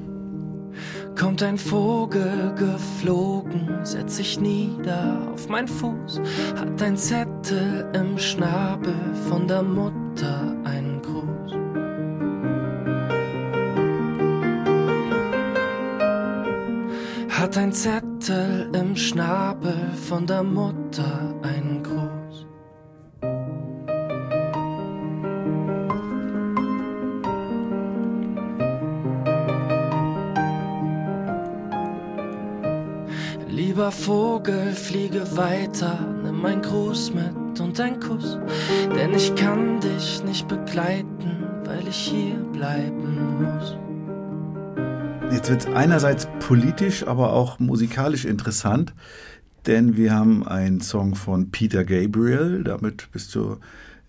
Kommt 1.19 1.43
ein 1.43 1.59
Vogel 1.59 2.55
geflogen, 2.57 3.69
setzt 3.85 4.17
sich 4.17 4.41
nieder 4.41 5.31
auf 5.35 5.49
mein 5.49 5.69
Fuß, 5.69 6.21
hat 6.57 6.83
ein 6.83 6.97
Zettel 6.97 7.87
im 7.95 8.17
Schnabel 8.17 8.95
von 9.29 9.47
der 9.47 9.63
Mutter 9.63 10.57
einen 10.65 11.03
Gruß. 11.03 11.32
Hat 17.43 17.57
ein 17.59 17.73
Zettel 17.73 18.71
im 18.73 18.95
Schnabel 18.95 19.75
von 20.09 20.29
der 20.29 20.45
Mutter 20.45 21.35
ein 21.43 21.83
Gruß. 21.83 22.47
Lieber 33.49 33.91
Vogel, 33.91 34.71
fliege 34.75 35.37
weiter, 35.37 35.99
nimm 36.23 36.45
ein 36.45 36.63
Gruß 36.63 37.13
mit 37.13 37.61
und 37.61 37.81
ein 37.81 37.99
Kuss, 37.99 38.39
denn 38.95 39.15
ich 39.15 39.35
kann 39.35 39.81
dich 39.81 40.23
nicht 40.23 40.47
begleiten, 40.47 41.49
weil 41.65 41.89
ich 41.89 41.97
hier 41.97 42.37
bleiben 42.53 43.43
muss. 43.43 43.77
Jetzt 45.33 45.49
wird 45.49 45.61
es 45.63 45.67
einerseits 45.75 46.29
politisch, 46.41 47.07
aber 47.07 47.33
auch 47.33 47.59
musikalisch 47.59 48.27
interessant, 48.27 48.93
denn 49.67 49.97
wir 49.97 50.13
haben 50.15 50.47
einen 50.47 50.83
Song 50.83 51.15
von 51.15 51.51
Peter 51.51 51.85
Gabriel. 51.85 52.63
Damit 52.63 53.09
bist 53.13 53.35
du 53.35 53.57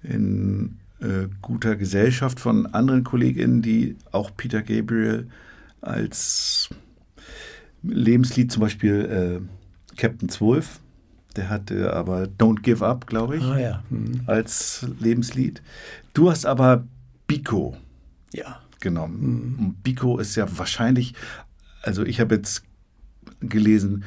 in 0.04 0.80
äh, 1.00 1.30
guter 1.42 1.78
Gesellschaft 1.78 2.42
von 2.42 2.66
anderen 2.68 3.06
KollegInnen, 3.06 3.62
die 3.62 3.96
auch 4.12 4.32
Peter 4.36 4.62
Gabriel 4.62 5.30
als 5.80 6.70
Lebenslied, 7.84 8.52
zum 8.52 8.62
Beispiel 8.62 9.42
äh, 9.42 9.96
Captain 9.96 10.28
Zwölf, 10.28 10.82
der 11.38 11.50
hatte 11.50 11.94
aber 11.94 12.24
Don't 12.24 12.62
Give 12.62 12.86
Up, 12.86 13.08
glaube 13.08 13.38
ich, 13.38 13.44
Ah 13.44 13.60
ja. 13.60 13.84
Hm. 13.90 14.24
als 14.28 14.86
Lebenslied. 15.00 15.62
Du 16.14 16.30
hast 16.30 16.46
aber 16.46 16.86
Biko 17.28 17.78
Ja. 18.34 18.60
Genommen. 18.84 19.58
Und 19.60 19.84
Biko 19.84 20.20
ist 20.20 20.36
ja 20.36 20.46
wahrscheinlich, 20.58 21.16
also 21.82 22.04
ich 22.04 22.20
habe 22.20 22.36
jetzt 22.36 22.64
gelesen, 23.42 24.04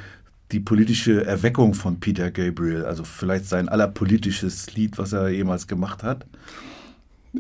die 0.53 0.61
politische 0.61 1.27
Erweckung 1.27 1.75
von 1.75 1.99
Peter 1.99 2.31
Gabriel, 2.31 2.85
also 2.85 3.03
vielleicht 3.03 3.47
sein 3.47 3.69
allerpolitisches 3.69 4.73
Lied, 4.75 4.97
was 4.99 5.13
er 5.13 5.29
jemals 5.29 5.67
gemacht 5.67 6.05
hat. 6.05 6.25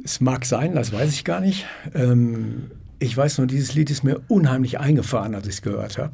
Es 0.05 0.20
mag 0.20 0.45
sein, 0.45 0.74
das 0.74 0.93
weiß 0.93 1.12
ich 1.12 1.24
gar 1.24 1.41
nicht. 1.41 1.66
Ähm, 1.95 2.72
ich 2.99 3.16
weiß 3.16 3.39
nur, 3.39 3.47
dieses 3.47 3.74
Lied 3.74 3.91
ist 3.91 4.03
mir 4.03 4.20
unheimlich 4.28 4.80
eingefahren, 4.80 5.34
als 5.34 5.47
ich 5.47 5.55
es 5.55 5.62
gehört 5.62 5.99
habe. 5.99 6.12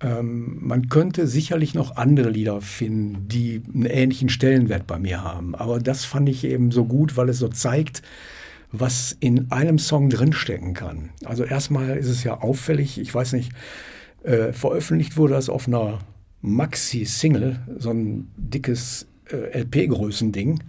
Ähm, 0.00 0.58
man 0.60 0.88
könnte 0.88 1.26
sicherlich 1.26 1.74
noch 1.74 1.96
andere 1.96 2.30
Lieder 2.30 2.60
finden, 2.60 3.28
die 3.28 3.62
einen 3.72 3.86
ähnlichen 3.86 4.28
Stellenwert 4.28 4.86
bei 4.86 4.98
mir 4.98 5.22
haben. 5.22 5.54
Aber 5.54 5.78
das 5.78 6.04
fand 6.04 6.28
ich 6.28 6.44
eben 6.44 6.70
so 6.70 6.84
gut, 6.84 7.16
weil 7.16 7.28
es 7.28 7.38
so 7.38 7.48
zeigt, 7.48 8.02
was 8.72 9.14
in 9.20 9.50
einem 9.52 9.78
Song 9.78 10.08
drinstecken 10.08 10.72
kann. 10.74 11.10
Also 11.24 11.44
erstmal 11.44 11.96
ist 11.96 12.08
es 12.08 12.24
ja 12.24 12.40
auffällig, 12.40 12.98
ich 12.98 13.14
weiß 13.14 13.34
nicht, 13.34 13.52
äh, 14.24 14.52
veröffentlicht 14.52 15.16
wurde 15.16 15.34
das 15.34 15.48
auf 15.48 15.68
einer 15.68 15.98
Maxi-Single, 16.40 17.60
so 17.78 17.90
ein 17.90 18.30
dickes 18.36 19.06
äh, 19.30 19.60
LP-Größending, 19.60 20.60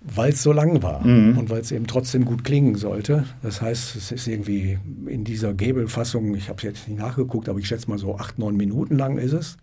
weil 0.00 0.32
es 0.32 0.42
so 0.42 0.52
lang 0.52 0.82
war 0.82 1.02
und 1.04 1.48
weil 1.48 1.60
es 1.60 1.72
eben 1.72 1.86
trotzdem 1.86 2.26
gut 2.26 2.44
klingen 2.44 2.74
sollte. 2.74 3.24
Das 3.42 3.62
heißt, 3.62 3.96
es 3.96 4.12
ist 4.12 4.28
irgendwie 4.28 4.78
in 5.06 5.24
dieser 5.24 5.54
Gable-Fassung, 5.54 6.34
ich 6.34 6.50
habe 6.50 6.58
es 6.58 6.62
jetzt 6.62 6.88
nicht 6.88 6.98
nachgeguckt, 6.98 7.48
aber 7.48 7.58
ich 7.58 7.66
schätze 7.66 7.88
mal 7.88 7.98
so 7.98 8.16
acht, 8.16 8.38
neun 8.38 8.56
Minuten 8.56 8.98
lang 8.98 9.16
ist 9.16 9.32
es. 9.32 9.56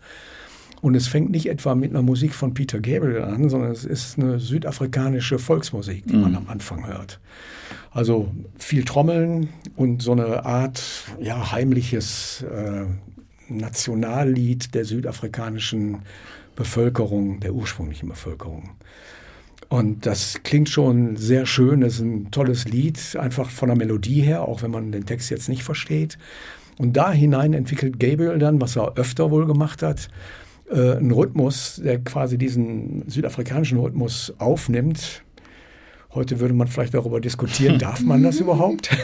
Und 0.82 0.96
es 0.96 1.08
fängt 1.08 1.30
nicht 1.30 1.48
etwa 1.48 1.76
mit 1.76 1.92
einer 1.92 2.02
Musik 2.02 2.34
von 2.34 2.54
Peter 2.54 2.80
Gabriel 2.80 3.22
an, 3.22 3.50
sondern 3.50 3.72
es 3.72 3.86
ist 3.86 4.18
eine 4.18 4.40
südafrikanische 4.40 5.38
Volksmusik, 5.38 6.08
die 6.08 6.16
man 6.16 6.36
am 6.36 6.48
Anfang 6.48 6.88
hört. 6.88 7.20
Also 7.92 8.32
viel 8.58 8.84
Trommeln 8.84 9.50
und 9.76 10.02
so 10.02 10.14
eine 10.14 10.44
Art 10.46 10.82
ja, 11.20 11.52
heimliches 11.52 12.44
äh, 12.44 12.86
Nationallied 13.48 14.74
der 14.74 14.86
südafrikanischen 14.86 16.00
Bevölkerung, 16.56 17.40
der 17.42 17.54
ursprünglichen 17.54 18.10
Bevölkerung. 18.10 18.72
Und 19.70 20.06
das 20.06 20.42
klingt 20.44 20.70
schon 20.70 21.16
sehr 21.16 21.46
schön, 21.46 21.82
das 21.82 21.94
ist 21.94 22.02
ein 22.02 22.32
tolles 22.32 22.66
Lied, 22.66 23.16
einfach 23.18 23.50
von 23.50 23.70
der 23.70 23.78
Melodie 23.78 24.22
her, 24.22 24.42
auch 24.42 24.64
wenn 24.64 24.72
man 24.72 24.92
den 24.92 25.06
Text 25.06 25.30
jetzt 25.30 25.48
nicht 25.48 25.64
versteht. 25.64 26.18
Und 26.78 26.98
da 26.98 27.12
hinein 27.12 27.54
entwickelt 27.54 28.00
Gabriel 28.00 28.40
dann, 28.40 28.60
was 28.60 28.76
er 28.76 28.98
öfter 28.98 29.32
wohl 29.32 29.46
gemacht 29.46 29.82
hat, 29.84 30.10
äh, 30.72 30.98
einen 30.98 31.12
Rhythmus, 31.12 31.82
der 31.84 32.00
quasi 32.00 32.38
diesen 32.38 33.04
südafrikanischen 33.08 33.78
Rhythmus 33.78 34.34
aufnimmt. 34.38 35.24
Heute 36.14 36.40
würde 36.40 36.54
man 36.54 36.68
vielleicht 36.68 36.94
darüber 36.94 37.20
diskutieren, 37.22 37.80
darf 37.80 38.02
man 38.02 38.24
das 38.24 38.40
überhaupt? 38.40 38.90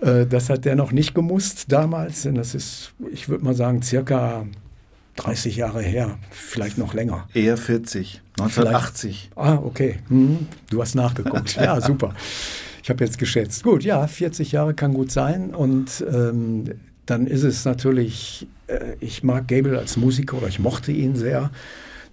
Äh, 0.00 0.26
das 0.26 0.50
hat 0.50 0.64
der 0.64 0.74
noch 0.74 0.90
nicht 0.90 1.14
gemusst 1.14 1.70
damals, 1.70 2.22
denn 2.22 2.34
das 2.34 2.56
ist, 2.56 2.92
ich 3.12 3.28
würde 3.28 3.44
mal 3.44 3.54
sagen, 3.54 3.80
circa 3.80 4.44
30 5.16 5.56
Jahre 5.56 5.82
her, 5.82 6.18
vielleicht 6.30 6.78
noch 6.78 6.94
länger. 6.94 7.28
Eher 7.32 7.56
40, 7.56 8.20
1980. 8.38 9.30
Ah, 9.36 9.54
okay. 9.54 10.00
Mhm. 10.08 10.48
Du 10.70 10.82
hast 10.82 10.94
nachgeguckt. 10.96 11.56
Ja, 11.60 11.80
super. 11.80 12.12
Ich 12.82 12.90
habe 12.90 13.04
jetzt 13.04 13.18
geschätzt. 13.18 13.62
Gut, 13.62 13.84
ja, 13.84 14.06
40 14.06 14.52
Jahre 14.52 14.74
kann 14.74 14.92
gut 14.92 15.10
sein. 15.10 15.54
Und 15.54 16.04
ähm, 16.12 16.64
dann 17.06 17.26
ist 17.26 17.42
es 17.42 17.64
natürlich, 17.64 18.46
äh, 18.66 18.94
ich 19.00 19.22
mag 19.22 19.48
Gable 19.48 19.78
als 19.78 19.96
Musiker 19.96 20.38
oder 20.38 20.48
ich 20.48 20.58
mochte 20.58 20.92
ihn 20.92 21.16
sehr. 21.16 21.50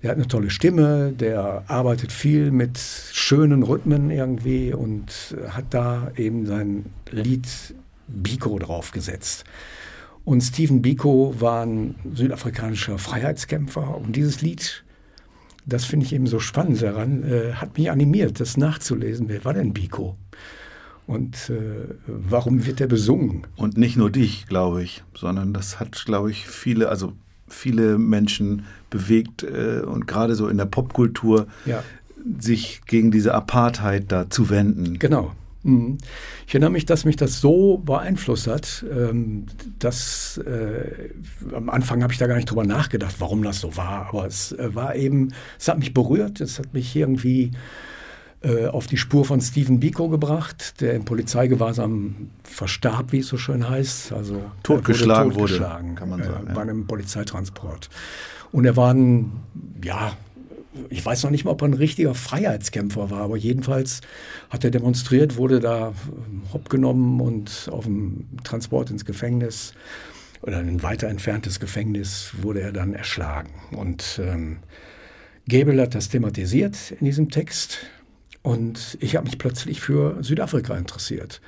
Der 0.02 0.10
hat 0.10 0.18
eine 0.18 0.28
tolle 0.28 0.50
Stimme, 0.50 1.12
der 1.12 1.64
arbeitet 1.68 2.12
viel 2.12 2.52
mit 2.52 2.80
schönen 2.80 3.62
Rhythmen 3.62 4.10
irgendwie 4.10 4.74
und 4.74 5.36
hat 5.50 5.66
da 5.70 6.12
eben 6.18 6.48
sein 6.48 6.86
Lied 7.12 7.48
Biko 8.08 8.58
draufgesetzt. 8.58 9.46
Und 10.24 10.42
Stephen 10.42 10.82
Biko 10.82 11.36
war 11.40 11.66
ein 11.66 11.96
südafrikanischer 12.14 12.98
Freiheitskämpfer 12.98 13.98
und 13.98 14.16
dieses 14.16 14.42
Lied, 14.42 14.84
das 15.66 15.86
finde 15.86 16.06
ich 16.06 16.14
eben 16.14 16.28
so 16.28 16.40
spannend 16.40 16.82
daran, 16.82 17.24
äh, 17.24 17.54
hat 17.54 17.78
mich 17.78 17.90
animiert, 17.92 18.40
das 18.40 18.58
nachzulesen. 18.58 19.30
Wer 19.30 19.46
war 19.46 19.54
denn 19.54 19.74
Biko? 19.74 20.16
Und 21.08 21.50
äh, 21.50 21.96
warum 22.08 22.66
wird 22.66 22.80
er 22.80 22.88
besungen? 22.88 23.48
Und 23.58 23.78
nicht 23.78 23.98
nur 23.98 24.10
dich, 24.10 24.46
glaube 24.48 24.84
ich, 24.84 25.04
sondern 25.14 25.54
das 25.54 25.80
hat, 25.80 26.06
glaube 26.06 26.32
ich, 26.32 26.48
viele, 26.48 26.90
also 26.90 27.14
viele 27.48 27.98
Menschen 27.98 28.64
bewegt 28.90 29.44
äh, 29.44 29.82
und 29.82 30.08
gerade 30.08 30.36
so 30.36 30.48
in 30.48 30.58
der 30.58 30.66
Popkultur 30.66 31.48
Ja. 31.66 31.84
sich 32.40 32.82
gegen 32.86 33.12
diese 33.12 33.34
Apartheid 33.34 34.12
da 34.12 34.30
zu 34.30 34.50
wenden. 34.50 35.00
Genau. 35.00 35.32
Mhm. 35.64 35.98
Ich 36.48 36.54
erinnere 36.54 36.72
mich, 36.72 36.86
dass 36.86 37.06
mich 37.06 37.18
das 37.18 37.40
so 37.40 37.78
beeinflusst 37.78 38.48
hat, 38.48 38.84
ähm, 38.92 39.46
dass 39.80 40.38
äh, 40.40 41.10
am 41.54 41.70
Anfang 41.70 42.02
habe 42.02 42.14
ich 42.14 42.20
da 42.20 42.28
gar 42.28 42.36
nicht 42.36 42.50
drüber 42.50 42.64
nachgedacht, 42.64 43.16
warum 43.20 43.44
das 43.44 43.60
so 43.60 43.76
war. 43.78 44.08
Aber 44.08 44.26
es 44.26 44.54
äh, 44.54 44.74
war 44.74 44.96
eben, 44.96 45.34
es 45.60 45.68
hat 45.68 45.78
mich 45.78 45.94
berührt, 45.94 46.42
es 46.42 46.58
hat 46.58 46.74
mich 46.74 46.96
irgendwie 46.96 47.52
äh, 48.44 48.68
auf 48.68 48.88
die 48.88 48.98
Spur 48.98 49.24
von 49.26 49.40
Stephen 49.40 49.80
Biko 49.80 50.10
gebracht, 50.10 50.82
der 50.82 50.94
im 50.94 51.06
Polizeigewahrsam 51.06 52.30
verstarb, 52.44 53.12
wie 53.12 53.20
es 53.20 53.28
so 53.28 53.38
schön 53.38 53.70
heißt. 53.70 54.14
Also 54.14 54.42
Totgeschlagen 54.64 55.36
wurde, 55.36 55.54
totgeschlagen, 55.54 55.96
kann 55.96 56.10
man 56.10 56.24
sagen, 56.24 56.46
Äh, 56.46 56.50
ja. 56.50 56.56
bei 56.56 56.62
einem 56.62 56.88
Polizeitransport. 56.88 57.90
Und 58.52 58.66
er 58.66 58.76
war 58.76 58.94
ein, 58.94 59.32
ja, 59.84 60.14
ich 60.90 61.06
weiß 61.06 61.24
noch 61.24 61.32
nicht 61.32 61.46
mal, 61.46 61.52
ob 61.52 61.62
er 61.62 61.68
ein 61.68 61.74
richtiger 61.74 62.16
Freiheitskämpfer 62.16 63.12
war, 63.12 63.22
aber 63.22 63.38
jedenfalls 63.38 64.02
hat 64.50 64.64
er 64.64 64.72
demonstriert, 64.72 65.38
wurde 65.38 65.60
da 65.60 65.90
ähm, 65.90 66.44
hopp 66.54 66.70
genommen 66.70 67.22
und 67.22 67.70
auf 67.72 67.84
dem 67.84 68.28
Transport 68.44 68.90
ins 68.90 69.06
Gefängnis 69.06 69.74
oder 70.42 70.60
in 70.62 70.68
ein 70.70 70.84
weiter 70.84 71.08
entferntes 71.10 71.60
Gefängnis 71.60 72.32
wurde 72.42 72.62
er 72.62 72.72
dann 72.72 72.94
erschlagen. 72.96 73.52
Und 73.72 74.20
ähm, 74.24 74.58
Gable 75.48 75.82
hat 75.82 75.94
das 75.94 76.10
thematisiert 76.10 76.92
in 77.00 77.06
diesem 77.06 77.30
Text 77.30 77.80
und 78.44 78.98
ich 79.02 79.16
habe 79.16 79.26
mich 79.26 79.38
plötzlich 79.38 79.82
für 79.82 80.18
Südafrika 80.24 80.76
interessiert 80.76 81.42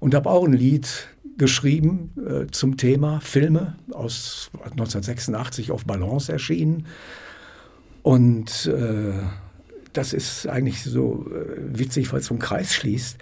und 0.00 0.14
habe 0.14 0.30
auch 0.30 0.44
ein 0.44 0.52
Lied 0.52 1.08
geschrieben 1.38 2.12
äh, 2.26 2.46
zum 2.50 2.76
Thema 2.76 3.20
Filme 3.20 3.76
aus 3.92 4.50
1986 4.54 5.70
auf 5.70 5.84
Balance 5.84 6.30
erschienen. 6.30 6.86
Und 8.02 8.66
äh, 8.66 9.14
das 9.94 10.12
ist 10.12 10.46
eigentlich 10.46 10.82
so 10.82 11.26
äh, 11.30 11.78
witzig, 11.78 12.12
weil 12.12 12.20
es 12.20 12.26
so 12.26 12.34
Kreis 12.36 12.74
schließt. 12.74 13.18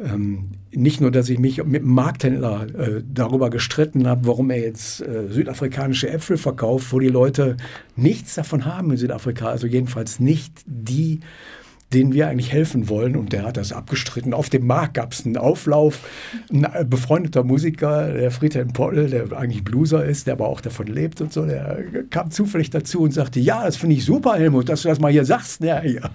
Ähm, 0.00 0.50
nicht 0.70 1.00
nur, 1.00 1.10
dass 1.10 1.28
ich 1.28 1.38
mich 1.38 1.62
mit 1.64 1.82
dem 1.82 1.90
Markthändler 1.90 2.66
äh, 2.78 3.02
darüber 3.04 3.50
gestritten 3.50 4.06
habe, 4.06 4.26
warum 4.26 4.50
er 4.50 4.60
jetzt 4.60 5.00
äh, 5.00 5.28
südafrikanische 5.28 6.08
Äpfel 6.08 6.36
verkauft, 6.36 6.92
wo 6.92 7.00
die 7.00 7.08
Leute 7.08 7.56
nichts 7.96 8.34
davon 8.34 8.64
haben 8.64 8.90
in 8.92 8.96
Südafrika, 8.96 9.48
also 9.48 9.66
jedenfalls 9.66 10.20
nicht 10.20 10.52
die, 10.66 11.20
denen 11.92 12.12
wir 12.12 12.28
eigentlich 12.28 12.52
helfen 12.52 12.88
wollen. 12.88 13.16
Und 13.16 13.32
der 13.32 13.44
hat 13.44 13.56
das 13.56 13.72
abgestritten. 13.72 14.34
Auf 14.34 14.50
dem 14.50 14.66
Markt 14.66 14.94
gab 14.94 15.12
es 15.12 15.24
einen 15.24 15.36
Auflauf. 15.36 16.00
Ein 16.52 16.64
äh, 16.64 16.84
befreundeter 16.84 17.44
Musiker, 17.44 18.12
der 18.12 18.30
Friedhelm 18.30 18.72
Poll, 18.72 19.08
der 19.08 19.32
eigentlich 19.32 19.64
Blueser 19.64 20.04
ist, 20.04 20.26
der 20.26 20.34
aber 20.34 20.48
auch 20.48 20.60
davon 20.60 20.86
lebt 20.86 21.20
und 21.20 21.32
so, 21.32 21.46
der 21.46 21.82
kam 22.10 22.30
zufällig 22.30 22.70
dazu 22.70 23.00
und 23.02 23.12
sagte, 23.12 23.40
ja, 23.40 23.64
das 23.64 23.76
finde 23.76 23.96
ich 23.96 24.04
super, 24.04 24.34
Helmut, 24.36 24.68
dass 24.68 24.82
du 24.82 24.88
das 24.88 25.00
mal 25.00 25.10
hier 25.12 25.24
sagst. 25.24 25.62
Ja, 25.62 25.82
ja. 25.82 26.10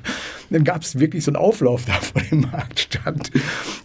Dann 0.49 0.63
gab 0.63 0.84
es 0.84 0.99
wirklich 0.99 1.24
so 1.24 1.32
einen 1.32 1.38
Auflauf 1.38 1.86
da 1.86 1.93
vor 1.93 2.21
dem 2.21 2.41
Marktstand. 2.41 3.32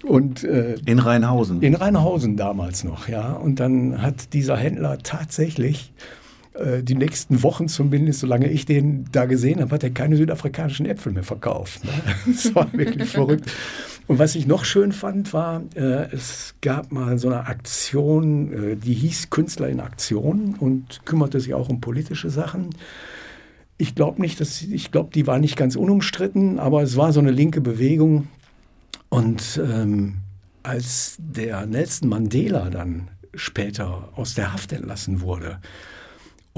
Und 0.04 0.44
äh, 0.44 0.74
In 0.84 0.98
Rheinhausen. 0.98 1.62
in 1.62 1.74
Rheinhausen 1.74 2.36
damals 2.36 2.84
noch, 2.84 3.08
ja. 3.08 3.32
Und 3.32 3.60
dann 3.60 4.02
hat 4.02 4.32
dieser 4.34 4.56
Händler 4.56 4.98
tatsächlich 4.98 5.92
äh, 5.96 6.27
die 6.82 6.94
nächsten 6.94 7.42
Wochen 7.42 7.68
zumindest, 7.68 8.20
solange 8.20 8.48
ich 8.48 8.66
den 8.66 9.04
da 9.12 9.26
gesehen 9.26 9.60
habe, 9.60 9.70
hat 9.72 9.84
er 9.84 9.90
keine 9.90 10.16
südafrikanischen 10.16 10.86
Äpfel 10.86 11.12
mehr 11.12 11.22
verkauft. 11.22 11.84
Ne? 11.84 11.90
Das 12.26 12.54
war 12.54 12.72
wirklich 12.72 13.08
verrückt. 13.08 13.50
Und 14.08 14.18
was 14.18 14.34
ich 14.34 14.46
noch 14.46 14.64
schön 14.64 14.92
fand, 14.92 15.34
war, 15.34 15.62
äh, 15.74 16.10
es 16.12 16.54
gab 16.62 16.92
mal 16.92 17.18
so 17.18 17.28
eine 17.28 17.46
Aktion, 17.46 18.72
äh, 18.72 18.76
die 18.76 18.94
hieß 18.94 19.28
Künstler 19.28 19.68
in 19.68 19.80
Aktion 19.80 20.56
und 20.58 21.04
kümmerte 21.04 21.40
sich 21.40 21.52
auch 21.52 21.68
um 21.68 21.82
politische 21.82 22.30
Sachen. 22.30 22.70
Ich 23.76 23.94
glaube 23.94 24.22
nicht, 24.22 24.40
dass 24.40 24.62
ich 24.62 24.90
glaube, 24.90 25.10
die 25.14 25.26
war 25.26 25.38
nicht 25.38 25.56
ganz 25.56 25.76
unumstritten, 25.76 26.58
aber 26.58 26.82
es 26.82 26.96
war 26.96 27.12
so 27.12 27.20
eine 27.20 27.30
linke 27.30 27.60
Bewegung. 27.60 28.28
Und 29.10 29.60
ähm, 29.62 30.16
als 30.62 31.16
der 31.18 31.66
Nelson 31.66 32.08
Mandela 32.08 32.70
dann 32.70 33.08
später 33.34 34.08
aus 34.16 34.34
der 34.34 34.54
Haft 34.54 34.72
entlassen 34.72 35.20
wurde, 35.20 35.60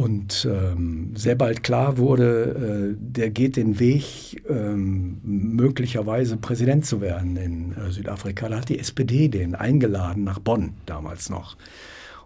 und 0.01 0.49
ähm, 0.51 1.13
sehr 1.15 1.35
bald 1.35 1.63
klar 1.63 1.99
wurde, 1.99 2.95
äh, 2.95 2.97
der 2.99 3.29
geht 3.29 3.57
den 3.57 3.79
Weg, 3.79 4.43
ähm, 4.49 5.21
möglicherweise 5.23 6.39
Präsident 6.39 6.87
zu 6.87 7.03
werden 7.03 7.37
in 7.37 7.77
äh, 7.77 7.91
Südafrika. 7.91 8.49
Da 8.49 8.57
hat 8.61 8.71
die 8.71 8.79
SPD 8.79 9.29
den 9.29 9.55
eingeladen 9.55 10.25
nach 10.25 10.39
Bonn 10.39 10.73
damals 10.87 11.29
noch. 11.29 11.59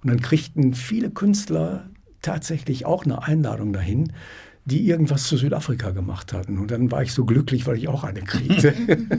Und 0.04 0.10
dann 0.10 0.20
kriegten 0.20 0.74
viele 0.74 1.10
Künstler 1.10 1.90
tatsächlich 2.22 2.86
auch 2.86 3.06
eine 3.06 3.24
Einladung 3.24 3.72
dahin, 3.72 4.12
die 4.66 4.88
irgendwas 4.88 5.24
zu 5.24 5.36
Südafrika 5.36 5.90
gemacht 5.90 6.32
hatten. 6.32 6.58
Und 6.58 6.70
dann 6.70 6.90
war 6.90 7.02
ich 7.02 7.12
so 7.12 7.24
glücklich, 7.24 7.66
weil 7.66 7.76
ich 7.76 7.88
auch 7.88 8.02
eine 8.02 8.22
kriegte. 8.22 8.72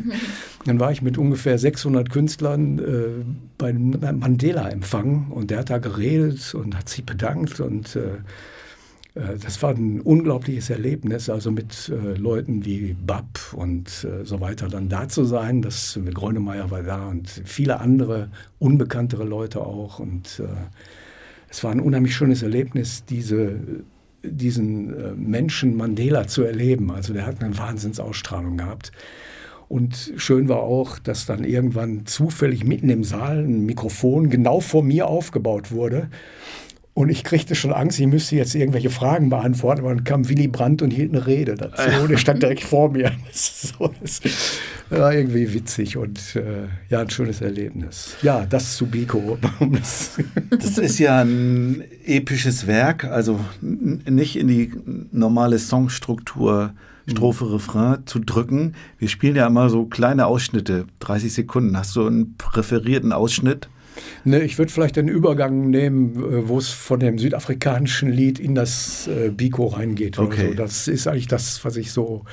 dann 0.65 0.79
war 0.79 0.91
ich 0.91 1.01
mit 1.01 1.17
ungefähr 1.17 1.59
600 1.59 2.09
Künstlern 2.09 2.79
äh, 2.79 3.23
beim 3.57 3.91
Mandela-Empfang 4.19 5.27
und 5.29 5.51
der 5.51 5.59
hat 5.59 5.69
da 5.69 5.77
geredet 5.77 6.55
und 6.55 6.75
hat 6.75 6.89
sich 6.89 7.05
bedankt 7.05 7.59
und 7.59 7.95
äh, 7.95 8.17
äh, 9.15 9.37
das 9.41 9.61
war 9.61 9.71
ein 9.71 10.01
unglaubliches 10.01 10.69
Erlebnis, 10.69 11.29
also 11.29 11.51
mit 11.51 11.89
äh, 11.89 12.17
Leuten 12.17 12.65
wie 12.65 12.93
Bab 12.93 13.53
und 13.53 14.03
äh, 14.03 14.25
so 14.25 14.41
weiter 14.41 14.67
dann 14.67 14.89
da 14.89 15.07
zu 15.07 15.25
sein. 15.25 15.61
Das 15.61 15.99
Grönemeyer 16.13 16.71
war 16.71 16.83
da 16.83 17.07
und 17.07 17.29
viele 17.29 17.79
andere 17.79 18.29
unbekanntere 18.59 19.23
Leute 19.23 19.61
auch. 19.61 19.99
Und 19.99 20.39
äh, 20.39 20.47
es 21.49 21.63
war 21.63 21.71
ein 21.71 21.79
unheimlich 21.79 22.15
schönes 22.15 22.43
Erlebnis, 22.43 23.05
diese 23.05 23.59
diesen 24.29 24.93
äh, 24.93 25.11
Menschen 25.13 25.75
Mandela 25.75 26.27
zu 26.27 26.43
erleben. 26.43 26.91
Also 26.91 27.13
der 27.13 27.25
hat 27.25 27.41
eine 27.43 27.57
Wahnsinnsausstrahlung 27.57 28.57
gehabt. 28.57 28.91
Und 29.67 30.13
schön 30.17 30.47
war 30.47 30.59
auch, 30.59 30.99
dass 30.99 31.25
dann 31.25 31.43
irgendwann 31.43 32.05
zufällig 32.05 32.63
mitten 32.63 32.89
im 32.89 33.03
Saal 33.03 33.39
ein 33.39 33.65
Mikrofon 33.65 34.29
genau 34.29 34.59
vor 34.59 34.83
mir 34.83 35.07
aufgebaut 35.07 35.71
wurde. 35.71 36.09
Und 36.95 37.09
ich 37.09 37.25
kriegte 37.25 37.55
schon 37.55 37.73
Angst, 37.73 37.99
ich 37.99 38.07
müsste 38.07 38.37
jetzt 38.37 38.55
irgendwelche 38.55 38.89
Fragen 38.89 39.29
beantworten. 39.29 39.81
Aber 39.81 39.93
dann 39.93 40.05
kam 40.05 40.29
Willy 40.29 40.47
Brandt 40.47 40.81
und 40.81 40.91
hielt 40.91 41.13
eine 41.13 41.27
Rede 41.27 41.55
dazu. 41.55 41.83
Und 42.01 42.09
er 42.09 42.17
stand 42.17 42.41
direkt 42.41 42.63
vor 42.63 42.89
mir. 42.89 43.11
Das, 43.27 43.73
so, 43.77 43.93
das 44.01 44.21
war 44.89 45.13
irgendwie 45.13 45.53
witzig 45.53 45.97
und 45.97 46.37
äh, 46.37 46.67
ja, 46.89 47.01
ein 47.01 47.09
schönes 47.09 47.41
Erlebnis. 47.41 48.15
Ja, 48.21 48.45
das 48.45 48.77
zu 48.77 48.85
Biko. 48.85 49.37
das 50.51 50.77
ist 50.77 50.99
ja 50.99 51.19
ein 51.19 51.83
episches 52.05 52.65
Werk, 52.65 53.03
also 53.03 53.41
nicht 53.61 54.37
in 54.37 54.47
die 54.47 54.71
normale 55.11 55.59
Songstruktur 55.59 56.73
Strophe, 57.07 57.51
Refrain 57.51 58.05
zu 58.05 58.19
drücken. 58.19 58.73
Wir 58.97 59.09
spielen 59.09 59.35
ja 59.35 59.47
immer 59.47 59.69
so 59.69 59.85
kleine 59.85 60.27
Ausschnitte, 60.27 60.85
30 60.99 61.33
Sekunden. 61.33 61.77
Hast 61.77 61.95
du 61.95 62.07
einen 62.07 62.35
präferierten 62.37 63.11
Ausschnitt? 63.11 63.69
Ne, 64.23 64.41
ich 64.41 64.57
würde 64.57 64.71
vielleicht 64.71 64.95
den 64.95 65.07
Übergang 65.07 65.69
nehmen, 65.69 66.15
äh, 66.15 66.47
wo 66.47 66.57
es 66.57 66.69
von 66.69 66.99
dem 66.99 67.17
südafrikanischen 67.17 68.11
Lied 68.11 68.39
in 68.39 68.55
das 68.55 69.07
äh, 69.07 69.29
Biko 69.29 69.67
reingeht. 69.67 70.17
Okay. 70.19 70.49
So. 70.49 70.53
Das 70.53 70.87
ist 70.87 71.07
eigentlich 71.07 71.27
das, 71.27 71.63
was 71.63 71.75
ich 71.77 71.91
so 71.91 72.23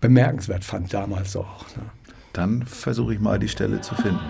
bemerkenswert 0.00 0.64
fand 0.64 0.92
damals 0.92 1.36
auch. 1.36 1.66
Ne? 1.76 1.84
Dann 2.32 2.64
versuche 2.64 3.14
ich 3.14 3.20
mal 3.20 3.38
die 3.38 3.48
Stelle 3.48 3.80
zu 3.80 3.94
finden. 3.94 4.20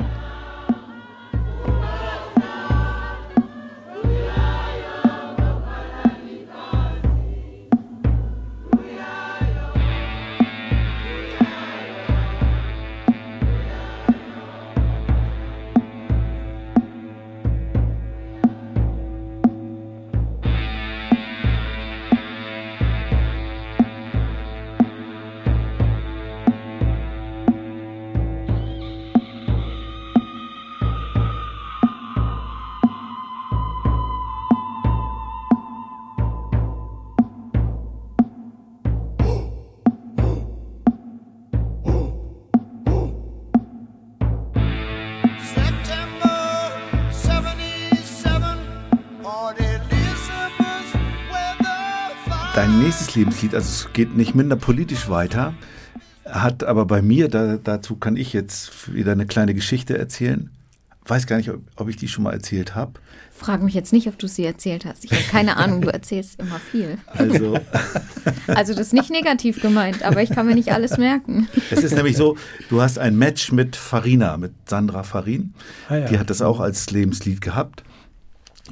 Lebenslied, 53.14 53.54
also 53.54 53.68
es 53.68 53.92
geht 53.92 54.16
nicht 54.16 54.34
minder 54.34 54.56
politisch 54.56 55.08
weiter, 55.08 55.54
hat 56.24 56.64
aber 56.64 56.86
bei 56.86 57.02
mir, 57.02 57.28
da, 57.28 57.56
dazu 57.56 57.96
kann 57.96 58.16
ich 58.16 58.32
jetzt 58.32 58.92
wieder 58.92 59.12
eine 59.12 59.26
kleine 59.26 59.54
Geschichte 59.54 59.98
erzählen. 59.98 60.50
Weiß 61.04 61.26
gar 61.26 61.36
nicht, 61.36 61.50
ob, 61.50 61.60
ob 61.76 61.88
ich 61.88 61.96
die 61.96 62.06
schon 62.06 62.22
mal 62.24 62.32
erzählt 62.32 62.76
habe. 62.76 62.92
Frag 63.32 63.60
mich 63.60 63.74
jetzt 63.74 63.92
nicht, 63.92 64.06
ob 64.06 64.18
du 64.18 64.28
sie 64.28 64.44
erzählt 64.44 64.84
hast. 64.84 65.04
Ich 65.04 65.10
habe 65.10 65.24
keine 65.24 65.56
Ahnung, 65.56 65.80
du 65.80 65.88
erzählst 65.88 66.38
immer 66.38 66.60
viel. 66.60 66.96
Also, 67.08 67.58
also 68.46 68.72
das 68.72 68.88
ist 68.88 68.92
nicht 68.92 69.10
negativ 69.10 69.60
gemeint, 69.60 70.04
aber 70.04 70.22
ich 70.22 70.30
kann 70.30 70.46
mir 70.46 70.54
nicht 70.54 70.72
alles 70.72 70.98
merken. 70.98 71.48
Es 71.72 71.82
ist 71.82 71.96
nämlich 71.96 72.16
so, 72.16 72.36
du 72.68 72.80
hast 72.80 73.00
ein 73.00 73.16
Match 73.16 73.50
mit 73.50 73.74
Farina, 73.74 74.36
mit 74.36 74.52
Sandra 74.66 75.02
Farin. 75.02 75.54
Ah, 75.88 75.96
ja. 75.96 76.06
Die 76.06 76.18
hat 76.20 76.30
das 76.30 76.40
auch 76.40 76.60
als 76.60 76.88
Lebenslied 76.92 77.40
gehabt. 77.40 77.82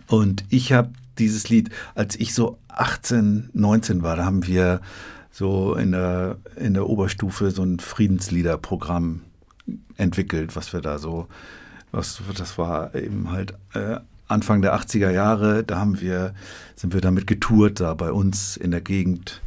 Und 0.07 0.45
ich 0.51 0.73
habe 0.73 0.93
dieses 1.19 1.49
Lied, 1.49 1.71
als 1.95 2.17
ich 2.17 2.35
so 2.35 2.59
18, 2.69 3.51
19 3.53 4.03
war, 4.03 4.17
da 4.17 4.25
haben 4.25 4.47
wir 4.47 4.81
so 5.31 5.75
in 5.75 5.93
der, 5.93 6.39
in 6.57 6.75
der 6.75 6.89
Oberstufe 6.89 7.51
so 7.51 7.63
ein 7.63 7.79
Friedensliederprogramm 7.79 9.23
entwickelt, 9.97 10.57
was 10.57 10.73
wir 10.73 10.81
da 10.81 10.99
so, 10.99 11.29
was, 11.93 12.21
das 12.37 12.59
war 12.59 12.95
eben 12.95 13.31
halt 13.31 13.55
äh, 13.75 13.97
Anfang 14.27 14.63
der 14.63 14.75
80er 14.75 15.11
Jahre, 15.11 15.65
da 15.65 15.79
haben 15.79 16.01
wir, 16.01 16.35
sind 16.77 16.95
wir 16.95 17.01
damit 17.01 17.27
getourt 17.27 17.81
da 17.81 17.95
bei 17.95 18.13
uns 18.13 18.57
in 18.57 18.71
der 18.71 18.81
Gegend 18.81 19.41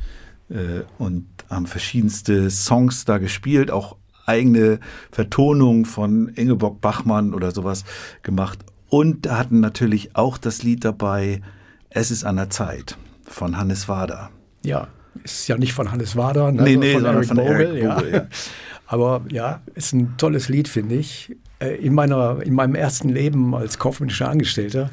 äh, 0.50 0.82
und 0.98 1.26
haben 1.50 1.68
verschiedenste 1.68 2.50
Songs 2.50 3.06
da 3.06 3.18
gespielt, 3.18 3.72
auch 3.72 3.98
eigene 4.26 4.80
Vertonungen 5.12 5.86
von 5.86 6.30
Ingeborg 6.30 6.82
Bachmann 6.82 7.34
oder 7.34 7.52
sowas 7.52 7.84
gemacht 8.22 8.60
und 8.94 9.28
hatten 9.28 9.60
natürlich 9.60 10.16
auch 10.16 10.38
das 10.38 10.62
Lied 10.62 10.86
dabei, 10.86 11.42
Es 11.90 12.12
ist 12.12 12.24
an 12.24 12.36
der 12.36 12.52
Zeit 12.52 12.96
von 13.28 13.58
Hannes 13.58 13.90
Wader. 13.90 14.30
Ja, 14.64 14.88
ist 15.24 15.48
ja 15.48 15.58
nicht 15.58 15.74
von 15.74 15.92
Hannes 15.92 16.16
Wader, 16.16 16.52
ne, 16.52 16.62
Nee, 16.62 16.76
nee, 16.76 16.94
von 16.94 17.02
sondern 17.02 17.16
Eric 17.16 17.28
von 17.28 17.38
Bogle, 17.38 17.78
Eric 17.80 17.84
ja. 17.84 18.04
Ja. 18.04 18.28
Aber 18.86 19.22
ja, 19.32 19.62
ist 19.74 19.94
ein 19.94 20.14
tolles 20.18 20.48
Lied, 20.48 20.68
finde 20.68 20.94
ich. 20.94 21.36
Äh, 21.58 21.76
In, 21.78 21.96
meiner, 21.96 22.44
in 22.44 22.54
meinem 22.54 22.76
ersten 22.76 23.10
Leben 23.10 23.56
als 23.56 23.80
kaufmännischer 23.80 24.30
Angestellter 24.30 24.92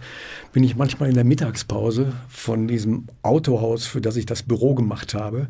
bin 0.54 0.64
ich 0.64 0.76
manchmal 0.76 1.10
in 1.10 1.14
der 1.14 1.24
Mittagspause 1.24 2.14
von 2.30 2.68
diesem 2.68 3.06
Autohaus, 3.22 3.84
für 3.84 4.00
das 4.00 4.16
ich 4.16 4.24
das 4.24 4.42
Büro 4.42 4.74
gemacht 4.74 5.12
habe, 5.12 5.48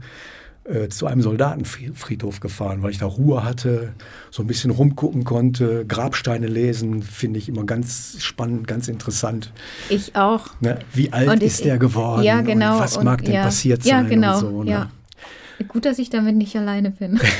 äh, 0.70 0.88
zu 0.88 1.06
einem 1.06 1.20
Soldatenfriedhof 1.22 2.40
gefahren, 2.40 2.82
weil 2.82 2.90
ich 2.92 2.98
da 2.98 3.06
Ruhe 3.06 3.42
hatte, 3.44 3.92
so 4.30 4.42
ein 4.42 4.46
bisschen 4.46 4.70
rumgucken 4.70 5.24
konnte, 5.24 5.84
Grabsteine 5.86 6.46
lesen, 6.46 7.02
finde 7.02 7.38
ich 7.38 7.48
immer 7.48 7.64
ganz 7.64 8.16
spannend, 8.20 8.68
ganz 8.68 8.88
interessant. 8.88 9.52
Ich 9.88 10.14
auch. 10.16 10.46
Ne? 10.60 10.78
Wie 10.94 11.12
alt 11.12 11.28
Und 11.28 11.42
ich- 11.42 11.48
ist 11.52 11.64
der 11.64 11.78
geworden? 11.78 12.22
Ja, 12.22 12.40
genau. 12.40 12.74
Und 12.76 12.80
was 12.82 12.96
und, 12.96 13.04
mag 13.04 13.24
denn 13.24 13.34
ja, 13.34 13.42
passiert 13.44 13.84
Ja, 13.84 13.96
sein? 14.00 14.08
genau. 14.08 14.34
Und 14.34 14.40
so, 14.40 14.62
ne? 14.64 14.70
ja. 14.70 14.90
Gut, 15.68 15.84
dass 15.84 15.98
ich 15.98 16.08
damit 16.08 16.36
nicht 16.36 16.56
alleine 16.56 16.90
bin. 16.90 17.20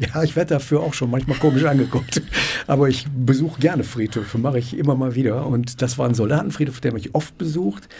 Ja, 0.00 0.22
ich 0.22 0.36
werde 0.36 0.54
dafür 0.54 0.80
auch 0.80 0.94
schon 0.94 1.10
manchmal 1.10 1.36
komisch 1.36 1.64
angeguckt. 1.64 2.22
Aber 2.66 2.88
ich 2.88 3.06
besuche 3.14 3.60
gerne 3.60 3.84
Friedhöfe, 3.84 4.38
mache 4.38 4.58
ich 4.58 4.74
immer 4.78 4.94
mal 4.94 5.14
wieder. 5.14 5.46
Und 5.46 5.82
das 5.82 5.98
war 5.98 6.08
ein 6.08 6.14
Soldatenfriedhof, 6.14 6.80
der 6.80 6.94
mich 6.94 7.14
oft 7.14 7.36
besucht. 7.36 7.90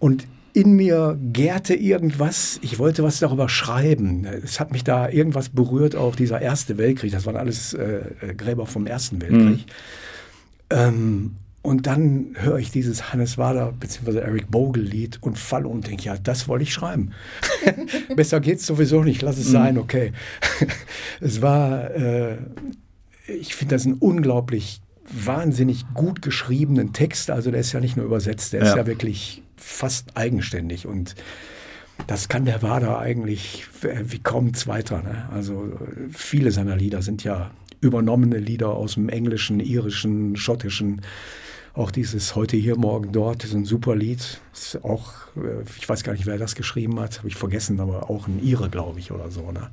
Und 0.00 0.26
in 0.54 0.72
mir 0.74 1.18
gärte 1.32 1.74
irgendwas, 1.74 2.58
ich 2.62 2.78
wollte 2.78 3.02
was 3.02 3.18
darüber 3.18 3.48
schreiben. 3.48 4.24
Es 4.24 4.60
hat 4.60 4.72
mich 4.72 4.84
da 4.84 5.08
irgendwas 5.08 5.48
berührt, 5.48 5.96
auch 5.96 6.14
dieser 6.14 6.40
Erste 6.40 6.78
Weltkrieg. 6.78 7.12
Das 7.12 7.26
waren 7.26 7.36
alles 7.36 7.72
äh, 7.74 8.34
Gräber 8.36 8.66
vom 8.66 8.86
Ersten 8.86 9.20
Weltkrieg. 9.22 9.66
Ähm, 10.70 11.36
und 11.62 11.86
dann 11.86 12.34
höre 12.34 12.58
ich 12.58 12.72
dieses 12.72 13.12
Hannes 13.12 13.38
Wader 13.38 13.72
bzw. 13.78 14.18
Eric 14.18 14.50
Bogle 14.50 14.82
Lied 14.82 15.18
und 15.22 15.38
falle 15.38 15.68
und 15.68 15.86
denke, 15.86 16.04
ja, 16.04 16.16
das 16.16 16.48
wollte 16.48 16.64
ich 16.64 16.72
schreiben. 16.72 17.12
Besser 18.16 18.40
geht's 18.40 18.66
sowieso 18.66 19.04
nicht, 19.04 19.22
lass 19.22 19.38
es 19.38 19.50
sein, 19.50 19.78
okay. 19.78 20.12
es 21.20 21.40
war, 21.40 21.90
äh, 21.92 22.38
ich 23.28 23.54
finde 23.54 23.76
das 23.76 23.84
ein 23.84 23.94
unglaublich 23.94 24.82
wahnsinnig 25.08 25.84
gut 25.94 26.20
geschriebenen 26.20 26.92
Text. 26.92 27.30
Also 27.30 27.52
der 27.52 27.60
ist 27.60 27.72
ja 27.72 27.80
nicht 27.80 27.96
nur 27.96 28.06
übersetzt, 28.06 28.52
der 28.52 28.62
ja. 28.62 28.68
ist 28.68 28.76
ja 28.76 28.86
wirklich 28.86 29.42
fast 29.62 30.16
eigenständig 30.16 30.86
und 30.86 31.14
das 32.06 32.28
kann 32.28 32.44
der 32.44 32.62
Wader 32.62 32.98
eigentlich 32.98 33.66
wie 33.82 34.18
kaum 34.18 34.54
zweiter. 34.54 35.02
Ne? 35.02 35.28
Also 35.32 35.78
viele 36.10 36.50
seiner 36.50 36.76
Lieder 36.76 37.02
sind 37.02 37.24
ja 37.24 37.50
übernommene 37.80 38.38
Lieder 38.38 38.70
aus 38.70 38.94
dem 38.94 39.08
Englischen, 39.08 39.60
Irischen, 39.60 40.36
Schottischen. 40.36 41.02
Auch 41.74 41.90
dieses 41.90 42.34
Heute 42.34 42.56
hier, 42.56 42.76
morgen 42.76 43.12
dort 43.12 43.44
ist 43.44 43.54
ein 43.54 43.64
super 43.64 43.96
Lied. 43.96 44.40
Ist 44.52 44.84
auch, 44.84 45.12
äh, 45.36 45.62
ich 45.78 45.88
weiß 45.88 46.02
gar 46.04 46.12
nicht, 46.12 46.26
wer 46.26 46.38
das 46.38 46.54
geschrieben 46.54 46.98
hat, 47.00 47.18
habe 47.18 47.28
ich 47.28 47.36
vergessen, 47.36 47.80
aber 47.80 48.10
auch 48.10 48.26
ein 48.28 48.42
Ire, 48.42 48.68
glaube 48.68 49.00
ich, 49.00 49.10
oder 49.10 49.30
so. 49.30 49.50
Ne? 49.52 49.70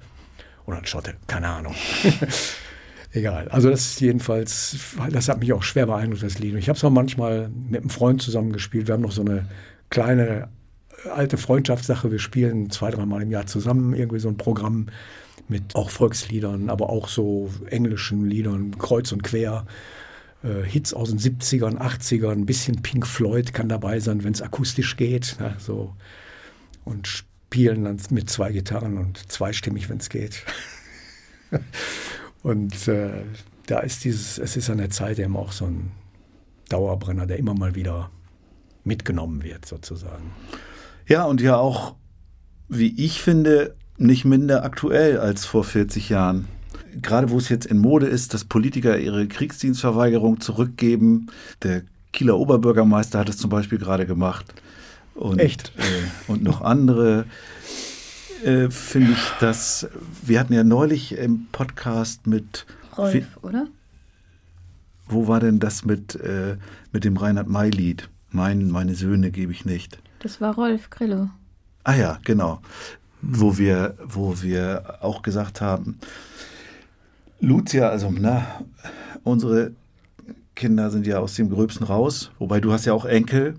Oder 0.65 0.77
ein 0.77 0.85
Schotte, 0.85 1.15
keine 1.27 1.47
Ahnung. 1.47 1.75
Egal. 3.11 3.47
Also 3.49 3.69
das 3.69 3.81
ist 3.81 4.01
jedenfalls, 4.01 4.77
das 5.09 5.29
hat 5.29 5.39
mich 5.39 5.51
auch 5.51 5.63
schwer 5.63 5.87
beeindruckt, 5.87 6.23
das 6.23 6.37
Lied. 6.39 6.55
Ich 6.55 6.69
habe 6.69 6.77
es 6.77 6.83
auch 6.83 6.91
manchmal 6.91 7.49
mit 7.49 7.81
einem 7.81 7.89
Freund 7.89 8.21
zusammengespielt. 8.21 8.87
Wir 8.87 8.93
haben 8.93 9.01
noch 9.01 9.11
so 9.11 9.21
eine 9.21 9.47
kleine 9.89 10.49
äh, 11.05 11.09
alte 11.09 11.37
Freundschaftssache. 11.37 12.11
Wir 12.11 12.19
spielen 12.19 12.69
zwei, 12.69 12.91
dreimal 12.91 13.21
im 13.21 13.31
Jahr 13.31 13.45
zusammen 13.45 13.93
irgendwie 13.93 14.19
so 14.19 14.29
ein 14.29 14.37
Programm 14.37 14.87
mit 15.47 15.75
auch 15.75 15.89
Volksliedern, 15.89 16.69
aber 16.69 16.89
auch 16.89 17.07
so 17.07 17.49
englischen 17.69 18.25
Liedern, 18.25 18.77
kreuz 18.77 19.11
und 19.11 19.23
quer. 19.23 19.65
Äh, 20.43 20.63
Hits 20.63 20.93
aus 20.93 21.09
den 21.09 21.19
70ern, 21.19 21.77
80ern, 21.77 22.31
ein 22.31 22.45
bisschen 22.45 22.81
Pink 22.81 23.07
Floyd 23.07 23.53
kann 23.53 23.69
dabei 23.69 23.99
sein, 23.99 24.23
wenn 24.23 24.33
es 24.33 24.41
akustisch 24.41 24.95
geht. 24.95 25.37
Ne, 25.39 25.55
so. 25.57 25.95
Und 26.85 27.07
spielen 27.07 27.83
dann 27.83 27.99
mit 28.11 28.29
zwei 28.29 28.51
Gitarren 28.51 28.97
und 28.97 29.31
zweistimmig, 29.31 29.89
wenn 29.89 29.97
es 29.97 30.09
geht. 30.09 30.43
Und 32.41 32.87
äh, 32.87 33.23
da 33.65 33.79
ist 33.79 34.03
dieses, 34.05 34.37
es 34.37 34.55
ist 34.55 34.69
an 34.69 34.77
der 34.77 34.89
Zeit 34.89 35.19
eben 35.19 35.35
auch 35.35 35.51
so 35.51 35.65
ein 35.65 35.91
Dauerbrenner, 36.69 37.25
der 37.25 37.37
immer 37.37 37.53
mal 37.53 37.75
wieder 37.75 38.11
mitgenommen 38.84 39.43
wird, 39.43 39.65
sozusagen. 39.65 40.32
Ja, 41.07 41.23
und 41.25 41.41
ja 41.41 41.57
auch, 41.57 41.95
wie 42.67 42.93
ich 43.03 43.21
finde, 43.21 43.75
nicht 43.97 44.25
minder 44.25 44.63
aktuell 44.63 45.19
als 45.19 45.45
vor 45.45 45.63
40 45.63 46.09
Jahren. 46.09 46.47
Gerade 47.01 47.30
wo 47.30 47.38
es 47.38 47.49
jetzt 47.49 47.65
in 47.65 47.77
Mode 47.77 48.07
ist, 48.07 48.34
dass 48.34 48.45
Politiker 48.45 48.97
ihre 48.97 49.27
Kriegsdienstverweigerung 49.27 50.39
zurückgeben. 50.39 51.27
Der 51.63 51.84
Kieler 52.13 52.38
Oberbürgermeister 52.38 53.19
hat 53.19 53.30
es 53.30 53.38
zum 53.38 53.49
Beispiel 53.49 53.77
gerade 53.77 54.05
gemacht. 54.05 54.53
Und, 55.15 55.39
Echt? 55.39 55.73
Äh, 55.77 56.32
und 56.32 56.43
noch 56.43 56.61
andere 56.61 57.25
äh, 58.43 58.69
finde 58.69 59.11
ich, 59.11 59.32
dass 59.39 59.88
wir 60.23 60.39
hatten 60.39 60.53
ja 60.53 60.63
neulich 60.63 61.17
im 61.17 61.47
Podcast 61.51 62.25
mit 62.25 62.65
Rolf, 62.97 63.38
oder? 63.41 63.67
Wo 65.07 65.27
war 65.27 65.39
denn 65.39 65.59
das 65.59 65.86
mit, 65.86 66.15
äh, 66.15 66.57
mit 66.91 67.03
dem 67.03 67.17
Reinhard 67.17 67.47
May-Lied? 67.47 68.09
Mein, 68.32 68.69
meine 68.69 68.95
Söhne 68.95 69.32
gebe 69.32 69.51
ich 69.51 69.65
nicht. 69.65 69.99
Das 70.19 70.41
war 70.41 70.55
Rolf 70.55 70.89
Grillo. 70.89 71.30
Ah 71.84 71.95
ja, 71.95 72.19
genau. 72.23 72.61
Wo 73.21 73.57
wir, 73.57 73.95
wo 74.03 74.41
wir 74.41 74.99
auch 75.01 75.21
gesagt 75.21 75.61
haben, 75.61 75.97
Lucia, 77.39 77.89
also 77.89 78.11
na, 78.11 78.45
unsere 79.23 79.71
Kinder 80.55 80.89
sind 80.91 81.07
ja 81.07 81.19
aus 81.19 81.36
dem 81.36 81.49
Gröbsten 81.49 81.86
raus, 81.86 82.32
wobei 82.38 82.59
du 82.59 82.71
hast 82.71 82.86
ja 82.86 82.93
auch 82.93 83.05
Enkel. 83.05 83.55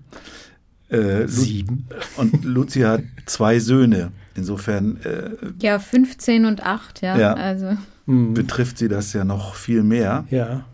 Äh, 0.89 1.27
Sieben. 1.29 1.87
Und 2.17 2.45
Lucia 2.45 2.91
hat 2.91 3.03
zwei 3.27 3.59
Söhne. 3.59 4.13
Insofern. 4.35 4.99
Äh, 5.03 5.31
ja, 5.61 5.79
15 5.79 6.45
und 6.45 6.63
8, 6.63 7.03
ja. 7.03 7.19
ja 7.19 7.35
also. 7.35 7.77
Mhm. 8.07 8.35
Betrifft 8.35 8.79
sie 8.79 8.89
das 8.89 9.13
ja 9.13 9.25
noch 9.25 9.55
viel 9.55 9.83
mehr. 9.83 10.25
Ja. 10.31 10.65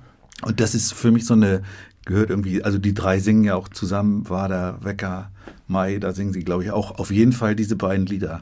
Und 0.43 0.61
das 0.61 0.75
ist 0.75 0.93
für 0.93 1.11
mich 1.11 1.27
so 1.27 1.35
eine, 1.35 1.63
gehört 2.07 2.31
irgendwie, 2.31 2.63
also 2.63 2.79
die 2.79 2.95
drei 2.95 3.19
singen 3.19 3.45
ja 3.45 3.57
auch 3.57 3.69
zusammen, 3.69 4.29
Wader, 4.31 4.79
Wecker, 4.83 5.31
Mai, 5.69 5.99
da 5.99 6.13
singen 6.13 6.33
sie, 6.33 6.45
glaube 6.45 6.65
ich, 6.65 6.71
auch 6.71 6.99
auf 6.99 7.11
jeden 7.11 7.33
Fall 7.33 7.55
diese 7.55 7.77
beiden 7.77 8.07
Lieder. 8.07 8.41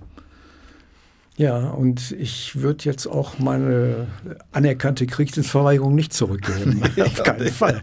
Ja, 1.36 1.70
und 1.70 2.12
ich 2.12 2.60
würde 2.60 2.84
jetzt 2.84 3.06
auch 3.06 3.40
meine 3.40 4.06
anerkannte 4.52 5.06
Kriegsdienstverweigerung 5.06 5.94
nicht 5.94 6.12
zurückgeben. 6.12 6.80
auf 7.00 7.22
keinen 7.24 7.48
Fall. 7.48 7.82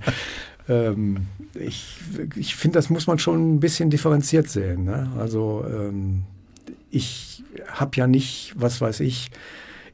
Ähm, 0.70 1.28
ich 1.56 1.98
ich 2.36 2.56
finde, 2.56 2.78
das 2.78 2.90
muss 2.90 3.08
man 3.08 3.20
schon 3.20 3.56
ein 3.56 3.60
bisschen 3.60 3.90
differenziert 3.90 4.48
sehen. 4.48 4.86
Ne? 4.86 5.12
Also 5.20 5.66
ähm, 5.68 6.24
ich 6.92 7.44
habe 7.68 7.98
ja 7.98 8.08
nicht, 8.08 8.54
was 8.56 8.80
weiß 8.80 9.02
ich, 9.02 9.32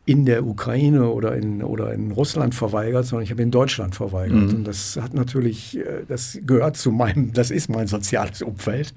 in 0.07 0.25
der 0.25 0.47
Ukraine 0.47 1.09
oder 1.09 1.35
in, 1.35 1.61
oder 1.61 1.93
in 1.93 2.11
Russland 2.11 2.55
verweigert, 2.55 3.05
sondern 3.05 3.25
ich 3.25 3.31
habe 3.31 3.41
in 3.41 3.51
Deutschland 3.51 3.93
verweigert. 3.93 4.37
Mhm. 4.37 4.55
Und 4.55 4.63
das 4.63 4.95
hat 4.95 5.13
natürlich, 5.13 5.77
äh, 5.77 6.05
das 6.07 6.39
gehört 6.47 6.77
zu 6.77 6.93
meinem, 6.93 7.33
das 7.33 7.51
ist 7.51 7.69
mein 7.69 7.87
soziales 7.87 8.41
Umfeld. 8.41 8.93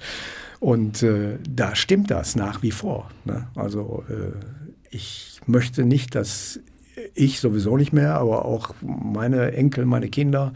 Und 0.60 1.02
äh, 1.02 1.38
da 1.52 1.74
stimmt 1.74 2.12
das 2.12 2.36
nach 2.36 2.62
wie 2.62 2.70
vor. 2.70 3.10
Ne? 3.24 3.48
Also 3.56 4.04
äh, 4.08 4.36
ich 4.90 5.40
möchte 5.46 5.84
nicht, 5.84 6.14
dass 6.14 6.60
ich 7.14 7.40
sowieso 7.40 7.76
nicht 7.76 7.92
mehr, 7.92 8.14
aber 8.14 8.44
auch 8.44 8.72
meine 8.80 9.52
Enkel, 9.52 9.86
meine 9.86 10.08
Kinder 10.10 10.52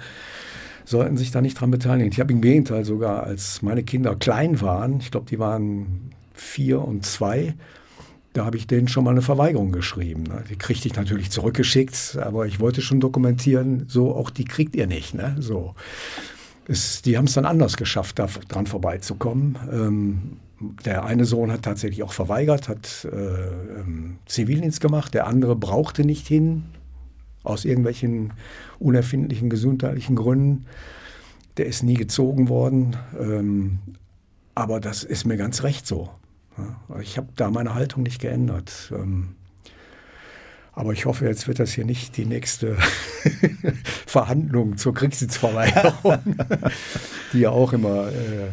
sollten 0.84 1.16
sich 1.16 1.32
da 1.32 1.40
nicht 1.40 1.60
dran 1.60 1.72
beteiligen. 1.72 2.12
Ich 2.12 2.20
habe 2.20 2.32
im 2.32 2.40
Gegenteil 2.40 2.84
sogar, 2.84 3.24
als 3.24 3.60
meine 3.60 3.82
Kinder 3.82 4.14
klein 4.14 4.60
waren, 4.60 5.00
ich 5.00 5.10
glaube, 5.10 5.26
die 5.28 5.40
waren 5.40 6.12
vier 6.32 6.80
und 6.80 7.04
zwei, 7.04 7.54
da 8.34 8.44
habe 8.44 8.56
ich 8.56 8.66
denen 8.66 8.88
schon 8.88 9.04
mal 9.04 9.12
eine 9.12 9.22
Verweigerung 9.22 9.70
geschrieben. 9.70 10.24
Ne? 10.24 10.42
Die 10.50 10.56
kriegte 10.56 10.88
ich 10.88 10.96
natürlich 10.96 11.30
zurückgeschickt, 11.30 12.18
aber 12.20 12.46
ich 12.46 12.58
wollte 12.58 12.82
schon 12.82 13.00
dokumentieren, 13.00 13.84
so 13.88 14.14
auch 14.14 14.28
die 14.28 14.44
kriegt 14.44 14.74
ihr 14.74 14.88
nicht. 14.88 15.14
Ne? 15.14 15.36
So. 15.38 15.74
Es, 16.66 17.00
die 17.02 17.16
haben 17.16 17.26
es 17.26 17.34
dann 17.34 17.46
anders 17.46 17.76
geschafft, 17.76 18.18
da 18.18 18.26
dran 18.48 18.66
vorbeizukommen. 18.66 19.56
Ähm, 19.72 20.36
der 20.84 21.04
eine 21.04 21.26
Sohn 21.26 21.52
hat 21.52 21.62
tatsächlich 21.62 22.02
auch 22.02 22.12
verweigert, 22.12 22.68
hat 22.68 23.06
äh, 23.10 23.16
ähm, 23.80 24.18
Zivildienst 24.26 24.80
gemacht, 24.80 25.14
der 25.14 25.28
andere 25.28 25.54
brauchte 25.54 26.04
nicht 26.04 26.26
hin, 26.26 26.64
aus 27.44 27.64
irgendwelchen 27.64 28.32
unerfindlichen 28.80 29.48
gesundheitlichen 29.48 30.16
Gründen. 30.16 30.66
Der 31.56 31.66
ist 31.66 31.84
nie 31.84 31.94
gezogen 31.94 32.48
worden. 32.48 32.96
Ähm, 33.16 33.78
aber 34.56 34.80
das 34.80 35.04
ist 35.04 35.24
mir 35.24 35.36
ganz 35.36 35.62
recht 35.62 35.86
so. 35.86 36.10
Ich 37.00 37.16
habe 37.16 37.28
da 37.36 37.50
meine 37.50 37.74
Haltung 37.74 38.02
nicht 38.02 38.20
geändert. 38.20 38.92
Ähm, 38.94 39.34
aber 40.72 40.92
ich 40.92 41.06
hoffe, 41.06 41.26
jetzt 41.26 41.46
wird 41.46 41.60
das 41.60 41.72
hier 41.72 41.84
nicht 41.84 42.16
die 42.16 42.26
nächste 42.26 42.76
Verhandlung 44.06 44.76
zur 44.76 44.92
Kriegsdienstverweigerung, 44.94 46.36
die 47.32 47.40
ja 47.40 47.50
auch 47.50 47.72
immer 47.72 48.08
äh, 48.08 48.48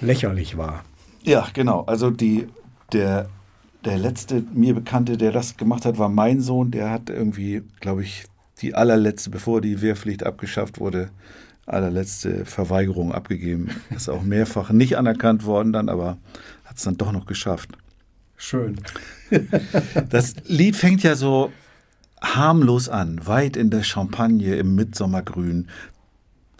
lächerlich 0.00 0.56
war. 0.56 0.84
Ja, 1.22 1.46
genau. 1.52 1.82
Also 1.82 2.10
die, 2.10 2.48
der, 2.92 3.28
der 3.84 3.98
letzte 3.98 4.42
mir 4.54 4.74
Bekannte, 4.74 5.16
der 5.16 5.32
das 5.32 5.56
gemacht 5.56 5.84
hat, 5.84 5.98
war 5.98 6.08
mein 6.08 6.40
Sohn. 6.40 6.72
Der 6.72 6.90
hat 6.90 7.10
irgendwie, 7.10 7.62
glaube 7.80 8.02
ich, 8.02 8.24
die 8.60 8.74
allerletzte, 8.74 9.30
bevor 9.30 9.60
die 9.60 9.82
Wehrpflicht 9.82 10.24
abgeschafft 10.24 10.80
wurde, 10.80 11.10
allerletzte 11.66 12.44
Verweigerung 12.44 13.12
abgegeben. 13.12 13.68
Ist 13.90 14.08
auch 14.08 14.22
mehrfach 14.22 14.70
nicht 14.70 14.96
anerkannt 14.96 15.44
worden 15.44 15.72
dann, 15.72 15.88
aber 15.88 16.16
hat 16.76 16.80
es 16.80 16.84
dann 16.84 16.98
doch 16.98 17.10
noch 17.10 17.24
geschafft. 17.24 17.70
Schön. 18.36 18.76
das 20.10 20.34
Lied 20.44 20.76
fängt 20.76 21.02
ja 21.02 21.16
so 21.16 21.50
harmlos 22.20 22.90
an, 22.90 23.26
weit 23.26 23.56
in 23.56 23.70
der 23.70 23.82
Champagne 23.82 24.56
im 24.56 24.74
Mitsommergrün. 24.74 25.68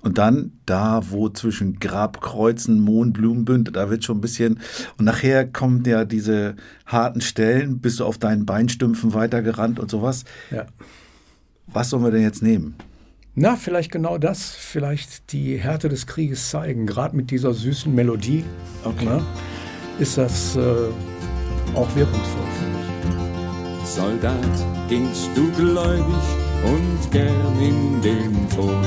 Und 0.01 0.17
dann 0.17 0.53
da, 0.65 1.03
wo 1.11 1.29
zwischen 1.29 1.81
Grabkreuzen, 1.81 2.81
Mohnblumenbünd, 2.81 3.77
da 3.77 3.91
wird 3.91 4.05
schon 4.05 4.19
ein 4.19 4.21
bisschen. 4.23 4.61
Und 4.97 5.05
nachher 5.05 5.47
kommen 5.47 5.85
ja 5.85 6.07
diese 6.07 6.57
harten 6.87 7.21
Stellen, 7.21 7.81
bist 7.81 8.01
du 8.01 8.07
auf 8.07 8.17
deinen 8.17 8.47
Beinstümpfen 8.47 9.13
weitergerannt 9.13 9.79
und 9.79 9.91
sowas. 9.91 10.25
Ja. 10.51 10.67
Was 11.67 11.91
sollen 11.91 12.05
wir 12.05 12.11
denn 12.11 12.23
jetzt 12.23 12.43
nehmen? 12.43 12.75
Na, 13.35 13.57
vielleicht 13.57 13.93
genau 13.93 14.17
das, 14.17 14.53
vielleicht 14.53 15.33
die 15.33 15.59
Härte 15.59 15.91
des 15.91 16.07
Krieges 16.07 16.49
zeigen, 16.49 16.87
gerade 16.87 17.15
mit 17.15 17.31
dieser 17.31 17.53
süßen 17.53 17.95
Melodie. 17.95 18.45
Okay. 18.83 19.05
Na, 19.05 19.23
ist 19.99 20.19
das 20.19 20.57
äh, 20.57 20.61
auch 21.75 21.89
wirkungsvoll, 21.95 22.51
finde 22.59 22.79
ich. 22.81 23.89
Soldat, 23.89 24.89
gingst 24.89 25.31
du 25.35 25.51
gläubig 25.53 26.27
und 26.65 27.11
gern 27.11 27.61
in 27.61 28.03
den 28.03 28.49
Tod? 28.51 28.87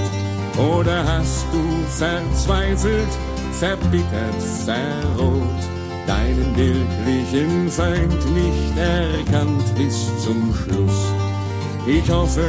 Oder 0.57 1.03
hast 1.05 1.45
du 1.53 1.62
verzweifelt, 1.97 3.07
verbittert, 3.53 4.41
verroht, 4.66 5.62
deinen 6.05 6.55
wirklichen 6.55 7.70
Feind 7.70 8.34
nicht 8.34 8.78
erkannt 8.78 9.64
bis 9.78 10.07
zum 10.24 10.53
Schluss? 10.53 11.14
Ich 11.88 12.10
hoffe, 12.12 12.43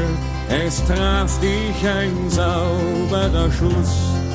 es 0.49 0.85
traf 0.85 1.39
dich 1.41 1.89
ein 1.89 2.29
sauberer 2.29 3.51
Schuss. 3.53 4.30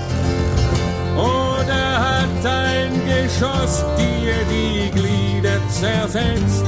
Oder 1.15 1.99
hat 1.99 2.45
ein 2.45 2.91
Geschoss 3.05 3.85
dir 3.97 4.35
die 4.49 4.91
Glieder 4.91 5.59
zerfetzt? 5.69 6.65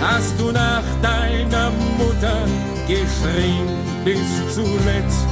Hast 0.00 0.38
du 0.38 0.50
nach 0.50 0.82
deiner 1.00 1.70
Mutter 1.98 2.46
geschrien 2.88 3.68
bis 4.04 4.54
zuletzt, 4.54 5.26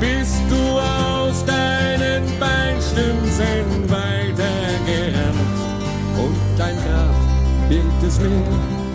bist 0.00 0.40
du 0.50 0.78
aus 0.78 1.44
deinen 1.44 2.24
Beinstümsen 2.40 3.88
weitergerannt 3.88 5.58
und 6.18 6.36
dein 6.58 6.74
Grab 6.76 7.14
birgt 7.68 8.02
es 8.06 8.18
mehr 8.18 8.30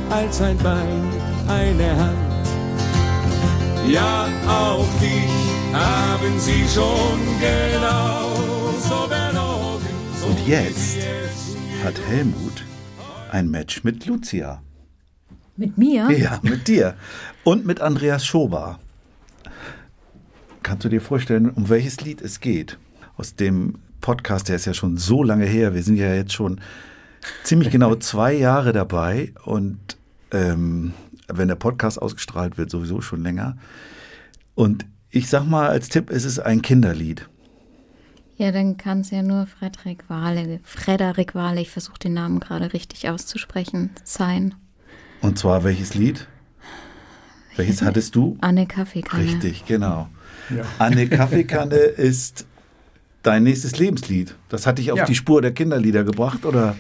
als 0.10 0.42
ein 0.42 0.58
Bein, 0.58 1.10
eine 1.48 1.96
Hand. 1.96 2.27
Ja, 3.88 4.28
auch 4.46 4.86
dich 5.00 5.74
haben 5.74 6.40
sie 6.40 6.68
schon 6.68 7.20
genau 7.40 8.34
so 8.82 9.08
belogen. 9.08 9.88
So 10.20 10.28
Und 10.28 10.46
jetzt 10.46 10.98
hat 11.86 11.96
Helmut 12.10 12.66
ein 13.32 13.50
Match 13.50 13.86
mit 13.86 14.06
Lucia. 14.06 14.62
Mit 15.56 15.78
mir? 15.78 16.12
Ja, 16.12 16.40
mit 16.44 16.68
dir. 16.68 16.96
Und 17.46 17.66
mit 17.66 17.80
Andreas 17.80 18.26
Schober. 18.26 18.80
Kannst 20.64 20.84
du 20.84 20.90
dir 20.90 21.00
vorstellen, 21.00 21.50
um 21.50 21.70
welches 21.70 22.02
Lied 22.02 22.22
es 22.22 22.42
geht? 22.42 22.78
Aus 23.16 23.36
dem 23.36 23.76
Podcast, 24.02 24.50
der 24.50 24.58
ist 24.58 24.66
ja 24.66 24.74
schon 24.74 24.98
so 24.98 25.24
lange 25.24 25.46
her. 25.46 25.74
Wir 25.74 25.84
sind 25.84 25.96
ja 25.96 26.14
jetzt 26.14 26.34
schon 26.34 26.60
ziemlich 27.44 27.72
genau 27.72 27.96
zwei 28.00 28.34
Jahre 28.34 28.74
dabei. 28.74 29.32
Und 29.46 29.80
ähm, 30.32 30.92
wenn 31.28 31.48
der 31.48 31.56
Podcast 31.56 32.02
ausgestrahlt 32.02 32.58
wird, 32.58 32.70
sowieso 32.70 33.02
schon 33.02 33.22
länger. 33.24 33.58
Und 34.56 34.86
ich 35.10 35.30
sag 35.30 35.46
mal 35.46 35.70
als 35.70 35.90
Tipp, 35.90 36.10
es 36.10 36.26
ist 36.26 36.40
ein 36.40 36.62
Kinderlied. 36.62 37.28
Ja, 38.38 38.52
dann 38.52 38.78
kann 38.78 39.02
es 39.02 39.10
ja 39.12 39.24
nur 39.24 39.48
Frederik 39.48 40.04
Wahle, 40.10 40.60
Frederik 40.64 41.34
Wahle, 41.34 41.62
ich 41.62 41.72
versuche 41.72 41.98
den 42.00 42.14
Namen 42.14 42.40
gerade 42.40 42.72
richtig 42.74 43.10
auszusprechen, 43.10 43.90
sein. 44.04 44.54
Und 45.22 45.40
zwar 45.40 45.64
welches 45.64 45.96
Lied? 45.96 46.28
Welches 47.56 47.82
hattest 47.82 48.16
du? 48.16 48.38
Anne 48.42 48.68
Kaffeekanne. 48.68 49.24
Richtig, 49.24 49.66
genau. 49.66 50.08
Ja. 50.56 50.64
Anne 50.78 51.08
Kaffeekanne 51.10 51.76
ist 51.76 52.46
dein 53.24 53.44
nächstes 53.44 53.80
Lebenslied. 53.80 54.36
Das 54.50 54.68
hat 54.68 54.78
dich 54.78 54.92
auf 54.92 55.00
Ja. 55.00 55.06
die 55.06 55.16
Spur 55.16 55.42
der 55.42 55.54
Kinderlieder 55.54 56.04
gebracht, 56.04 56.46
oder? 56.46 56.76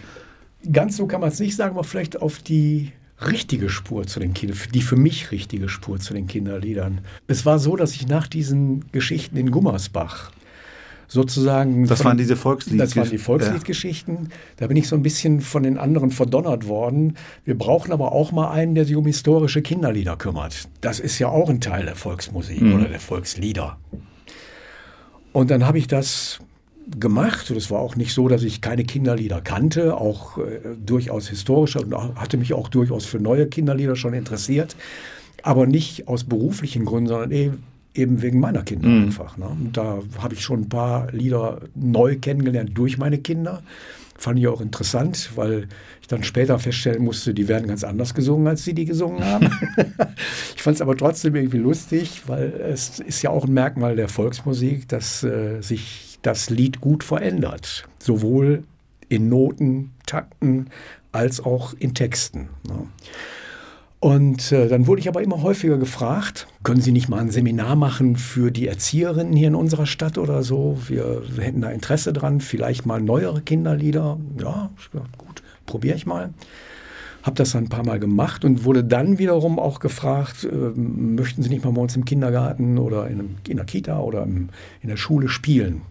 Ganz 0.72 0.98
so 0.98 1.08
kann 1.08 1.22
man 1.22 1.30
es 1.30 1.40
nicht 1.40 1.56
sagen, 1.56 1.74
aber 1.74 1.84
vielleicht 1.84 2.22
auf 2.22 2.38
die 2.40 2.92
richtige 3.26 3.70
Spur 3.70 4.06
zu 4.06 4.20
den 4.20 4.34
Kindern, 4.34 4.58
die 4.74 4.82
für 4.82 4.96
mich 4.96 5.32
richtige 5.32 5.70
Spur 5.70 6.00
zu 6.00 6.14
den 6.14 6.28
Kinderliedern. 6.28 7.02
Es 7.28 7.46
war 7.46 7.60
so, 7.60 7.76
dass 7.76 7.94
ich 7.94 8.08
nach 8.08 8.28
diesen 8.28 8.86
Geschichten 8.92 9.38
in 9.38 9.50
Gummersbach 9.52 10.32
sozusagen. 11.08 11.88
Das 11.88 12.00
von- 12.00 12.08
waren 12.10 12.18
diese 12.18 12.36
Volkslied- 12.36 12.80
Das 12.80 12.96
waren 12.96 13.10
die 13.10 13.18
Volksliedgeschichten. 13.18 14.30
Da 14.58 14.68
bin 14.68 14.78
ich 14.78 14.88
so 14.88 14.96
ein 14.96 15.04
bisschen 15.04 15.42
von 15.42 15.64
den 15.64 15.78
anderen 15.78 16.12
verdonnert 16.12 16.68
worden. 16.68 17.16
Wir 17.46 17.58
brauchen 17.58 17.92
aber 17.92 18.12
auch 18.12 18.32
mal 18.32 18.52
einen, 18.52 18.76
der 18.76 18.86
sich 18.86 18.96
um 18.96 19.06
historische 19.06 19.62
Kinderlieder 19.62 20.18
kümmert. 20.18 20.68
Das 20.82 21.00
ist 21.00 21.18
ja 21.20 21.30
auch 21.30 21.50
ein 21.50 21.62
Teil 21.62 21.86
der 21.86 21.96
Volksmusik 21.96 22.62
oder 22.62 22.86
der 22.90 23.00
Volkslieder. 23.00 23.78
Und 25.34 25.50
dann 25.52 25.66
habe 25.66 25.78
ich 25.78 25.88
das 25.88 26.40
gemacht. 27.00 27.50
Und 27.52 27.58
es 27.58 27.70
war 27.70 27.80
auch 27.80 27.96
nicht 27.96 28.14
so, 28.14 28.28
dass 28.28 28.44
ich 28.44 28.62
keine 28.62 28.84
Kinderlieder 28.84 29.42
kannte, 29.42 29.98
auch 29.98 30.38
äh, 30.38 30.60
durchaus 30.86 31.30
historische 31.30 31.80
und 31.80 31.94
hatte 32.16 32.38
mich 32.38 32.54
auch 32.54 32.70
durchaus 32.70 33.06
für 33.06 33.20
neue 33.20 33.48
Kinderlieder 33.48 33.96
schon 33.96 34.14
interessiert. 34.14 34.76
Aber 35.44 35.66
nicht 35.66 36.08
aus 36.08 36.24
beruflichen 36.24 36.86
Gründen, 36.86 37.08
sondern 37.10 37.32
eben, 37.32 37.64
eben 37.94 38.22
wegen 38.22 38.40
meiner 38.40 38.64
Kinder 38.64 38.88
einfach. 38.88 39.38
Ne? 39.38 39.48
Und 39.48 39.78
da 39.78 40.00
habe 40.20 40.34
ich 40.34 40.42
schon 40.42 40.62
ein 40.62 40.70
paar 40.70 41.12
Lieder 41.12 41.62
neu 41.76 42.18
kennengelernt 42.18 42.72
durch 42.74 42.98
meine 42.98 43.18
Kinder. 43.20 43.62
Fand 44.18 44.40
ich 44.40 44.48
auch 44.48 44.62
interessant, 44.62 45.32
weil 45.36 45.68
ich 46.02 46.08
dann 46.08 46.24
später 46.24 46.58
feststellen 46.58 47.04
musste, 47.04 47.36
die 47.36 47.48
werden 47.48 47.68
ganz 47.68 47.84
anders 47.84 48.16
gesungen, 48.16 48.48
als 48.48 48.64
sie 48.64 48.74
die 48.74 48.86
gesungen 48.86 49.24
haben. 49.24 49.46
ich 50.56 50.64
fand 50.64 50.76
es 50.76 50.82
aber 50.82 50.98
trotzdem 50.98 51.36
irgendwie 51.36 51.60
lustig, 51.60 52.24
weil 52.26 52.52
es 52.68 53.00
ist 53.00 53.22
ja 53.22 53.30
auch 53.30 53.46
ein 53.46 53.54
Merkmal 53.54 53.96
der 53.96 54.08
Volksmusik, 54.08 54.90
dass 54.90 55.24
äh, 55.24 55.62
sich 55.62 56.07
das 56.28 56.50
Lied 56.50 56.82
gut 56.82 57.06
verändert. 57.06 57.88
Sowohl 58.00 58.64
in 59.08 59.30
Noten, 59.30 59.94
Takten 60.06 60.70
als 61.14 61.40
auch 61.40 61.74
in 61.80 61.94
Texten. 61.94 62.50
Ne? 62.68 62.88
Und 64.00 64.52
äh, 64.52 64.68
dann 64.68 64.86
wurde 64.86 65.02
ich 65.02 65.08
aber 65.08 65.24
immer 65.24 65.42
häufiger 65.42 65.78
gefragt, 65.78 66.48
können 66.64 66.82
Sie 66.82 66.92
nicht 66.92 67.10
mal 67.10 67.20
ein 67.20 67.32
Seminar 67.32 67.76
machen 67.76 68.18
für 68.18 68.52
die 68.52 68.68
Erzieherinnen 68.68 69.34
hier 69.34 69.48
in 69.48 69.56
unserer 69.56 69.88
Stadt 69.88 70.18
oder 70.18 70.44
so? 70.44 70.78
Wir, 70.88 71.24
hätten 71.40 71.62
da 71.62 71.70
Interesse 71.72 72.14
dran, 72.14 72.42
vielleicht 72.42 72.86
mal 72.86 73.02
neuere 73.02 73.42
Kinderlieder. 73.42 74.20
Ja, 74.40 74.70
gut, 75.18 75.42
probiere 75.66 75.96
ich 75.96 76.06
mal. 76.06 76.32
Habe 77.24 77.36
das 77.36 77.52
dann 77.52 77.64
ein 77.64 77.70
paar 77.70 77.86
Mal 77.86 78.00
gemacht 78.00 78.46
und 78.46 78.66
wurde 78.66 78.84
dann 78.84 79.18
wiederum 79.18 79.60
auch 79.60 79.80
gefragt, 79.80 80.44
äh, 80.44 80.80
möchten 80.80 81.42
Sie 81.42 81.50
nicht 81.50 81.64
mal 81.66 81.72
bei 81.72 81.82
uns 81.82 81.96
im 81.96 82.06
Kindergarten 82.06 82.78
oder 82.78 83.08
in, 83.08 83.38
in 83.48 83.58
der 83.58 83.66
Kita 83.66 84.00
oder 84.00 84.24
im, 84.24 84.50
in 84.82 84.90
der 84.90 84.98
Schule 84.98 85.30
spielen? 85.30 85.82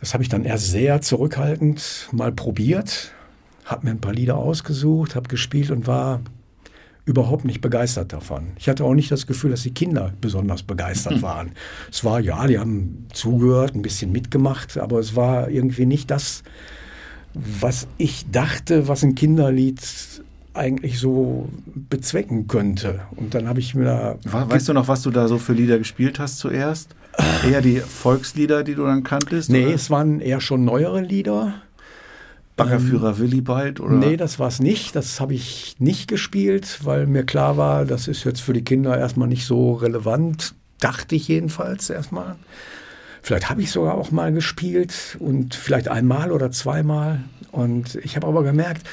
Das 0.00 0.12
habe 0.14 0.22
ich 0.22 0.28
dann 0.28 0.44
erst 0.44 0.70
sehr 0.70 1.00
zurückhaltend 1.00 2.08
mal 2.12 2.32
probiert, 2.32 3.12
habe 3.64 3.86
mir 3.86 3.90
ein 3.92 4.00
paar 4.00 4.12
Lieder 4.12 4.36
ausgesucht, 4.36 5.14
habe 5.16 5.28
gespielt 5.28 5.70
und 5.70 5.86
war 5.86 6.20
überhaupt 7.06 7.44
nicht 7.44 7.60
begeistert 7.60 8.12
davon. 8.12 8.48
Ich 8.58 8.68
hatte 8.68 8.84
auch 8.84 8.94
nicht 8.94 9.10
das 9.10 9.26
Gefühl, 9.26 9.50
dass 9.52 9.62
die 9.62 9.72
Kinder 9.72 10.12
besonders 10.20 10.62
begeistert 10.62 11.22
waren. 11.22 11.52
Es 11.90 12.04
war, 12.04 12.20
ja, 12.20 12.46
die 12.46 12.58
haben 12.58 13.06
zugehört, 13.12 13.74
ein 13.74 13.82
bisschen 13.82 14.12
mitgemacht, 14.12 14.76
aber 14.76 14.98
es 14.98 15.14
war 15.16 15.48
irgendwie 15.48 15.86
nicht 15.86 16.10
das, 16.10 16.42
was 17.34 17.86
ich 17.96 18.30
dachte, 18.30 18.88
was 18.88 19.02
ein 19.02 19.14
Kinderlied 19.14 19.80
eigentlich 20.54 20.98
so 20.98 21.48
bezwecken 21.90 22.48
könnte. 22.48 23.00
Und 23.14 23.34
dann 23.34 23.46
habe 23.46 23.60
ich 23.60 23.74
mir 23.74 23.84
da... 23.84 24.18
We- 24.24 24.50
Weißt 24.50 24.68
du 24.68 24.72
noch, 24.72 24.88
was 24.88 25.02
du 25.02 25.10
da 25.10 25.28
so 25.28 25.38
für 25.38 25.52
Lieder 25.52 25.78
gespielt 25.78 26.18
hast 26.18 26.38
zuerst? 26.38 26.94
Eher 27.48 27.62
die 27.62 27.80
Volkslieder, 27.80 28.64
die 28.64 28.74
du 28.74 28.84
dann 28.84 29.02
kanntest? 29.02 29.50
Nee, 29.50 29.66
oder? 29.66 29.74
es 29.74 29.90
waren 29.90 30.20
eher 30.20 30.40
schon 30.40 30.64
neuere 30.64 31.00
Lieder. 31.00 31.54
Baggerführer 32.56 33.18
Willibald? 33.18 33.80
Oder? 33.80 33.94
Nee, 33.94 34.16
das 34.16 34.38
war 34.38 34.48
es 34.48 34.60
nicht. 34.60 34.96
Das 34.96 35.20
habe 35.20 35.34
ich 35.34 35.76
nicht 35.78 36.08
gespielt, 36.08 36.80
weil 36.84 37.06
mir 37.06 37.24
klar 37.24 37.56
war, 37.56 37.84
das 37.84 38.08
ist 38.08 38.24
jetzt 38.24 38.40
für 38.40 38.54
die 38.54 38.64
Kinder 38.64 38.96
erstmal 38.96 39.28
nicht 39.28 39.46
so 39.46 39.74
relevant. 39.74 40.54
Dachte 40.80 41.16
ich 41.16 41.28
jedenfalls 41.28 41.90
erstmal. 41.90 42.36
Vielleicht 43.22 43.50
habe 43.50 43.60
ich 43.60 43.70
sogar 43.70 43.94
auch 43.94 44.10
mal 44.10 44.32
gespielt 44.32 45.16
und 45.18 45.54
vielleicht 45.54 45.88
einmal 45.88 46.32
oder 46.32 46.50
zweimal. 46.50 47.20
Und 47.50 47.96
ich 47.96 48.16
habe 48.16 48.26
aber 48.26 48.42
gemerkt, 48.42 48.86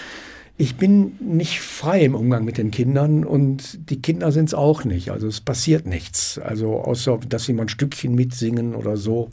ich 0.57 0.75
bin 0.77 1.13
nicht 1.19 1.61
frei 1.61 2.03
im 2.05 2.15
Umgang 2.15 2.45
mit 2.45 2.57
den 2.57 2.69
Kindern 2.69 3.23
und 3.23 3.89
die 3.89 4.01
Kinder 4.01 4.31
sind 4.31 4.45
es 4.45 4.53
auch 4.53 4.83
nicht. 4.83 5.09
Also 5.09 5.27
es 5.27 5.41
passiert 5.41 5.87
nichts. 5.87 6.37
Also 6.37 6.79
außer, 6.79 7.19
dass 7.27 7.45
sie 7.45 7.53
mal 7.53 7.63
ein 7.63 7.69
Stückchen 7.69 8.13
mitsingen 8.13 8.75
oder 8.75 8.95
so. 8.95 9.31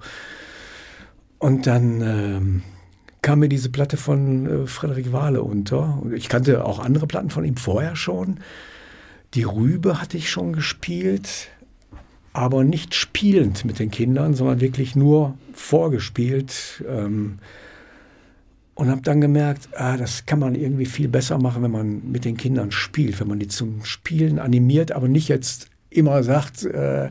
Und 1.39 1.67
dann 1.67 2.01
ähm, 2.01 2.63
kam 3.23 3.41
mir 3.41 3.49
diese 3.49 3.69
Platte 3.69 3.97
von 3.97 4.47
äh, 4.47 4.67
Frederik 4.67 5.13
Wahle 5.13 5.43
unter. 5.43 6.03
Ich 6.15 6.29
kannte 6.29 6.65
auch 6.65 6.79
andere 6.79 7.07
Platten 7.07 7.31
von 7.31 7.45
ihm 7.45 7.57
vorher 7.57 7.97
schon. 7.97 8.41
Die 9.35 9.45
Rübe 9.45 10.01
hatte 10.01 10.17
ich 10.17 10.31
schon 10.31 10.55
gespielt, 10.55 11.49
aber 12.33 12.65
nicht 12.65 12.95
spielend 12.95 13.65
mit 13.65 13.79
den 13.79 13.91
Kindern, 13.91 14.35
sondern 14.35 14.61
wirklich 14.61 14.97
nur 14.97 15.37
vorgespielt. 15.53 16.83
Ähm, 16.89 17.39
und 18.81 18.89
habe 18.89 19.03
dann 19.03 19.21
gemerkt, 19.21 19.69
ah, 19.77 19.99
das 19.99 20.25
kann 20.25 20.39
man 20.39 20.55
irgendwie 20.55 20.87
viel 20.87 21.07
besser 21.07 21.37
machen, 21.37 21.63
wenn 21.63 21.71
man 21.71 22.01
mit 22.11 22.25
den 22.25 22.39
Kindern 22.39 22.71
spielt, 22.71 23.21
wenn 23.21 23.29
man 23.29 23.39
die 23.39 23.47
zum 23.47 23.85
Spielen 23.85 24.39
animiert, 24.39 24.93
aber 24.93 25.07
nicht 25.07 25.29
jetzt 25.29 25.69
immer 25.91 26.23
sagt, 26.23 26.65
äh, 26.65 27.11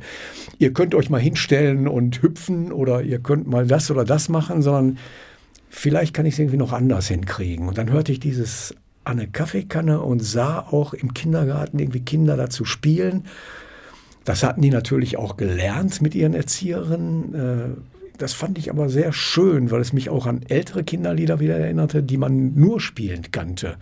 ihr 0.58 0.74
könnt 0.74 0.96
euch 0.96 1.12
mal 1.12 1.22
hinstellen 1.22 1.88
und 1.88 2.24
hüpfen 2.24 2.72
oder 2.72 3.04
ihr 3.04 3.20
könnt 3.20 3.46
mal 3.46 3.68
das 3.68 3.92
oder 3.92 4.04
das 4.04 4.30
machen, 4.30 4.64
sondern 4.64 4.98
vielleicht 5.70 6.16
kann 6.16 6.26
ich 6.26 6.34
es 6.34 6.40
irgendwie 6.40 6.58
noch 6.58 6.74
anders 6.74 7.08
hinkriegen. 7.08 7.68
Und 7.68 7.78
dann 7.78 7.92
hörte 7.92 8.14
ich 8.14 8.20
dieses 8.20 8.74
Anne 9.04 9.28
Kaffeekanne 9.28 10.02
und 10.02 10.22
sah 10.22 10.62
auch 10.62 10.96
im 10.96 11.14
Kindergarten 11.14 11.78
irgendwie 11.78 12.02
Kinder 12.02 12.36
dazu 12.36 12.66
spielen. 12.66 13.26
Das 14.26 14.42
hatten 14.42 14.64
die 14.64 14.72
natürlich 14.72 15.18
auch 15.18 15.38
gelernt 15.38 16.02
mit 16.02 16.16
ihren 16.16 16.34
Erzieherinnen. 16.34 17.84
Das 18.20 18.34
fand 18.34 18.58
ich 18.58 18.70
aber 18.70 18.90
sehr 18.90 19.14
schön, 19.14 19.72
weil 19.72 19.80
es 19.80 19.94
mich 19.94 20.10
auch 20.10 20.28
an 20.28 20.42
ältere 20.48 20.84
Kinderlieder 20.84 21.40
wieder 21.40 21.58
erinnerte, 21.58 22.04
die 22.04 22.18
man 22.18 22.54
nur 22.54 22.82
spielend 22.82 23.32
kannte. 23.32 23.78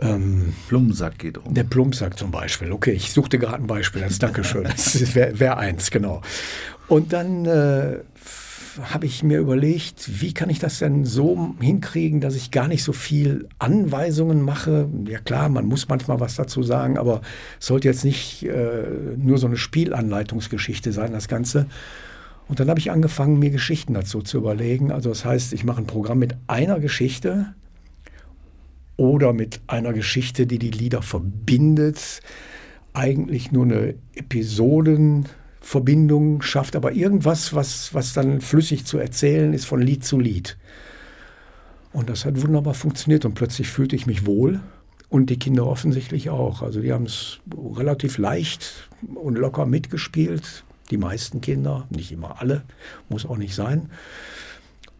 Ähm, 0.00 0.54
Blumensack 0.68 1.18
geht 1.18 1.38
um. 1.38 1.52
der 1.52 1.64
Plumpsack 1.64 2.16
zum 2.16 2.30
Beispiel. 2.30 2.70
Okay, 2.70 2.92
ich 2.92 3.12
suchte 3.12 3.40
gerade 3.40 3.56
ein 3.56 3.66
Beispiel. 3.66 4.00
Das 4.02 4.20
Dankeschön. 4.20 4.62
Das 4.68 5.14
wäre 5.16 5.38
wär 5.40 5.58
eins, 5.58 5.90
genau. 5.90 6.22
Und 6.86 7.12
dann 7.12 7.44
äh, 7.44 7.98
habe 8.80 9.06
ich 9.06 9.24
mir 9.24 9.40
überlegt, 9.40 10.20
wie 10.20 10.32
kann 10.32 10.48
ich 10.48 10.60
das 10.60 10.78
denn 10.78 11.04
so 11.04 11.56
hinkriegen, 11.60 12.20
dass 12.20 12.36
ich 12.36 12.52
gar 12.52 12.68
nicht 12.68 12.84
so 12.84 12.92
viel 12.92 13.48
Anweisungen 13.58 14.42
mache. 14.42 14.88
Ja 15.06 15.18
klar, 15.18 15.48
man 15.48 15.66
muss 15.66 15.88
manchmal 15.88 16.20
was 16.20 16.36
dazu 16.36 16.62
sagen, 16.62 16.96
aber 16.96 17.20
es 17.58 17.66
sollte 17.66 17.88
jetzt 17.88 18.04
nicht 18.04 18.44
äh, 18.44 18.84
nur 19.16 19.38
so 19.38 19.48
eine 19.48 19.56
Spielanleitungsgeschichte 19.56 20.92
sein, 20.92 21.12
das 21.12 21.26
Ganze. 21.26 21.66
Und 22.48 22.60
dann 22.60 22.68
habe 22.68 22.80
ich 22.80 22.90
angefangen, 22.90 23.38
mir 23.38 23.50
Geschichten 23.50 23.94
dazu 23.94 24.20
zu 24.22 24.38
überlegen. 24.38 24.90
Also 24.90 25.10
das 25.10 25.24
heißt, 25.24 25.52
ich 25.52 25.62
mache 25.64 25.82
ein 25.82 25.86
Programm 25.86 26.18
mit 26.18 26.34
einer 26.46 26.80
Geschichte 26.80 27.54
oder 28.96 29.32
mit 29.32 29.60
einer 29.66 29.92
Geschichte, 29.92 30.46
die 30.46 30.58
die 30.58 30.70
Lieder 30.70 31.02
verbindet, 31.02 32.20
eigentlich 32.94 33.52
nur 33.52 33.64
eine 33.64 33.94
Episodenverbindung 34.14 36.40
schafft, 36.42 36.74
aber 36.74 36.92
irgendwas, 36.92 37.54
was, 37.54 37.94
was 37.94 38.14
dann 38.14 38.40
flüssig 38.40 38.86
zu 38.86 38.98
erzählen 38.98 39.52
ist 39.52 39.66
von 39.66 39.80
Lied 39.80 40.04
zu 40.04 40.18
Lied. 40.18 40.58
Und 41.92 42.10
das 42.10 42.24
hat 42.24 42.42
wunderbar 42.42 42.74
funktioniert 42.74 43.24
und 43.24 43.34
plötzlich 43.34 43.68
fühlte 43.68 43.94
ich 43.94 44.06
mich 44.06 44.26
wohl 44.26 44.58
und 45.08 45.30
die 45.30 45.38
Kinder 45.38 45.64
offensichtlich 45.66 46.30
auch. 46.30 46.62
Also 46.62 46.80
die 46.80 46.92
haben 46.92 47.06
es 47.06 47.38
relativ 47.76 48.18
leicht 48.18 48.88
und 49.14 49.38
locker 49.38 49.64
mitgespielt. 49.64 50.64
Die 50.90 50.96
meisten 50.96 51.40
Kinder, 51.40 51.86
nicht 51.90 52.12
immer 52.12 52.40
alle, 52.40 52.62
muss 53.08 53.26
auch 53.26 53.36
nicht 53.36 53.54
sein. 53.54 53.90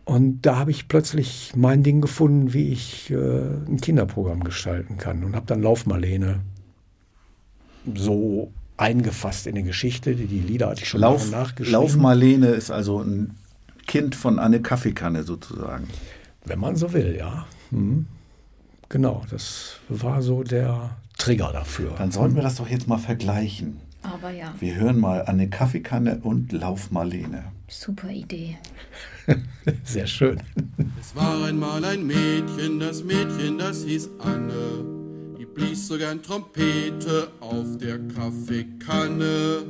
Und 0.05 0.43
da 0.43 0.57
habe 0.57 0.71
ich 0.71 0.89
plötzlich 0.89 1.53
mein 1.55 1.83
Ding 1.83 2.01
gefunden, 2.01 2.55
wie 2.55 2.73
ich 2.73 3.11
äh, 3.11 3.17
ein 3.17 3.79
Kinderprogramm 3.81 4.43
gestalten 4.43 4.97
kann 4.97 5.23
und 5.23 5.37
habe 5.37 5.47
dann 5.47 5.63
Laufmarlene 5.63 6.41
so 7.95 8.51
eingefasst 8.79 9.47
in 9.47 9.55
die 9.55 9.65
Geschichte. 9.65 10.15
Die, 10.15 10.27
die 10.27 10.41
Lieder 10.41 10.69
hatte 10.69 10.83
ich 10.83 10.89
schon 10.89 11.01
Lauf, 11.01 11.31
nachgeschrieben. 11.31 11.73
Laufmarlene 11.73 12.49
ist 12.49 12.71
also 12.71 13.03
ein 13.03 13.35
Kind 13.87 14.15
von 14.15 14.39
Anne 14.39 14.63
Kaffeekanne 14.63 15.25
sozusagen. 15.25 15.89
Wenn 16.45 16.59
man 16.59 16.77
so 16.77 16.93
will, 16.93 17.15
ja. 17.17 17.47
Mhm. 17.71 18.07
Genau, 18.89 19.23
das 19.31 19.81
war 19.89 20.23
so 20.23 20.43
der 20.43 20.97
Trigger 21.19 21.51
dafür. 21.53 21.95
Dann 21.99 22.11
sollten 22.13 22.37
wir 22.37 22.43
das 22.43 22.55
doch 22.57 22.69
jetzt 22.69 22.89
mal 22.89 22.99
vergleichen. 22.99 23.81
Aber 24.03 24.31
ja, 24.31 24.55
Wir 24.61 24.77
hören 24.77 24.99
mal 24.99 25.23
Anne 25.27 25.49
Kaffeekanne 25.51 26.21
und 26.23 26.53
Laufmarlene. 26.53 27.45
super 27.69 28.09
Idee. 28.11 28.57
Sehr 29.85 30.07
schön. 30.07 30.41
Es 31.01 31.15
war 31.15 31.45
einmal 31.45 31.85
ein 31.85 32.07
Mädchen, 32.07 32.81
das 32.81 33.03
Mädchen, 33.05 33.59
das 33.59 33.85
hieß 33.85 34.11
Anne. 34.19 34.85
Die 35.39 35.45
blies 35.45 35.89
so 35.89 35.99
gern 35.99 36.23
Trompete 36.23 37.29
auf 37.41 37.77
der 37.79 37.99
Kaffeekanne. 38.09 39.63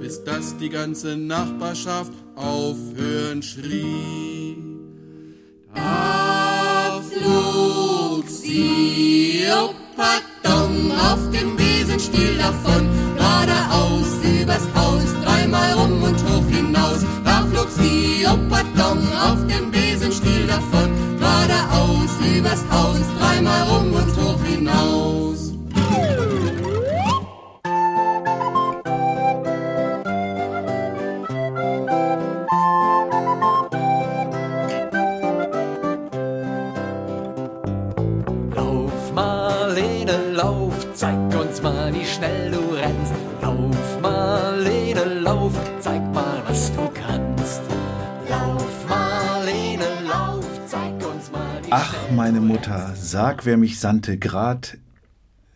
Bis 0.00 0.22
dass 0.24 0.56
die 0.58 0.68
ganze 0.68 1.16
Nachbarschaft 1.16 2.12
aufhören 2.36 3.42
schrie. 3.42 4.56
Da 5.74 7.00
flog 7.08 8.28
sie, 8.28 9.44
oh 9.54 9.70
pardon, 10.02 10.90
auf 10.98 11.30
dem 11.30 11.56
Besenstiel 11.56 12.36
davon, 12.36 12.88
geradeaus 13.14 14.10
übers 14.24 14.66
Haus, 14.74 15.04
dreimal 15.24 15.72
rum 15.74 16.02
und 16.02 16.18
hoch 16.28 16.48
hinaus. 16.50 17.00
Da 17.24 17.46
flog 17.50 17.68
sie, 17.70 18.26
oh 18.26 18.38
pardon, 18.50 18.98
auf 19.28 19.46
dem 19.46 19.70
Besenstiel 19.70 20.46
davon, 20.48 20.90
geradeaus 21.20 22.12
übers 22.36 22.64
Haus, 22.72 23.06
dreimal 23.18 23.62
rum 23.68 23.92
und 23.92 24.16
hoch 24.16 24.42
hinaus. 24.44 25.01
Meine 52.12 52.40
Mutter, 52.40 52.94
sag, 52.94 53.46
wer 53.46 53.56
mich 53.56 53.80
sandte, 53.80 54.18
grad. 54.18 54.76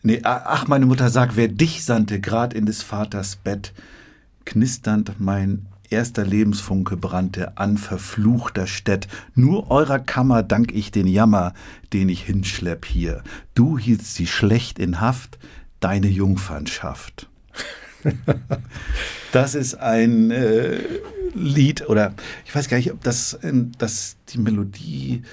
Nee, 0.03 0.21
ach, 0.25 0.67
meine 0.67 0.87
Mutter, 0.87 1.11
sag, 1.11 1.37
wer 1.37 1.49
dich 1.49 1.85
sandte, 1.85 2.21
grad 2.21 2.55
in 2.55 2.67
des 2.67 2.83
Vaters 2.83 3.37
Bett. 3.37 3.73
Knisternd 4.45 5.21
mein 5.21 5.67
erster 5.91 6.25
Lebensfunke 6.25 6.97
brannte 6.97 7.59
an 7.59 7.77
verfluchter 7.79 8.67
Städt. 8.67 9.07
Nur 9.35 9.71
eurer 9.71 9.99
Kammer 9.99 10.43
dank 10.43 10.73
ich 10.73 10.91
den 10.91 11.07
Jammer, 11.07 11.53
den 11.93 12.09
ich 12.09 12.23
hinschlepp 12.23 12.87
hier. 12.87 13.23
Du 13.55 13.79
hieltst 13.79 14.15
sie 14.15 14.27
schlecht 14.27 14.79
in 14.79 15.01
Haft, 15.01 15.39
deine 15.81 16.09
Jungfernschaft. 16.09 17.29
Das 19.33 19.55
ist 19.55 19.75
ein 19.75 20.31
äh, 20.31 20.79
Lied 21.35 21.87
oder 21.91 22.15
ich 22.47 22.55
weiß 22.55 22.69
gar 22.69 22.79
nicht, 22.79 22.91
ob 22.91 23.03
das, 23.03 23.39
das 23.77 24.17
die 24.29 24.39
Melodie 24.39 25.25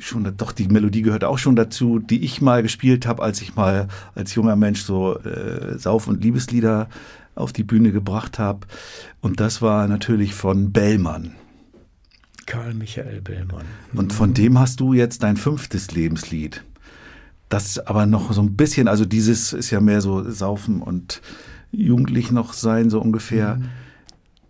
schon, 0.00 0.36
doch 0.36 0.52
die 0.52 0.68
Melodie 0.68 1.02
gehört 1.02 1.24
auch 1.24 1.38
schon 1.38 1.56
dazu, 1.56 1.98
die 1.98 2.24
ich 2.24 2.40
mal 2.40 2.62
gespielt 2.62 3.06
habe, 3.06 3.22
als 3.22 3.42
ich 3.42 3.56
mal 3.56 3.88
als 4.14 4.34
junger 4.34 4.56
Mensch 4.56 4.82
so 4.82 5.18
äh, 5.18 5.78
Sauf- 5.78 6.08
und 6.08 6.22
Liebeslieder 6.22 6.88
auf 7.34 7.52
die 7.52 7.64
Bühne 7.64 7.92
gebracht 7.92 8.38
habe. 8.38 8.66
Und 9.20 9.40
das 9.40 9.62
war 9.62 9.86
natürlich 9.88 10.34
von 10.34 10.72
Bellmann. 10.72 11.32
Karl 12.46 12.74
Michael 12.74 13.20
Bellmann. 13.20 13.66
Und 13.92 14.12
von 14.12 14.34
dem 14.34 14.58
hast 14.58 14.80
du 14.80 14.94
jetzt 14.94 15.22
dein 15.22 15.36
fünftes 15.36 15.90
Lebenslied. 15.92 16.64
Das 17.48 17.78
aber 17.78 18.06
noch 18.06 18.32
so 18.32 18.42
ein 18.42 18.56
bisschen, 18.56 18.88
also 18.88 19.04
dieses 19.04 19.52
ist 19.52 19.70
ja 19.70 19.80
mehr 19.80 20.00
so 20.00 20.30
Saufen 20.30 20.82
und 20.82 21.20
jugendlich 21.70 22.30
noch 22.30 22.52
sein, 22.52 22.90
so 22.90 23.00
ungefähr. 23.00 23.60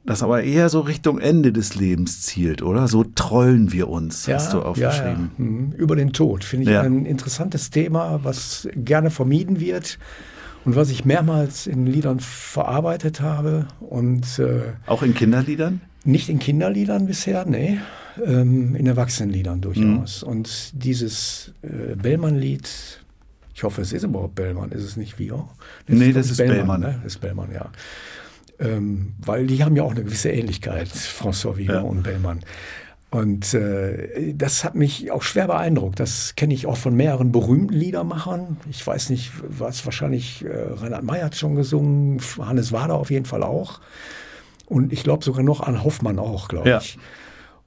Das 0.09 0.23
aber 0.23 0.43
eher 0.43 0.71
so 0.71 0.81
Richtung 0.81 1.19
Ende 1.19 1.53
des 1.53 1.75
Lebens 1.75 2.23
zielt, 2.23 2.63
oder? 2.63 2.89
So 2.89 3.05
trollen 3.05 3.73
wir 3.73 3.91
uns, 3.91 4.27
hast 4.27 4.55
du 4.55 4.63
aufgeschrieben. 4.63 5.33
Ja, 5.37 5.45
ja. 5.45 5.51
Mhm. 5.51 5.73
Über 5.77 5.97
den 5.97 6.15
Tod 6.15 6.45
finde 6.45 6.65
ich 6.65 6.71
Ja. 6.71 6.81
ein 6.81 7.05
interessantes 7.05 7.69
Thema, 7.69 8.21
was 8.23 8.67
gerne 8.75 9.11
vermieden 9.11 9.61
wird 9.61 9.99
und 10.65 10.77
was 10.77 10.89
ich 10.89 11.05
mehrmals 11.05 11.67
in 11.67 11.85
Liedern 11.85 12.21
verarbeitet 12.21 13.21
habe 13.21 13.69
und 13.81 14.39
äh, 14.39 14.73
Auch 14.87 15.03
in 15.03 15.13
Kinderliedern? 15.13 15.83
nicht 16.05 16.31
in 16.31 16.39
Kinderliedern 16.39 17.05
bisher, 17.07 17.45
nee, 17.45 17.79
ähm, 18.25 18.77
in 18.77 18.87
Erwachsenenliedern 18.87 19.61
durchaus. 19.61 20.23
Mhm. 20.23 20.29
Und 20.31 20.71
dieses 20.85 21.53
äh, 21.61 21.97
Bellmann-Lied, 21.97 22.67
ich 23.55 23.63
hoffe, 23.63 23.83
es 23.83 23.93
ist 23.93 24.05
überhaupt 24.05 24.37
Bellmann, 24.37 24.71
ist 24.73 24.85
es 24.85 24.97
nicht 24.97 25.19
Vio? 25.19 25.51
Nee, 25.87 26.13
das 26.13 26.31
ist 26.31 26.39
Bellmann. 26.39 26.81
Ne? 26.81 26.99
Das 27.05 27.13
ist 27.17 27.21
Bellmann, 27.21 27.51
ja. 27.53 27.71
Ähm, 28.61 29.15
weil 29.19 29.47
die 29.47 29.63
haben 29.65 29.77
ja 29.77 29.83
auch 29.85 29.93
eine 29.93 30.03
gewisse 30.03 30.31
Ähnlichkeit, 30.31 30.89
François 30.89 31.57
Villon 31.57 31.75
Ja. 31.77 31.81
und 31.83 32.03
Bellmann. 32.03 32.41
Und 33.11 33.55
äh, 33.55 34.35
das 34.35 34.65
hat 34.65 34.75
mich 34.75 35.11
auch 35.11 35.23
schwer 35.23 35.47
beeindruckt. 35.47 35.99
Das 35.99 36.35
kenne 36.37 36.53
ich 36.53 36.67
auch 36.67 36.77
von 36.77 36.95
mehreren 36.95 37.33
berühmten 37.33 37.73
Liedermachern. 37.73 38.59
Ich 38.69 38.87
weiß 38.87 39.09
nicht, 39.11 39.33
was 39.49 39.85
wahrscheinlich 39.87 40.45
äh, 40.45 40.49
Reinhard 40.51 41.05
May 41.05 41.21
hat 41.21 41.35
schon 41.37 41.55
gesungen, 41.55 42.21
Hannes 42.39 42.71
Wader 42.73 42.95
auf 42.97 43.11
jeden 43.11 43.25
Fall 43.25 43.43
auch. 43.43 43.81
Und 44.67 44.93
ich 44.93 45.05
glaube 45.05 45.25
sogar 45.25 45.43
noch 45.43 45.61
an 45.61 45.83
Hoffmann 45.85 46.19
auch, 46.19 46.49
glaube 46.49 46.69
Ja. 46.69 46.79
ich. 46.79 46.99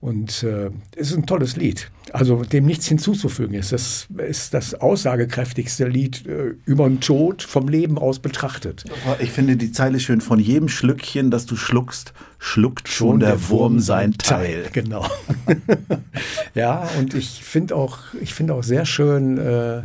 Und 0.02 0.42
äh, 0.42 0.72
es 0.96 1.12
ist 1.12 1.18
ein 1.18 1.28
tolles 1.28 1.56
Lied. 1.58 1.92
Also 2.12 2.44
dem 2.44 2.66
nichts 2.66 2.88
hinzuzufügen 2.88 3.54
ist. 3.54 3.72
Das 3.72 4.08
ist 4.28 4.52
das 4.56 4.74
aussagekräftigste 4.74 5.86
Lied 5.86 6.26
äh, 6.26 6.56
über 6.66 6.90
den 6.90 7.02
Tod 7.02 7.44
vom 7.44 7.68
Leben 7.68 8.00
aus 8.00 8.18
betrachtet. 8.18 8.84
Ich 9.20 9.30
finde 9.30 9.58
die 9.58 9.72
Zeile 9.72 10.00
schön. 10.00 10.20
Von 10.20 10.40
jedem 10.40 10.70
Schlückchen, 10.70 11.30
das 11.30 11.46
du 11.46 11.56
schluckst, 11.56 12.14
schluckt 12.40 12.90
schon 12.90 13.20
der 13.20 13.48
Wurm 13.50 13.80
sein 13.80 14.14
Teil. 14.18 14.70
Genau. 14.74 15.06
ja, 16.56 16.90
und 16.98 17.14
ich 17.14 17.44
finde 17.44 17.76
auch, 17.76 18.00
ich 18.20 18.34
finde 18.34 18.56
auch 18.56 18.64
sehr 18.64 18.86
schön, 18.86 19.38
äh, 19.38 19.84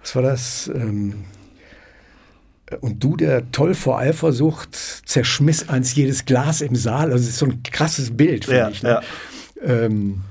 was 0.00 0.16
war 0.16 0.22
das? 0.22 0.68
Ähm, 0.74 1.24
und 2.80 3.04
du, 3.04 3.16
der 3.16 3.52
toll 3.52 3.74
vor 3.74 3.98
Eifersucht, 3.98 4.74
zerschmiss 4.74 5.68
eins 5.68 5.94
jedes 5.94 6.24
Glas 6.24 6.60
im 6.60 6.74
Saal. 6.74 7.12
Also, 7.12 7.22
es 7.24 7.30
ist 7.30 7.38
so 7.38 7.46
ein 7.46 7.62
krasses 7.62 8.16
Bild, 8.16 8.46
finde 8.46 8.58
Ja, 8.60 8.68
ich. 8.70 8.82
Ne? 8.82 8.88
ja. 8.88 9.02
Ähm, 9.64 10.22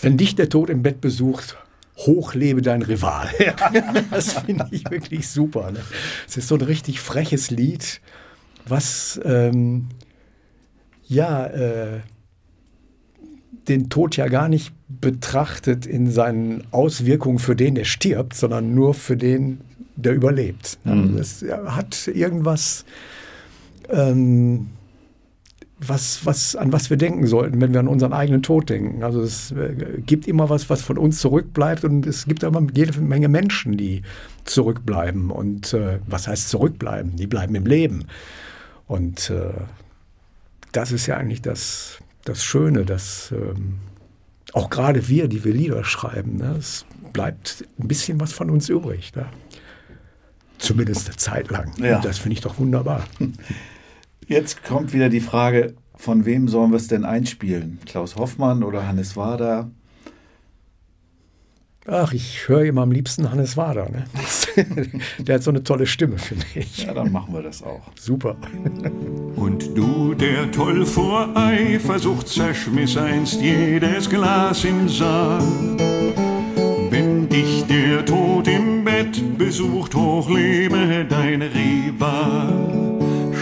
wenn 0.00 0.16
dich 0.16 0.34
der 0.34 0.48
Tod 0.48 0.70
im 0.70 0.82
Bett 0.82 1.00
besucht, 1.00 1.56
hoch 1.96 2.34
lebe 2.34 2.62
dein 2.62 2.82
Rival. 2.82 3.28
das 4.10 4.32
finde 4.32 4.66
ich 4.70 4.90
wirklich 4.90 5.28
super. 5.28 5.70
Ne? 5.70 5.80
Es 6.26 6.36
ist 6.36 6.48
so 6.48 6.54
ein 6.54 6.62
richtig 6.62 7.00
freches 7.00 7.50
Lied, 7.50 8.00
was 8.66 9.20
ähm, 9.24 9.88
ja 11.06 11.46
äh, 11.46 12.00
den 13.68 13.90
Tod 13.90 14.16
ja 14.16 14.28
gar 14.28 14.48
nicht 14.48 14.72
betrachtet 14.88 15.86
in 15.86 16.10
seinen 16.10 16.64
Auswirkungen 16.72 17.38
für 17.38 17.54
den, 17.54 17.74
der 17.74 17.84
stirbt, 17.84 18.34
sondern 18.34 18.74
nur 18.74 18.94
für 18.94 19.16
den, 19.16 19.60
der 19.96 20.14
überlebt. 20.14 20.78
Also 20.84 21.18
es 21.18 21.44
hat 21.66 22.08
irgendwas, 22.08 22.84
ähm, 23.90 24.70
was, 25.86 26.24
was, 26.26 26.56
an 26.56 26.72
was 26.72 26.90
wir 26.90 26.96
denken 26.96 27.26
sollten, 27.26 27.60
wenn 27.60 27.72
wir 27.72 27.80
an 27.80 27.88
unseren 27.88 28.12
eigenen 28.12 28.42
Tod 28.42 28.68
denken. 28.68 29.02
Also 29.02 29.22
es 29.22 29.52
äh, 29.52 30.00
gibt 30.04 30.28
immer 30.28 30.50
was, 30.50 30.68
was 30.68 30.82
von 30.82 30.98
uns 30.98 31.20
zurückbleibt 31.20 31.84
und 31.84 32.06
es 32.06 32.26
gibt 32.26 32.44
aber 32.44 32.64
jede 32.74 33.00
Menge 33.00 33.28
Menschen, 33.28 33.76
die 33.76 34.02
zurückbleiben. 34.44 35.30
Und 35.30 35.72
äh, 35.72 36.00
was 36.06 36.28
heißt 36.28 36.50
zurückbleiben? 36.50 37.16
Die 37.16 37.26
bleiben 37.26 37.54
im 37.54 37.66
Leben. 37.66 38.04
Und 38.86 39.30
äh, 39.30 39.52
das 40.72 40.92
ist 40.92 41.06
ja 41.06 41.16
eigentlich 41.16 41.42
das, 41.42 41.98
das 42.24 42.44
Schöne, 42.44 42.84
dass, 42.84 43.32
ähm, 43.32 43.78
auch 44.52 44.68
gerade 44.68 45.08
wir, 45.08 45.28
die 45.28 45.44
wir 45.44 45.54
Lieder 45.54 45.84
schreiben, 45.84 46.36
ne, 46.36 46.56
es 46.58 46.84
bleibt 47.12 47.64
ein 47.78 47.88
bisschen 47.88 48.20
was 48.20 48.32
von 48.32 48.50
uns 48.50 48.68
übrig. 48.68 49.12
Ne? 49.14 49.26
Zumindest 50.58 51.08
eine 51.08 51.16
Zeit 51.16 51.50
lang. 51.50 51.72
Ja. 51.78 51.96
Und 51.96 52.04
das 52.04 52.18
finde 52.18 52.34
ich 52.34 52.40
doch 52.40 52.58
wunderbar. 52.58 53.04
Jetzt 54.30 54.62
kommt 54.62 54.92
wieder 54.92 55.08
die 55.08 55.18
Frage, 55.18 55.74
von 55.96 56.24
wem 56.24 56.46
sollen 56.46 56.70
wir 56.70 56.76
es 56.76 56.86
denn 56.86 57.04
einspielen? 57.04 57.80
Klaus 57.84 58.14
Hoffmann 58.14 58.62
oder 58.62 58.86
Hannes 58.86 59.16
Wader? 59.16 59.72
Ach, 61.84 62.12
ich 62.12 62.46
höre 62.46 62.62
immer 62.62 62.82
am 62.82 62.92
liebsten 62.92 63.32
Hannes 63.32 63.56
Wader. 63.56 63.88
Ne? 63.90 64.04
Der 65.18 65.34
hat 65.34 65.42
so 65.42 65.50
eine 65.50 65.64
tolle 65.64 65.84
Stimme, 65.84 66.16
finde 66.18 66.46
ich. 66.54 66.84
Ja, 66.84 66.94
dann 66.94 67.10
machen 67.10 67.34
wir 67.34 67.42
das 67.42 67.60
auch. 67.64 67.82
Super. 67.98 68.36
Und 69.34 69.76
du, 69.76 70.14
der 70.14 70.52
toll 70.52 70.86
vor 70.86 71.36
Eifersucht 71.36 72.28
zerschmiss 72.28 72.96
einst 72.96 73.40
jedes 73.40 74.08
Glas 74.08 74.64
im 74.64 74.88
Saal. 74.88 75.42
Wenn 76.88 77.28
dich 77.28 77.64
der 77.64 78.06
Tod 78.06 78.46
im 78.46 78.84
Bett 78.84 79.36
besucht, 79.36 79.96
hochlebe 79.96 81.04
dein 81.08 81.42
Rival. 81.42 82.99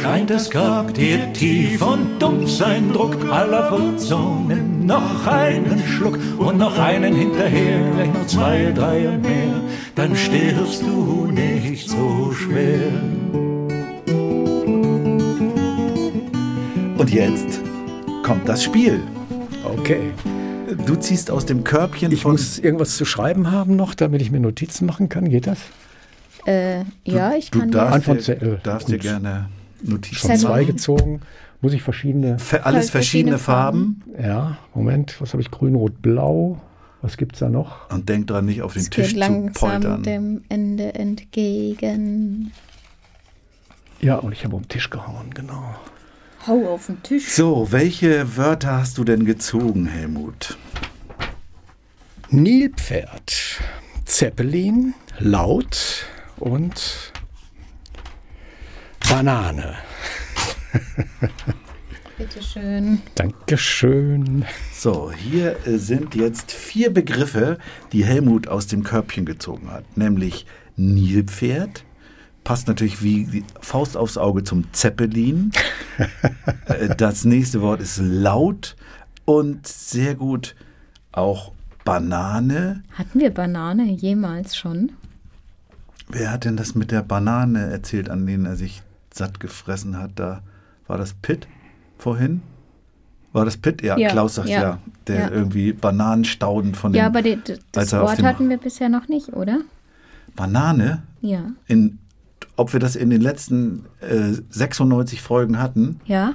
Scheint 0.08 0.30
das 0.30 0.48
dir 0.48 1.32
tief 1.34 1.82
und 1.82 2.18
dumpf 2.18 2.48
sein 2.48 2.94
Druck 2.94 3.30
aller 3.30 3.70
Wurzeln, 3.70 4.86
noch 4.86 5.26
einen 5.26 5.86
Schluck 5.86 6.18
und 6.38 6.56
noch 6.56 6.78
einen 6.78 7.14
hinterher, 7.14 7.92
vielleicht 7.92 8.14
noch 8.14 8.26
zwei, 8.26 8.72
drei 8.74 9.06
und 9.06 9.20
mehr, 9.20 9.60
dann 9.96 10.16
stirbst 10.16 10.80
du 10.80 11.26
nicht 11.26 11.90
so 11.90 12.32
schwer. 12.32 12.90
Und 16.96 17.10
jetzt 17.10 17.60
kommt 18.22 18.48
das 18.48 18.64
Spiel. 18.64 19.02
Okay. 19.62 20.12
Du 20.86 20.96
ziehst 20.96 21.30
aus 21.30 21.44
dem 21.44 21.64
Körbchen 21.64 22.12
Ich 22.12 22.22
von. 22.22 22.32
muss 22.32 22.58
irgendwas 22.58 22.96
zu 22.96 23.04
schreiben 23.04 23.50
haben 23.50 23.76
noch, 23.76 23.94
damit 23.94 24.22
ich 24.22 24.30
mir 24.30 24.40
Notizen 24.40 24.86
machen 24.86 25.10
kann. 25.10 25.28
Geht 25.28 25.46
das? 25.46 25.58
Äh, 26.46 26.84
ja, 27.04 27.34
ich 27.34 27.50
du 27.50 27.58
kann 27.58 27.70
darfst, 27.70 27.92
Hand 27.92 28.04
von 28.04 28.18
dir, 28.18 28.58
darfst 28.62 28.88
dir 28.88 28.96
gerne 28.96 29.50
Notizen 29.82 30.14
Schon 30.16 30.36
zwei 30.36 30.64
gezogen. 30.64 31.20
Muss 31.60 31.72
ich 31.72 31.82
verschiedene. 31.82 32.38
Fe- 32.38 32.64
Alles 32.64 32.90
verschiedene 32.90 33.36
verschiedene 33.36 33.38
Farben. 33.38 34.02
Ja, 34.22 34.58
Moment. 34.74 35.20
Was 35.20 35.32
habe 35.32 35.42
ich? 35.42 35.50
Grün, 35.50 35.74
Rot, 35.74 36.00
Blau. 36.02 36.60
Was 37.02 37.16
gibt's 37.16 37.38
da 37.38 37.48
noch? 37.48 37.88
Und 37.90 38.08
denk 38.08 38.26
dran, 38.26 38.44
nicht 38.46 38.62
auf 38.62 38.72
den 38.72 38.82
es 38.82 38.90
Tisch 38.90 39.06
geht 39.08 39.14
zu 39.14 39.18
langsam 39.20 39.52
poltern. 39.52 40.02
dem 40.02 40.42
Ende 40.48 40.94
entgegen. 40.96 42.52
Ja, 44.00 44.16
und 44.16 44.32
ich 44.32 44.44
habe 44.44 44.56
um 44.56 44.62
den 44.62 44.68
Tisch 44.68 44.90
gehauen, 44.90 45.30
genau. 45.34 45.74
Hau 46.46 46.74
auf 46.74 46.86
den 46.86 47.02
Tisch. 47.02 47.28
So, 47.30 47.68
welche 47.70 48.36
Wörter 48.36 48.78
hast 48.78 48.98
du 48.98 49.04
denn 49.04 49.24
gezogen, 49.24 49.86
Helmut? 49.86 50.56
Nilpferd, 52.30 53.60
Zeppelin, 54.04 54.94
Laut 55.18 56.04
und 56.38 57.12
Banane. 59.08 59.74
Bitteschön. 62.18 63.00
Dankeschön. 63.14 64.44
So, 64.72 65.10
hier 65.12 65.66
äh, 65.66 65.78
sind 65.78 66.14
jetzt 66.14 66.52
vier 66.52 66.92
Begriffe, 66.92 67.58
die 67.92 68.04
Helmut 68.04 68.48
aus 68.48 68.66
dem 68.66 68.82
Körbchen 68.82 69.24
gezogen 69.24 69.70
hat. 69.70 69.96
Nämlich 69.96 70.44
Nilpferd, 70.76 71.84
passt 72.44 72.68
natürlich 72.68 73.02
wie 73.02 73.24
die 73.24 73.44
Faust 73.60 73.96
aufs 73.96 74.18
Auge 74.18 74.44
zum 74.44 74.72
Zeppelin. 74.72 75.52
Äh, 76.66 76.94
das 76.94 77.24
nächste 77.24 77.60
Wort 77.60 77.80
ist 77.80 77.98
laut 77.98 78.76
und 79.24 79.66
sehr 79.66 80.14
gut 80.14 80.54
auch 81.10 81.52
Banane. 81.84 82.84
Hatten 82.92 83.18
wir 83.18 83.30
Banane 83.30 83.84
jemals 83.90 84.56
schon? 84.56 84.92
Wer 86.08 86.30
hat 86.30 86.44
denn 86.44 86.56
das 86.56 86.74
mit 86.74 86.90
der 86.90 87.02
Banane 87.02 87.70
erzählt, 87.70 88.10
an 88.10 88.26
denen 88.26 88.46
er 88.46 88.54
sich 88.54 88.82
satt 89.18 89.40
gefressen 89.40 89.98
hat? 89.98 90.12
Da 90.16 90.42
war 90.86 90.98
das 90.98 91.14
Pitt 91.14 91.46
vorhin? 91.98 92.42
War 93.32 93.44
das 93.44 93.56
Pitt? 93.56 93.82
Ja, 93.82 93.98
Ja, 93.98 94.08
Klaus 94.08 94.36
sagt 94.36 94.48
ja, 94.48 94.62
ja, 94.62 94.78
der 95.06 95.16
ja. 95.20 95.30
irgendwie 95.30 95.72
Bananenstauden 95.72 96.74
von 96.74 96.92
dem 96.92 96.98
Ja, 96.98 97.06
aber 97.06 97.20
die, 97.22 97.38
das 97.72 97.92
Wort 97.92 98.22
hatten 98.22 98.48
wir 98.48 98.56
bisher 98.56 98.88
noch 98.88 99.08
nicht, 99.08 99.34
oder? 99.34 99.60
Banane. 100.34 101.02
Ja. 101.20 101.50
In, 101.66 101.98
ob 102.56 102.72
wir 102.72 102.80
das 102.80 102.96
in 102.96 103.10
den 103.10 103.20
letzten 103.20 103.84
äh, 104.00 104.32
96 104.50 105.20
Folgen 105.20 105.58
hatten, 105.58 106.00
Ja? 106.06 106.34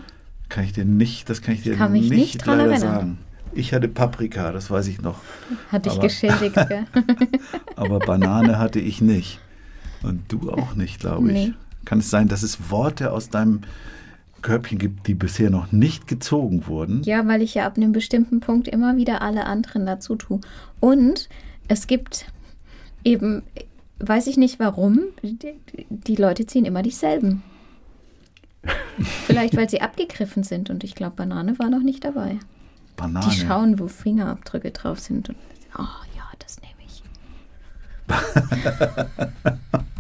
kann 0.49 0.65
ich 0.65 0.73
dir 0.73 0.85
nicht, 0.85 1.29
das 1.29 1.41
kann 1.41 1.55
ich 1.55 1.63
dir 1.63 1.75
kann 1.75 1.91
mich 1.93 2.09
nicht, 2.09 2.35
nicht 2.35 2.45
leider 2.45 2.61
erinnern. 2.63 2.79
sagen. 2.79 3.17
Ich 3.53 3.73
hatte 3.73 3.87
Paprika, 3.87 4.51
das 4.51 4.69
weiß 4.69 4.87
ich 4.87 5.01
noch. 5.01 5.19
Hatte 5.71 5.89
ich 5.89 5.99
geschädigt, 5.99 6.55
gell? 6.67 6.85
Aber 7.75 7.99
Banane 7.99 8.57
hatte 8.59 8.79
ich 8.79 9.01
nicht. 9.01 9.39
Und 10.03 10.21
du 10.31 10.51
auch 10.51 10.75
nicht, 10.75 10.99
glaube 10.99 11.31
ich. 11.31 11.47
Nee. 11.49 11.53
Kann 11.85 11.99
es 11.99 12.09
sein, 12.09 12.27
dass 12.27 12.43
es 12.43 12.71
Worte 12.71 13.11
aus 13.11 13.29
deinem 13.29 13.61
Körbchen 14.41 14.77
gibt, 14.77 15.07
die 15.07 15.15
bisher 15.15 15.49
noch 15.49 15.71
nicht 15.71 16.07
gezogen 16.07 16.67
wurden? 16.67 17.01
Ja, 17.03 17.25
weil 17.27 17.41
ich 17.41 17.55
ja 17.55 17.65
ab 17.65 17.77
einem 17.77 17.91
bestimmten 17.91 18.39
Punkt 18.39 18.67
immer 18.67 18.95
wieder 18.97 19.21
alle 19.21 19.45
anderen 19.45 19.85
dazu 19.85 20.15
tue. 20.15 20.39
Und 20.79 21.29
es 21.67 21.87
gibt 21.87 22.27
eben, 23.03 23.41
weiß 23.99 24.27
ich 24.27 24.37
nicht 24.37 24.59
warum, 24.59 24.99
die, 25.23 25.55
die 25.89 26.15
Leute 26.15 26.45
ziehen 26.45 26.65
immer 26.65 26.83
dieselben. 26.83 27.41
Vielleicht, 29.25 29.57
weil 29.57 29.69
sie 29.69 29.81
abgegriffen 29.81 30.43
sind 30.43 30.69
und 30.69 30.83
ich 30.83 30.95
glaube, 30.95 31.15
Banane 31.17 31.57
war 31.59 31.69
noch 31.69 31.81
nicht 31.81 32.05
dabei. 32.05 32.37
Banane. 32.95 33.25
Die 33.29 33.35
schauen, 33.35 33.79
wo 33.79 33.87
Fingerabdrücke 33.87 34.71
drauf 34.71 34.99
sind 34.99 35.29
und 35.29 35.37
oh 35.77 35.81
ja, 36.15 36.23
das 36.39 36.59
nehme 36.61 36.73
ich. 36.85 37.03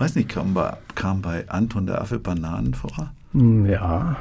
Weiß 0.00 0.14
nicht, 0.14 0.30
kam 0.30 0.54
bei, 0.54 0.76
kam 0.94 1.20
bei 1.20 1.46
Anton 1.50 1.86
der 1.86 2.00
Affe 2.00 2.18
Bananen 2.18 2.72
vor? 2.74 3.12
Hm, 3.32 3.66
Ja. 3.66 4.16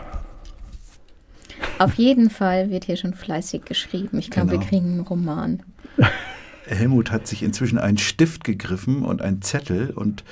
Auf 1.77 1.93
jeden 1.95 2.29
Fall 2.29 2.69
wird 2.69 2.83
hier 2.85 2.97
schon 2.97 3.13
fleißig 3.13 3.63
geschrieben. 3.63 4.17
Ich 4.19 4.29
glaube, 4.29 4.49
Genau. 4.49 4.61
wir 4.61 4.67
kriegen 4.67 4.87
einen 4.91 4.99
Roman. 5.01 5.63
Helmut 6.67 7.11
hat 7.11 7.27
sich 7.27 7.41
inzwischen 7.43 7.77
einen 7.77 7.97
Stift 7.97 8.43
gegriffen 8.43 9.03
und 9.03 9.21
einen 9.21 9.41
Zettel 9.41 9.91
und 9.91 10.23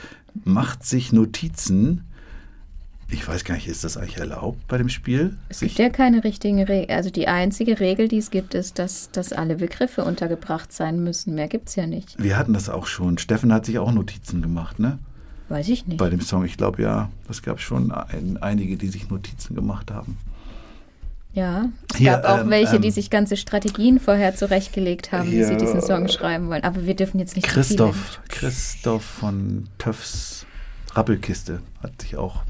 macht 0.43 0.85
sich 0.85 1.13
Notizen. 1.13 2.03
Ich 3.09 3.25
weiß 3.25 3.45
gar 3.45 3.55
nicht, 3.55 3.69
ist 3.69 3.85
das 3.85 3.95
eigentlich 3.95 4.17
erlaubt 4.17 4.67
bei 4.67 4.77
dem 4.77 4.89
Spiel? 4.89 5.37
Es 5.47 5.61
gibt 5.61 5.77
ja 5.79 5.89
keine 5.89 6.25
richtigen 6.25 6.61
Regeln. 6.61 6.89
Also 6.95 7.09
die 7.09 7.29
einzige 7.29 7.79
Regel, 7.79 8.09
die 8.09 8.17
es 8.17 8.29
gibt, 8.31 8.53
ist, 8.53 8.77
dass, 8.79 9.11
dass 9.11 9.31
alle 9.31 9.55
Begriffe 9.55 10.03
untergebracht 10.03 10.73
sein 10.73 11.01
müssen. 11.01 11.35
Mehr 11.35 11.47
gibt 11.47 11.69
es 11.69 11.75
ja 11.75 11.87
nicht. 11.87 12.21
Wir 12.21 12.37
hatten 12.37 12.51
das 12.53 12.67
auch 12.69 12.85
schon. 12.87 13.17
Steffen 13.17 13.53
hat 13.53 13.65
sich 13.65 13.79
auch 13.79 13.91
Notizen 13.93 14.41
gemacht, 14.41 14.79
ne? 14.79 14.99
Weiß 15.49 15.67
ich 15.69 15.87
nicht. 15.87 15.97
Bei 15.97 16.09
dem 16.09 16.21
Song. 16.21 16.43
Ich 16.45 16.57
glaube 16.57 16.81
ja, 16.81 17.09
es 17.29 17.41
gab 17.41 17.59
schon 17.61 17.91
ein, 17.91 18.37
einige, 18.41 18.75
die 18.77 18.87
sich 18.89 19.09
Notizen 19.09 19.55
gemacht 19.55 19.91
haben. 19.91 20.17
Ja, 21.33 21.69
es 21.91 21.97
Hier, 21.97 22.11
gab 22.13 22.25
auch 22.25 22.39
ähm, 22.41 22.49
welche, 22.49 22.79
die 22.79 22.87
ähm, 22.87 22.93
sich 22.93 23.09
ganze 23.09 23.37
Strategien 23.37 23.99
vorher 23.99 24.35
zurechtgelegt 24.35 25.11
haben, 25.11 25.27
wie 25.27 25.35
hier, 25.35 25.47
sie 25.47 25.57
diesen 25.57 25.81
Song 25.81 26.07
schreiben 26.07 26.49
wollen. 26.49 26.63
Aber 26.63 26.85
wir 26.85 26.95
dürfen 26.95 27.19
jetzt 27.19 27.35
nicht 27.35 27.47
Christoph, 27.47 28.19
Christoph 28.29 29.03
von 29.03 29.67
Töffs 29.77 30.45
Rappelkiste 30.93 31.61
hat 31.83 32.01
sich 32.01 32.15
auch. 32.17 32.41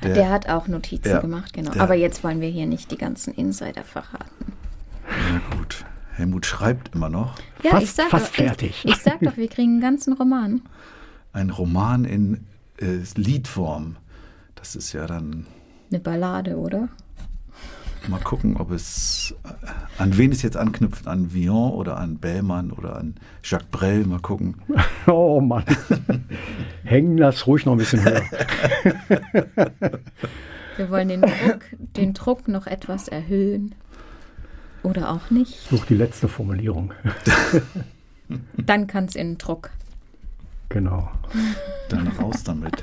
viele- 0.00 0.14
Der, 0.14 0.30
hat 0.30 0.48
auch 0.48 0.66
Notizen 0.66 1.08
Ja, 1.08 1.20
gemacht, 1.20 1.52
genau. 1.52 1.70
der- 1.70 1.82
Aber 1.82 1.94
jetzt 1.94 2.24
wollen 2.24 2.40
wir 2.40 2.48
hier 2.48 2.66
nicht 2.66 2.90
die 2.90 2.98
ganzen 2.98 3.32
Insider 3.34 3.84
verraten. 3.84 4.52
Na 5.08 5.56
gut. 5.56 5.84
Helmut 6.14 6.44
schreibt 6.44 6.94
immer 6.94 7.08
noch. 7.08 7.36
Ja, 7.62 7.70
Fast- 7.70 7.82
ich 7.84 7.92
sag 7.92 8.10
fast 8.10 8.24
doch, 8.26 8.30
ich- 8.32 8.36
fertig. 8.44 8.80
Ich, 8.84 8.96
sag 8.96 9.20
doch, 9.20 9.36
wir 9.36 9.48
kriegen 9.48 9.72
einen 9.74 9.80
ganzen 9.80 10.12
Roman. 10.14 10.60
Ein 11.32 11.50
Roman 11.50 12.04
in 12.04 12.46
äh, 12.80 12.98
Liedform. 13.16 13.96
Das 14.54 14.76
ist 14.76 14.92
ja 14.92 15.06
dann. 15.06 15.46
Eine 15.90 16.00
Ballade, 16.00 16.56
oder? 16.56 16.88
Mal 18.08 18.20
gucken, 18.20 18.56
ob 18.56 18.70
es. 18.72 19.34
äh, 19.44 19.48
An 20.02 20.16
wen 20.18 20.32
es 20.32 20.42
jetzt 20.42 20.56
anknüpft? 20.56 21.06
An 21.06 21.32
Villon 21.32 21.72
oder 21.72 21.96
an 21.98 22.18
Bellmann 22.18 22.70
oder 22.72 22.96
an 22.96 23.14
Jacques 23.44 23.68
Brel? 23.70 24.04
Mal 24.06 24.20
gucken. 24.20 24.56
Oh 25.06 25.40
Mann. 25.40 25.64
Hängen 26.84 27.16
das 27.16 27.44
ruhig 27.48 27.66
noch 27.66 27.72
ein 27.72 27.78
bisschen 27.78 28.04
höher. 28.04 28.22
Wir 30.76 30.90
wollen 30.90 31.08
den 31.08 31.22
Druck, 31.22 31.64
den 31.96 32.14
Druck 32.14 32.46
noch 32.46 32.68
etwas 32.68 33.08
erhöhen. 33.08 33.74
Oder 34.84 35.10
auch 35.10 35.30
nicht. 35.30 35.68
Such 35.68 35.86
die 35.86 35.94
letzte 35.96 36.28
Formulierung. 36.28 36.92
Dann 38.56 38.86
kann 38.86 39.06
es 39.06 39.16
in 39.16 39.32
den 39.32 39.38
Druck. 39.38 39.70
Genau. 40.72 41.10
Dann 41.90 42.08
raus 42.08 42.42
damit. 42.44 42.82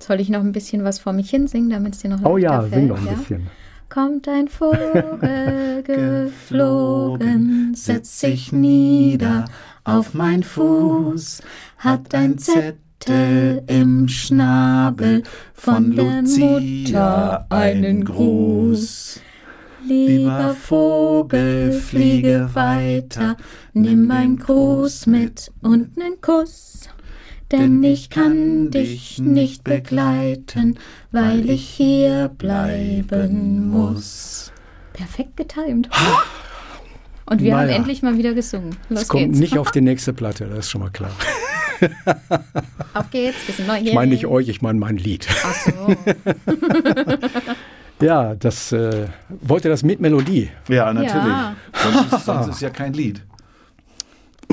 Soll 0.00 0.20
ich 0.20 0.28
noch 0.28 0.40
ein 0.40 0.52
bisschen 0.52 0.84
was 0.84 0.98
vor 0.98 1.12
mich 1.12 1.30
hin 1.30 1.46
singen, 1.48 1.70
damit 1.70 1.94
es 1.94 2.00
dir 2.02 2.08
noch 2.10 2.24
Oh 2.24 2.36
ja, 2.38 2.60
fällt? 2.62 2.74
sing 2.74 2.88
doch 2.88 2.98
ein 2.98 3.06
ja? 3.06 3.12
bisschen. 3.12 3.46
Kommt 3.88 4.28
ein 4.28 4.48
Vogel 4.48 5.82
geflogen, 5.84 7.72
setzt 7.74 8.18
sich 8.18 8.52
nieder 8.52 9.44
auf 9.84 10.12
mein 10.14 10.42
Fuß, 10.42 11.40
hat 11.78 12.14
ein 12.14 12.36
Zettel 12.38 12.78
Zette 13.00 13.62
im 13.66 14.08
Schnabel, 14.08 15.22
von 15.54 15.94
der 15.94 16.22
Mutter 16.22 17.46
einen 17.50 18.04
Gruß. 18.04 19.20
Lieber 19.86 20.54
Vogel, 20.54 21.72
fliege 21.72 22.50
weiter, 22.54 23.36
nimm 23.72 24.10
ein 24.10 24.36
Gruß 24.36 25.06
mit 25.06 25.52
und 25.62 25.96
nen 25.96 26.20
Kuss. 26.20 26.88
Denn 27.52 27.84
ich 27.84 28.10
kann 28.10 28.72
dich 28.72 29.20
nicht 29.20 29.62
begleiten, 29.62 30.78
weil 31.12 31.48
ich 31.48 31.68
hier 31.68 32.28
bleiben 32.36 33.68
muss. 33.70 34.50
Perfekt 34.92 35.36
getimt. 35.36 35.88
Und 37.26 37.40
wir 37.40 37.54
haben 37.56 37.66
Naja. 37.66 37.76
endlich 37.76 38.02
mal 38.02 38.18
wieder 38.18 38.34
gesungen. 38.34 38.76
Los 38.88 39.02
Es 39.02 39.08
kommt 39.08 39.24
geht's. 39.26 39.38
nicht 39.38 39.58
auf 39.58 39.70
die 39.70 39.80
nächste 39.82 40.12
Platte, 40.12 40.46
das 40.46 40.60
ist 40.60 40.70
schon 40.70 40.80
mal 40.80 40.90
klar. 40.90 41.12
Auf 42.94 43.10
geht's, 43.10 43.38
wir 43.46 43.54
sind 43.54 43.66
neu. 43.68 43.78
Ich 43.78 43.94
meine 43.94 44.10
nicht 44.10 44.26
euch, 44.26 44.48
ich 44.48 44.62
meine 44.62 44.78
mein 44.78 44.96
Lied. 44.96 45.26
Ach 45.44 45.54
so. 45.54 45.96
Ja, 48.00 48.34
das 48.34 48.72
äh, 48.72 49.08
wollte 49.40 49.68
das 49.70 49.82
mit 49.82 50.00
Melodie. 50.00 50.50
Ja, 50.68 50.92
natürlich. 50.92 51.14
Ja. 51.14 51.56
Sonst, 51.72 52.12
ist, 52.12 52.24
sonst 52.26 52.48
ist 52.48 52.60
ja 52.60 52.70
kein 52.70 52.92
Lied. 52.92 53.22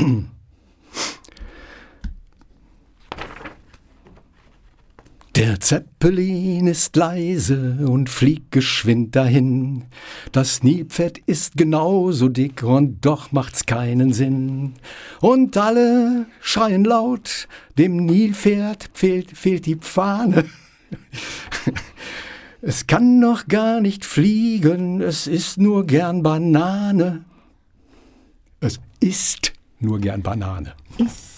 Der 5.44 5.60
Zeppelin 5.60 6.68
ist 6.68 6.96
leise 6.96 7.86
und 7.86 8.10
fliegt 8.10 8.54
geschwind 8.54 9.14
dahin. 9.14 9.84
Das 10.32 10.64
Nilpferd 10.64 11.18
ist 11.18 11.58
genauso 11.58 12.30
dick 12.30 12.64
und 12.64 13.06
doch 13.06 13.34
macht's 13.34 13.66
keinen 13.66 14.14
Sinn. 14.14 14.76
Und 15.20 15.58
alle 15.58 16.28
schreien 16.40 16.86
laut, 16.86 17.50
dem 17.78 18.06
Nilpferd 18.06 18.90
fehlt, 18.94 19.38
fehlt 19.38 19.66
die 19.66 19.78
Fahne. 19.82 20.46
Es 22.62 22.88
kann 22.88 23.20
noch 23.20 23.48
gar 23.48 23.82
nicht 23.82 24.06
fliegen, 24.06 25.02
es 25.02 25.28
ist 25.28 25.58
nur 25.58 25.86
gern 25.86 26.24
Banane. 26.24 27.26
Es 28.62 28.80
ist 29.02 29.52
nur 29.82 30.00
gern 30.00 30.24
Banane. 30.24 30.74
Ist. 30.98 31.33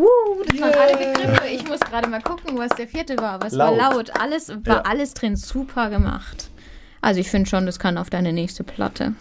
Uh, 0.00 0.42
das 0.46 0.60
waren 0.60 0.72
alle 0.74 0.96
Begriffe. 0.96 1.46
Ich 1.48 1.68
muss 1.68 1.80
gerade 1.80 2.08
mal 2.08 2.22
gucken, 2.22 2.56
was 2.56 2.70
der 2.70 2.88
vierte 2.88 3.16
war. 3.18 3.32
Aber 3.32 3.46
es 3.48 3.58
war 3.58 3.74
Laut. 3.76 4.10
Alles 4.18 4.48
war 4.48 4.76
Ja. 4.76 4.80
alles 4.82 5.12
drin. 5.14 5.36
Super 5.36 5.90
gemacht. 5.90 6.50
Also 7.02 7.20
ich 7.20 7.30
finde 7.30 7.48
schon, 7.48 7.66
das 7.66 7.78
kann 7.78 7.98
auf 7.98 8.08
deine 8.10 8.32
nächste 8.32 8.62
Platte. 8.64 9.14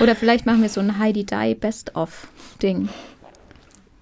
Oder 0.00 0.16
vielleicht 0.16 0.46
machen 0.46 0.62
wir 0.62 0.68
so 0.68 0.80
ein 0.80 0.98
Heidi 0.98 1.24
Die 1.24 1.54
Best-of-Ding. 1.54 2.88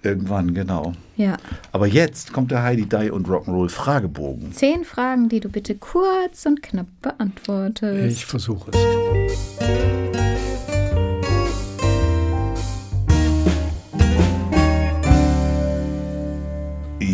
Irgendwann, 0.01 0.53
genau. 0.53 0.93
Ja. 1.17 1.35
Aber 1.73 1.87
jetzt 1.87 2.31
kommt 2.31 2.51
der 2.51 2.63
Heidi 2.63 2.85
Die 2.85 3.11
und 3.11 3.27
Rock'n'Roll 3.27 3.69
Fragebogen. 3.69 4.53
Zehn 4.53 4.85
Fragen, 4.85 5.27
die 5.27 5.41
du 5.41 5.49
bitte 5.49 5.75
kurz 5.75 6.45
und 6.45 6.63
knapp 6.63 6.87
beantwortest. 7.01 8.05
Ich 8.17 8.25
versuche 8.25 8.71
es. 8.71 10.18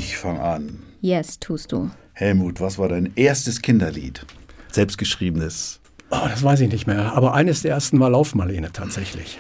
Ich 0.07 0.17
fange 0.17 0.39
an. 0.39 0.83
yes, 1.01 1.39
tust 1.39 1.71
du. 1.71 1.89
Helmut, 2.13 2.61
was 2.61 2.77
war 2.77 2.89
dein 2.89 3.11
erstes 3.15 3.63
Kinderlied? 3.63 4.23
Selbstgeschriebenes. 4.71 5.79
Oh, 6.11 6.27
das 6.29 6.43
weiß 6.43 6.61
ich 6.61 6.71
nicht 6.71 6.85
mehr. 6.85 7.13
Aber 7.13 7.33
eines 7.33 7.63
der 7.63 7.71
ersten 7.71 7.99
war 7.99 8.11
Laufmarlene 8.11 8.71
tatsächlich. 8.71 9.39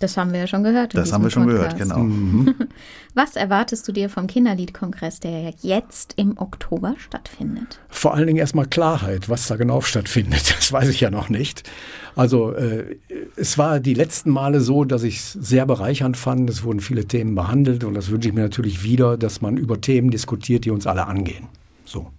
Das 0.00 0.16
haben 0.16 0.32
wir 0.32 0.40
ja 0.40 0.46
schon 0.46 0.64
gehört. 0.64 0.96
Das 0.96 1.12
haben 1.12 1.24
wir 1.24 1.30
schon 1.30 1.46
gehört, 1.46 1.76
Podcast. 1.78 1.94
genau. 1.94 2.52
Was 3.14 3.36
erwartest 3.36 3.86
du 3.86 3.92
dir 3.92 4.08
vom 4.08 4.26
Kinderliedkongress, 4.26 5.20
der 5.20 5.40
ja 5.42 5.50
jetzt 5.60 6.14
im 6.16 6.38
Oktober 6.38 6.94
stattfindet? 6.96 7.78
Vor 7.90 8.14
allen 8.14 8.26
Dingen 8.26 8.38
erstmal 8.38 8.64
Klarheit, 8.64 9.28
was 9.28 9.46
da 9.46 9.56
genau 9.56 9.82
stattfindet. 9.82 10.54
Das 10.56 10.72
weiß 10.72 10.88
ich 10.88 11.00
ja 11.00 11.10
noch 11.10 11.28
nicht. 11.28 11.68
Also 12.16 12.52
äh, 12.52 12.96
es 13.36 13.58
war 13.58 13.78
die 13.78 13.92
letzten 13.92 14.30
Male 14.30 14.60
so, 14.62 14.84
dass 14.84 15.02
ich 15.02 15.18
es 15.18 15.32
sehr 15.34 15.66
bereichernd 15.66 16.16
fand. 16.16 16.48
Es 16.48 16.62
wurden 16.62 16.80
viele 16.80 17.04
Themen 17.04 17.34
behandelt 17.34 17.84
und 17.84 17.92
das 17.92 18.10
wünsche 18.10 18.28
ich 18.28 18.34
mir 18.34 18.42
natürlich 18.42 18.82
wieder, 18.82 19.18
dass 19.18 19.42
man 19.42 19.58
über 19.58 19.82
Themen 19.82 20.10
diskutiert, 20.10 20.64
die 20.64 20.70
uns 20.70 20.86
alle 20.86 21.06
angehen. 21.08 21.48
So. 21.84 22.10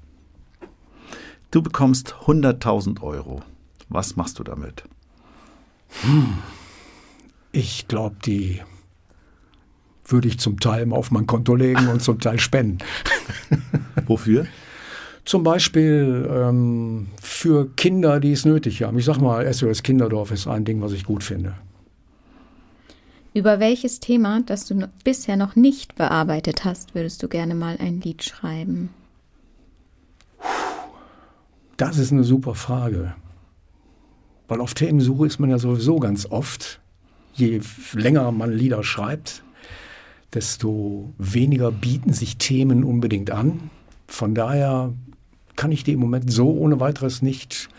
Du 1.49 1.63
bekommst 1.63 2.13
100.000 2.25 3.01
Euro. 3.01 3.41
Was 3.89 4.15
machst 4.17 4.37
du 4.37 4.43
damit? 4.43 4.83
Ich 7.51 7.87
glaube, 7.87 8.15
die 8.25 8.61
würde 10.05 10.27
ich 10.27 10.39
zum 10.39 10.59
Teil 10.59 10.85
mal 10.85 10.95
auf 10.95 11.11
mein 11.11 11.27
Konto 11.27 11.55
legen 11.55 11.87
und 11.87 12.01
zum 12.01 12.19
Teil 12.19 12.39
spenden. 12.39 12.79
Wofür? 14.07 14.47
Zum 15.23 15.43
Beispiel 15.43 16.29
ähm, 16.31 17.07
für 17.21 17.69
Kinder, 17.75 18.19
die 18.19 18.31
es 18.31 18.45
nötig 18.45 18.83
haben. 18.83 18.97
Ich 18.97 19.05
sag 19.05 19.19
mal, 19.19 19.51
SOS 19.51 19.83
Kinderdorf 19.83 20.31
ist 20.31 20.47
ein 20.47 20.65
Ding, 20.65 20.81
was 20.81 20.93
ich 20.93 21.05
gut 21.05 21.23
finde. 21.23 21.55
Über 23.33 23.59
welches 23.59 23.99
Thema, 23.99 24.41
das 24.45 24.65
du 24.65 24.89
bisher 25.03 25.37
noch 25.37 25.55
nicht 25.55 25.95
bearbeitet 25.95 26.65
hast, 26.65 26.95
würdest 26.95 27.23
du 27.23 27.29
gerne 27.29 27.55
mal 27.55 27.77
ein 27.79 28.01
Lied 28.01 28.23
schreiben? 28.23 28.89
Das 31.77 31.97
ist 31.97 32.11
eine 32.11 32.23
super 32.23 32.55
Frage. 32.55 33.15
Weil 34.47 34.59
auf 34.59 34.73
Themensuche 34.73 35.27
ist 35.27 35.39
man 35.39 35.49
ja 35.49 35.59
sowieso 35.59 35.97
ganz 35.99 36.25
oft. 36.25 36.81
Je 37.33 37.61
länger 37.93 38.31
man 38.31 38.51
Lieder 38.51 38.83
schreibt, 38.83 39.43
desto 40.33 41.13
weniger 41.17 41.71
bieten 41.71 42.13
sich 42.13 42.37
Themen 42.37 42.83
unbedingt 42.83 43.31
an. 43.31 43.69
Von 44.07 44.35
daher 44.35 44.93
kann 45.55 45.71
ich 45.71 45.83
die 45.83 45.93
im 45.93 45.99
Moment 45.99 46.31
so 46.31 46.51
ohne 46.51 46.79
weiteres 46.79 47.21
nicht 47.21 47.69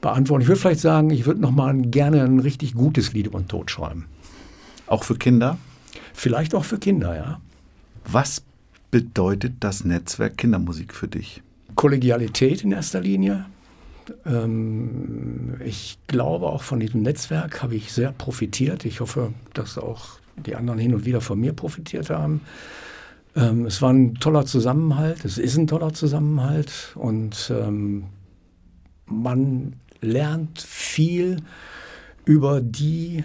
beantworten. 0.00 0.42
Ich 0.42 0.48
würde 0.48 0.60
vielleicht 0.60 0.80
sagen, 0.80 1.10
ich 1.10 1.26
würde 1.26 1.40
noch 1.40 1.50
mal 1.50 1.74
gerne 1.74 2.22
ein 2.22 2.40
richtig 2.40 2.74
gutes 2.74 3.12
Lied 3.12 3.26
über 3.26 3.40
den 3.40 3.48
Tod 3.48 3.70
schreiben. 3.70 4.06
Auch 4.86 5.04
für 5.04 5.16
Kinder? 5.16 5.58
Vielleicht 6.12 6.54
auch 6.54 6.64
für 6.64 6.78
Kinder, 6.78 7.16
ja. 7.16 7.40
Was 8.06 8.42
bedeutet 8.90 9.54
das 9.60 9.84
Netzwerk 9.84 10.36
Kindermusik 10.36 10.94
für 10.94 11.08
dich? 11.08 11.42
Kollegialität 11.74 12.62
in 12.62 12.72
erster 12.72 13.00
Linie. 13.00 13.46
Ähm, 14.26 15.54
ich 15.64 15.98
glaube, 16.06 16.46
auch 16.46 16.62
von 16.62 16.80
diesem 16.80 17.02
Netzwerk 17.02 17.62
habe 17.62 17.74
ich 17.74 17.92
sehr 17.92 18.12
profitiert. 18.12 18.84
Ich 18.84 19.00
hoffe, 19.00 19.32
dass 19.52 19.78
auch 19.78 20.18
die 20.36 20.56
anderen 20.56 20.78
hin 20.78 20.94
und 20.94 21.04
wieder 21.04 21.20
von 21.20 21.38
mir 21.38 21.52
profitiert 21.52 22.10
haben. 22.10 22.40
Ähm, 23.36 23.66
es 23.66 23.82
war 23.82 23.92
ein 23.92 24.14
toller 24.14 24.46
Zusammenhalt, 24.46 25.24
es 25.24 25.38
ist 25.38 25.56
ein 25.56 25.66
toller 25.66 25.92
Zusammenhalt 25.92 26.92
und 26.94 27.52
ähm, 27.54 28.04
man 29.06 29.74
lernt 30.00 30.60
viel 30.60 31.38
über 32.24 32.60
die 32.60 33.24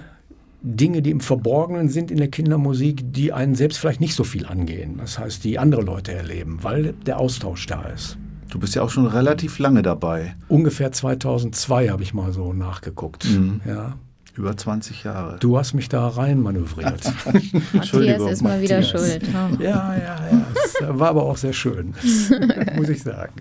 Dinge, 0.61 1.01
die 1.01 1.11
im 1.11 1.21
Verborgenen 1.21 1.89
sind 1.89 2.11
in 2.11 2.17
der 2.17 2.27
Kindermusik, 2.27 3.13
die 3.13 3.31
einen 3.31 3.55
selbst 3.55 3.79
vielleicht 3.79 4.01
nicht 4.01 4.15
so 4.15 4.23
viel 4.23 4.45
angehen. 4.45 4.97
Das 4.97 5.17
heißt, 5.17 5.43
die 5.43 5.57
andere 5.57 5.81
Leute 5.81 6.11
erleben, 6.11 6.59
weil 6.63 6.93
der 7.05 7.19
Austausch 7.19 7.65
da 7.67 7.83
ist. 7.83 8.17
Du 8.49 8.59
bist 8.59 8.75
ja 8.75 8.81
auch 8.81 8.89
schon 8.89 9.05
relativ 9.05 9.59
lange 9.59 9.81
dabei. 9.81 10.35
Ungefähr 10.47 10.91
2002 10.91 11.89
habe 11.89 12.03
ich 12.03 12.13
mal 12.13 12.33
so 12.33 12.53
nachgeguckt. 12.53 13.25
Ja. 13.65 13.95
Über 14.35 14.55
20 14.55 15.03
Jahre. 15.03 15.37
Du 15.39 15.57
hast 15.57 15.73
mich 15.73 15.89
da 15.89 16.07
rein 16.07 16.39
manövriert. 16.41 17.03
Matthias 17.73 18.31
ist 18.31 18.41
mal 18.41 18.61
wieder 18.61 18.79
Matthias. 18.79 18.89
schuld. 18.89 19.21
Oh. 19.29 19.61
ja, 19.61 19.95
ja, 19.95 20.29
ja. 20.31 20.45
Es 20.63 20.75
war 20.81 21.09
aber 21.09 21.23
auch 21.23 21.37
sehr 21.37 21.53
schön, 21.53 21.93
muss 22.75 22.89
ich 22.89 23.03
sagen. 23.03 23.33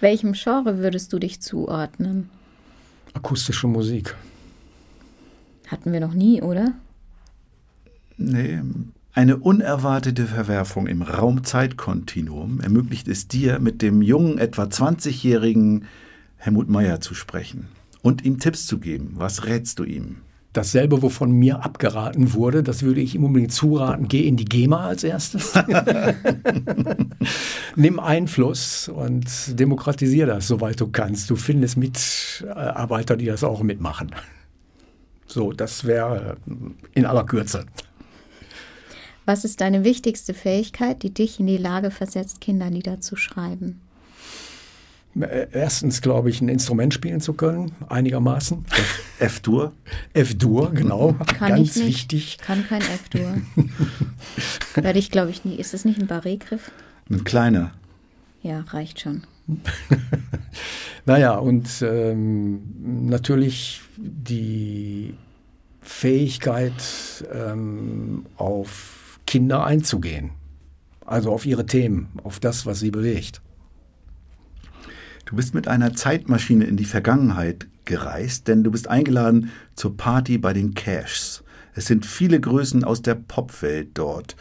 Welchem 0.00 0.32
Genre 0.32 0.78
würdest 0.78 1.12
du 1.12 1.18
dich 1.18 1.40
zuordnen? 1.40 2.28
Akustische 3.14 3.66
Musik. 3.68 4.16
Hatten 5.68 5.92
wir 5.92 6.00
noch 6.00 6.14
nie, 6.14 6.42
oder? 6.42 6.72
Nee, 8.16 8.60
eine 9.12 9.38
unerwartete 9.38 10.26
Verwerfung 10.26 10.86
im 10.86 11.02
Raum-Zeit-Kontinuum 11.02 12.60
ermöglicht 12.60 13.08
es 13.08 13.26
dir, 13.26 13.58
mit 13.58 13.82
dem 13.82 14.02
jungen, 14.02 14.38
etwa 14.38 14.64
20-jährigen 14.64 15.86
Helmut 16.36 16.68
Meyer 16.68 17.00
zu 17.00 17.14
sprechen 17.14 17.66
und 18.02 18.24
ihm 18.24 18.38
Tipps 18.38 18.66
zu 18.66 18.78
geben. 18.78 19.14
Was 19.16 19.46
rätst 19.46 19.80
du 19.80 19.84
ihm? 19.84 20.18
Dasselbe, 20.52 21.00
wovon 21.02 21.30
mir 21.30 21.64
abgeraten 21.64 22.34
wurde, 22.34 22.64
das 22.64 22.82
würde 22.82 23.00
ich 23.00 23.14
ihm 23.14 23.24
unbedingt 23.24 23.52
zuraten. 23.52 24.08
Geh 24.08 24.26
in 24.26 24.36
die 24.36 24.44
GEMA 24.44 24.86
als 24.86 25.04
erstes. 25.04 25.52
Nimm 27.76 28.00
Einfluss 28.00 28.88
und 28.88 29.60
demokratisier 29.60 30.26
das, 30.26 30.48
soweit 30.48 30.80
du 30.80 30.88
kannst. 30.88 31.30
Du 31.30 31.36
findest 31.36 31.76
Mitarbeiter, 31.76 33.16
die 33.16 33.26
das 33.26 33.44
auch 33.44 33.62
mitmachen. 33.62 34.10
So, 35.26 35.52
das 35.52 35.84
wäre 35.84 36.36
in 36.94 37.06
aller 37.06 37.24
Kürze. 37.24 37.64
Was 39.30 39.44
ist 39.44 39.60
deine 39.60 39.84
wichtigste 39.84 40.34
Fähigkeit, 40.34 41.04
die 41.04 41.14
dich 41.14 41.38
in 41.38 41.46
die 41.46 41.56
Lage 41.56 41.92
versetzt, 41.92 42.40
Kinderlieder 42.40 43.00
zu 43.00 43.14
schreiben? 43.14 43.80
Äh, 45.14 45.46
Erstens 45.52 46.02
glaube 46.02 46.30
ich, 46.30 46.40
ein 46.40 46.48
Instrument 46.48 46.92
spielen 46.92 47.20
zu 47.20 47.34
können, 47.34 47.70
einigermaßen. 47.88 48.64
F-Dur? 49.20 49.72
F-Dur, 50.14 50.72
genau, 50.72 51.12
Kann 51.38 51.50
ganz 51.50 51.76
ich 51.76 51.84
nicht. 51.84 51.86
wichtig. 51.86 52.38
Kann 52.38 52.66
kein 52.66 52.80
F-Dur. 52.80 53.36
Werde 54.82 54.98
ich, 54.98 55.12
glaube 55.12 55.30
ich, 55.30 55.44
nie. 55.44 55.54
Ist 55.54 55.74
das 55.74 55.84
nicht 55.84 56.00
ein 56.00 56.08
Barré-Griff? 56.08 56.72
Ein 57.08 57.22
kleiner. 57.22 57.70
Ja, 58.42 58.62
reicht 58.70 58.98
schon. 58.98 59.22
Naja, 61.06 61.36
und 61.36 61.68
ähm, 61.82 62.62
natürlich 63.06 63.80
die 63.96 65.14
Fähigkeit, 65.80 66.74
ähm, 67.32 68.26
auf 68.36 68.99
Kinder 69.30 69.64
einzugehen. 69.64 70.32
Also 71.06 71.30
auf 71.30 71.46
ihre 71.46 71.64
Themen, 71.64 72.08
auf 72.24 72.40
das, 72.40 72.66
was 72.66 72.80
sie 72.80 72.90
bewegt. 72.90 73.40
Du 75.24 75.36
bist 75.36 75.54
mit 75.54 75.68
einer 75.68 75.94
Zeitmaschine 75.94 76.64
in 76.64 76.76
die 76.76 76.84
Vergangenheit 76.84 77.68
gereist, 77.84 78.48
denn 78.48 78.64
du 78.64 78.72
bist 78.72 78.88
eingeladen 78.88 79.52
zur 79.76 79.96
Party 79.96 80.36
bei 80.36 80.52
den 80.52 80.74
Cashs. 80.74 81.44
Es 81.76 81.86
sind 81.86 82.06
viele 82.06 82.40
Größen 82.40 82.82
aus 82.82 83.02
der 83.02 83.14
Popwelt 83.14 83.90
dort. 83.94 84.34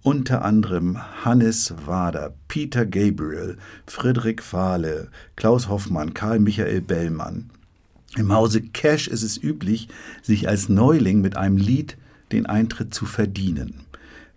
Unter 0.00 0.42
anderem 0.42 0.96
Hannes 1.22 1.74
Wader, 1.84 2.32
Peter 2.48 2.86
Gabriel, 2.86 3.58
Friedrich 3.86 4.40
Fahle, 4.40 5.10
Klaus 5.36 5.68
Hoffmann, 5.68 6.14
Karl 6.14 6.38
Michael 6.38 6.80
Bellmann. 6.80 7.50
Im 8.16 8.32
Hause 8.32 8.62
Cash 8.62 9.06
ist 9.06 9.22
es 9.22 9.36
üblich, 9.36 9.88
sich 10.22 10.48
als 10.48 10.70
Neuling 10.70 11.20
mit 11.20 11.36
einem 11.36 11.58
Lied 11.58 11.98
den 12.32 12.46
Eintritt 12.46 12.94
zu 12.94 13.04
verdienen. 13.04 13.84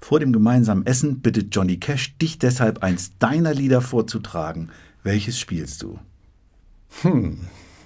Vor 0.04 0.20
dem 0.20 0.34
gemeinsamen 0.34 0.86
Essen 0.86 1.22
bittet 1.22 1.56
Johnny 1.56 1.78
Cash 1.78 2.18
dich 2.18 2.38
deshalb 2.38 2.84
eins 2.84 3.18
deiner 3.20 3.54
Lieder 3.54 3.80
vorzutragen. 3.80 4.70
Welches 5.02 5.40
spielst 5.40 5.82
du? 5.82 5.98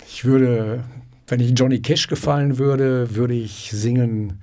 Ich 0.09 0.25
würde, 0.25 0.83
wenn 1.27 1.39
ich 1.39 1.51
Johnny 1.51 1.79
Cash 1.79 2.07
gefallen 2.07 2.57
würde, 2.57 3.15
würde 3.15 3.35
ich 3.35 3.69
singen, 3.71 4.39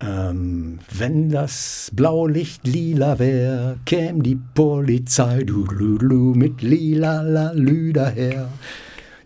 ähm, 0.00 0.78
wenn 0.90 1.28
das 1.28 1.90
Blaulicht 1.92 2.66
lila 2.66 3.18
wär, 3.18 3.76
käm 3.84 4.22
die 4.22 4.40
Polizei 4.54 5.44
du, 5.44 5.64
du, 5.66 5.98
du, 5.98 6.32
mit 6.34 6.62
lila 6.62 7.20
la 7.20 7.52
lü 7.52 7.92
daher. 7.92 8.48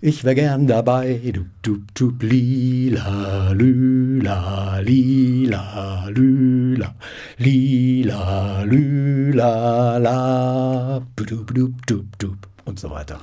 Ich 0.06 0.22
wär 0.22 0.36
gern 0.36 0.68
dabei, 0.68 1.20
du, 1.34 1.46
du, 1.62 1.82
du, 1.92 2.12
lila, 2.20 3.50
lüla, 3.50 4.78
lila, 4.78 6.08
lüla, 6.10 6.94
lila, 7.38 8.62
lüla, 8.62 9.98
la, 9.98 11.02
du, 11.16 11.24
du, 11.24 11.42
du, 11.42 11.74
du, 11.88 12.04
du, 12.18 12.36
und 12.66 12.78
so 12.78 12.88
weiter. 12.88 13.20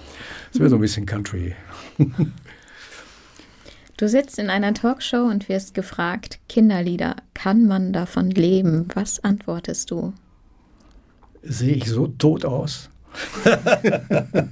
Das 0.51 0.59
wäre 0.59 0.69
so 0.69 0.75
ein 0.75 0.81
bisschen 0.81 1.05
Country. 1.05 1.55
Du 3.95 4.09
sitzt 4.09 4.37
in 4.37 4.49
einer 4.49 4.73
Talkshow 4.73 5.23
und 5.23 5.47
wirst 5.47 5.75
gefragt, 5.75 6.39
Kinderlieder, 6.49 7.15
kann 7.33 7.65
man 7.67 7.93
davon 7.93 8.31
leben? 8.31 8.89
Was 8.95 9.23
antwortest 9.23 9.91
du? 9.91 10.13
Sehe 11.43 11.75
ich 11.75 11.85
so 11.85 12.07
tot 12.07 12.43
aus? 12.43 12.89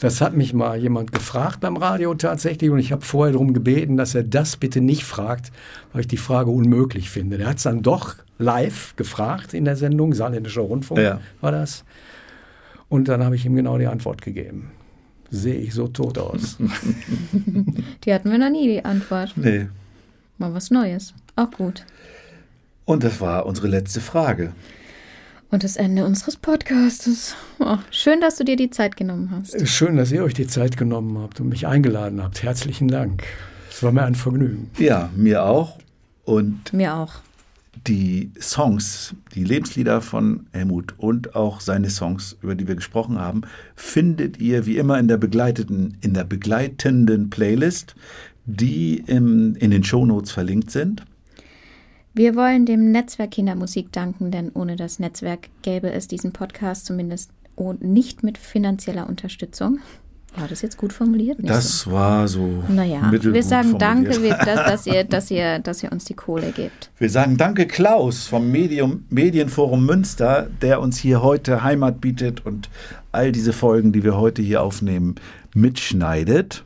das 0.00 0.20
hat 0.20 0.34
mich 0.34 0.52
mal 0.54 0.78
jemand 0.78 1.12
gefragt 1.12 1.60
beim 1.60 1.76
Radio 1.76 2.14
tatsächlich 2.14 2.70
und 2.70 2.78
ich 2.78 2.92
habe 2.92 3.04
vorher 3.04 3.32
darum 3.32 3.52
gebeten, 3.54 3.96
dass 3.96 4.14
er 4.14 4.22
das 4.24 4.56
bitte 4.56 4.80
nicht 4.80 5.04
fragt, 5.04 5.52
weil 5.92 6.02
ich 6.02 6.08
die 6.08 6.16
Frage 6.16 6.50
unmöglich 6.50 7.10
finde. 7.10 7.38
Der 7.38 7.48
hat 7.48 7.56
es 7.58 7.62
dann 7.64 7.82
doch 7.82 8.16
live 8.38 8.96
gefragt 8.96 9.54
in 9.54 9.64
der 9.64 9.76
Sendung, 9.76 10.14
Saarländischer 10.14 10.62
Rundfunk 10.62 11.00
Ja. 11.00 11.20
war 11.40 11.52
das. 11.52 11.84
Und 12.88 13.08
dann 13.08 13.24
habe 13.24 13.36
ich 13.36 13.46
ihm 13.46 13.54
genau 13.56 13.78
die 13.78 13.86
Antwort 13.86 14.22
gegeben. 14.22 14.70
Sehe 15.30 15.54
ich 15.54 15.72
so 15.72 15.88
tot 15.88 16.18
aus? 16.18 16.58
Die 18.04 18.12
hatten 18.12 18.30
wir 18.30 18.36
noch 18.36 18.50
nie, 18.50 18.68
die 18.68 18.84
Antwort. 18.84 19.32
Nee. 19.36 19.68
Mal 20.36 20.52
was 20.52 20.70
Neues. 20.70 21.14
Auch 21.36 21.50
gut. 21.52 21.86
Und 22.84 23.02
das 23.02 23.18
war 23.22 23.46
unsere 23.46 23.68
letzte 23.68 24.02
Frage. 24.02 24.52
Und 25.52 25.62
das 25.64 25.76
Ende 25.76 26.04
unseres 26.06 26.36
Podcastes. 26.36 27.36
Oh, 27.60 27.76
schön, 27.90 28.20
dass 28.22 28.36
du 28.36 28.44
dir 28.44 28.56
die 28.56 28.70
Zeit 28.70 28.96
genommen 28.96 29.30
hast. 29.30 29.68
Schön, 29.68 29.96
dass 29.96 30.10
ihr 30.10 30.24
euch 30.24 30.32
die 30.34 30.46
Zeit 30.46 30.78
genommen 30.78 31.18
habt 31.18 31.40
und 31.40 31.50
mich 31.50 31.66
eingeladen 31.66 32.22
habt. 32.22 32.42
Herzlichen 32.42 32.88
Dank. 32.88 33.22
Es 33.70 33.82
war 33.82 33.92
mir 33.92 34.02
ein 34.04 34.14
Vergnügen. 34.14 34.70
Ja, 34.78 35.10
mir 35.14 35.44
auch. 35.44 35.78
Und 36.24 36.72
Mir 36.72 36.94
auch. 36.94 37.16
die 37.86 38.30
Songs, 38.40 39.14
die 39.34 39.44
Lebenslieder 39.44 40.00
von 40.00 40.46
Helmut 40.52 40.94
und 40.98 41.34
auch 41.36 41.60
seine 41.60 41.90
Songs, 41.90 42.36
über 42.40 42.54
die 42.54 42.66
wir 42.66 42.76
gesprochen 42.76 43.18
haben, 43.18 43.42
findet 43.76 44.38
ihr 44.38 44.64
wie 44.64 44.78
immer 44.78 44.98
in 44.98 45.06
der 45.08 45.18
begleiteten, 45.18 45.98
in 46.00 46.14
der 46.14 46.24
begleitenden 46.24 47.28
Playlist, 47.28 47.94
die 48.46 49.04
im, 49.06 49.54
in 49.56 49.70
den 49.70 49.84
Shownotes 49.84 50.30
verlinkt 50.32 50.70
sind. 50.70 51.04
Wir 52.14 52.36
wollen 52.36 52.66
dem 52.66 52.92
Netzwerk 52.92 53.30
Kindermusik 53.30 53.90
danken, 53.90 54.30
denn 54.30 54.50
ohne 54.52 54.76
das 54.76 54.98
Netzwerk 54.98 55.48
gäbe 55.62 55.90
es 55.90 56.08
diesen 56.08 56.32
Podcast 56.32 56.84
zumindest 56.84 57.30
nicht 57.80 58.22
mit 58.22 58.36
finanzieller 58.36 59.08
Unterstützung. 59.08 59.78
War 60.36 60.46
das 60.48 60.60
jetzt 60.60 60.76
gut 60.76 60.92
formuliert? 60.92 61.38
Nicht 61.38 61.50
Das 61.50 61.90
war 61.90 62.28
so. 62.28 62.62
so. 62.66 62.72
Naja, 62.72 63.10
wir 63.10 63.42
sagen 63.42 63.78
formuliert. 63.78 64.18
danke, 64.20 64.44
dass, 64.44 64.66
dass, 64.66 64.86
ihr, 64.86 65.04
dass, 65.08 65.30
ihr, 65.30 65.58
dass 65.58 65.82
ihr 65.82 65.92
uns 65.92 66.04
die 66.04 66.14
Kohle 66.14 66.52
gebt. 66.52 66.90
Wir 66.98 67.08
sagen 67.08 67.38
danke 67.38 67.66
Klaus 67.66 68.26
vom 68.26 68.50
Medium, 68.50 69.04
Medienforum 69.08 69.86
Münster, 69.86 70.48
der 70.60 70.80
uns 70.80 70.98
hier 70.98 71.22
heute 71.22 71.62
Heimat 71.62 72.00
bietet 72.02 72.44
und 72.44 72.68
all 73.10 73.32
diese 73.32 73.54
Folgen, 73.54 73.92
die 73.92 74.04
wir 74.04 74.18
heute 74.18 74.42
hier 74.42 74.62
aufnehmen, 74.62 75.14
mitschneidet. 75.54 76.64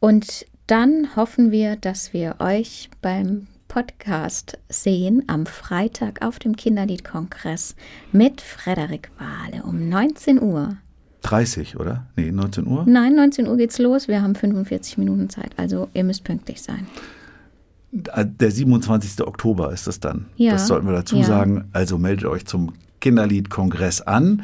Und 0.00 0.46
dann 0.66 1.14
hoffen 1.14 1.52
wir, 1.52 1.76
dass 1.76 2.12
wir 2.12 2.36
euch 2.40 2.88
beim 3.00 3.46
Podcast 3.72 4.58
sehen 4.68 5.22
am 5.28 5.46
Freitag 5.46 6.22
auf 6.22 6.38
dem 6.38 6.56
Kinderliedkongress 6.56 7.74
mit 8.12 8.42
Frederik 8.42 9.10
Wahle 9.18 9.62
um 9.62 9.88
19 9.88 10.42
Uhr. 10.42 10.76
30, 11.22 11.80
oder? 11.80 12.06
Nee, 12.14 12.32
19 12.32 12.66
Uhr? 12.66 12.84
Nein, 12.86 13.14
19 13.14 13.48
Uhr 13.48 13.56
geht's 13.56 13.78
los. 13.78 14.08
Wir 14.08 14.20
haben 14.20 14.34
45 14.34 14.98
Minuten 14.98 15.30
Zeit, 15.30 15.52
also 15.56 15.88
ihr 15.94 16.04
müsst 16.04 16.22
pünktlich 16.22 16.60
sein. 16.60 16.86
Der 17.92 18.50
27. 18.50 19.26
Oktober 19.26 19.72
ist 19.72 19.86
das 19.86 20.00
dann. 20.00 20.26
Ja, 20.36 20.52
Das 20.52 20.66
sollten 20.66 20.86
wir 20.86 20.92
dazu 20.92 21.16
ja. 21.16 21.24
sagen. 21.24 21.70
Also 21.72 21.96
meldet 21.96 22.26
euch 22.26 22.44
zum 22.44 22.74
Kinderliedkongress 23.00 24.02
an. 24.02 24.42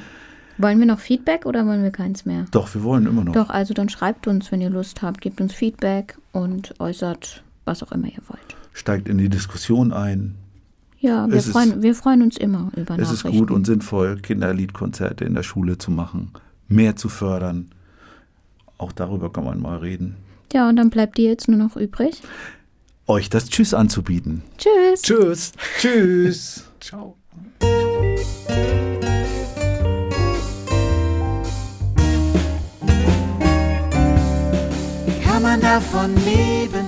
Wollen 0.57 0.79
wir 0.79 0.87
noch 0.87 1.01
Feedback 1.01 1.45
oder 1.45 1.67
wollen 1.67 1.83
wir 1.83 1.91
keins 1.91 2.25
mehr? 2.25 2.47
Doch, 2.51 2.75
wir 2.75 2.83
wollen 2.83 3.05
immer 3.05 3.25
noch. 3.25 3.35
Doch, 3.35 3.51
also 3.51 3.75
dann 3.75 3.91
schreibt 3.91 4.27
uns, 4.27 4.51
wenn 4.53 4.63
ihr 4.63 4.71
Lust 4.71 5.03
habt, 5.03 5.21
gebt 5.21 5.43
uns 5.43 5.53
Feedback 5.53 6.17
und 6.33 6.75
äußert, 6.81 7.43
was 7.67 7.83
auch 7.83 7.93
immer 7.93 8.07
ihr 8.07 8.23
wollt. 8.27 8.58
Steigt 8.79 9.09
in 9.09 9.19
die 9.19 9.29
Diskussion 9.29 9.93
ein. 9.93 10.37
Ja, 11.01 11.27
wir, 11.29 11.35
ist- 11.37 11.49
freuen, 11.51 11.83
wir 11.83 11.97
freuen 11.97 12.23
uns 12.23 12.37
immer 12.37 12.71
über 12.77 12.97
Es 12.97 13.11
ist 13.11 13.25
Nachrichten. 13.25 13.39
gut 13.47 13.51
und 13.51 13.67
sinnvoll, 13.67 14.19
Kinderliedkonzerte 14.21 15.25
in 15.25 15.35
der 15.35 15.43
Schule 15.43 15.79
zu 15.79 15.91
machen, 15.91 16.31
mehr 16.69 16.95
zu 16.95 17.09
fördern. 17.09 17.73
Auch 18.79 18.93
darüber 18.93 19.33
kann 19.33 19.43
man 19.45 19.61
mal 19.61 19.79
reden. 19.79 20.15
Ja, 20.53 20.69
und 20.69 20.77
dann 20.77 20.91
bleibt 20.91 21.19
dir 21.19 21.29
jetzt 21.29 21.49
nur 21.49 21.59
noch 21.59 21.77
übrig. 21.77 22.23
Euch 23.09 23.29
das 23.31 23.49
Tschüss 23.49 23.75
anzubieten. 23.75 24.43
Tschüss. 24.59 25.03
Tschüss. 25.03 25.53
Tschüss. 25.81 26.65
Ciao. 26.81 27.17
Kann 35.25 35.43
man 35.43 35.61
davon 35.61 36.15
leben? 36.25 36.88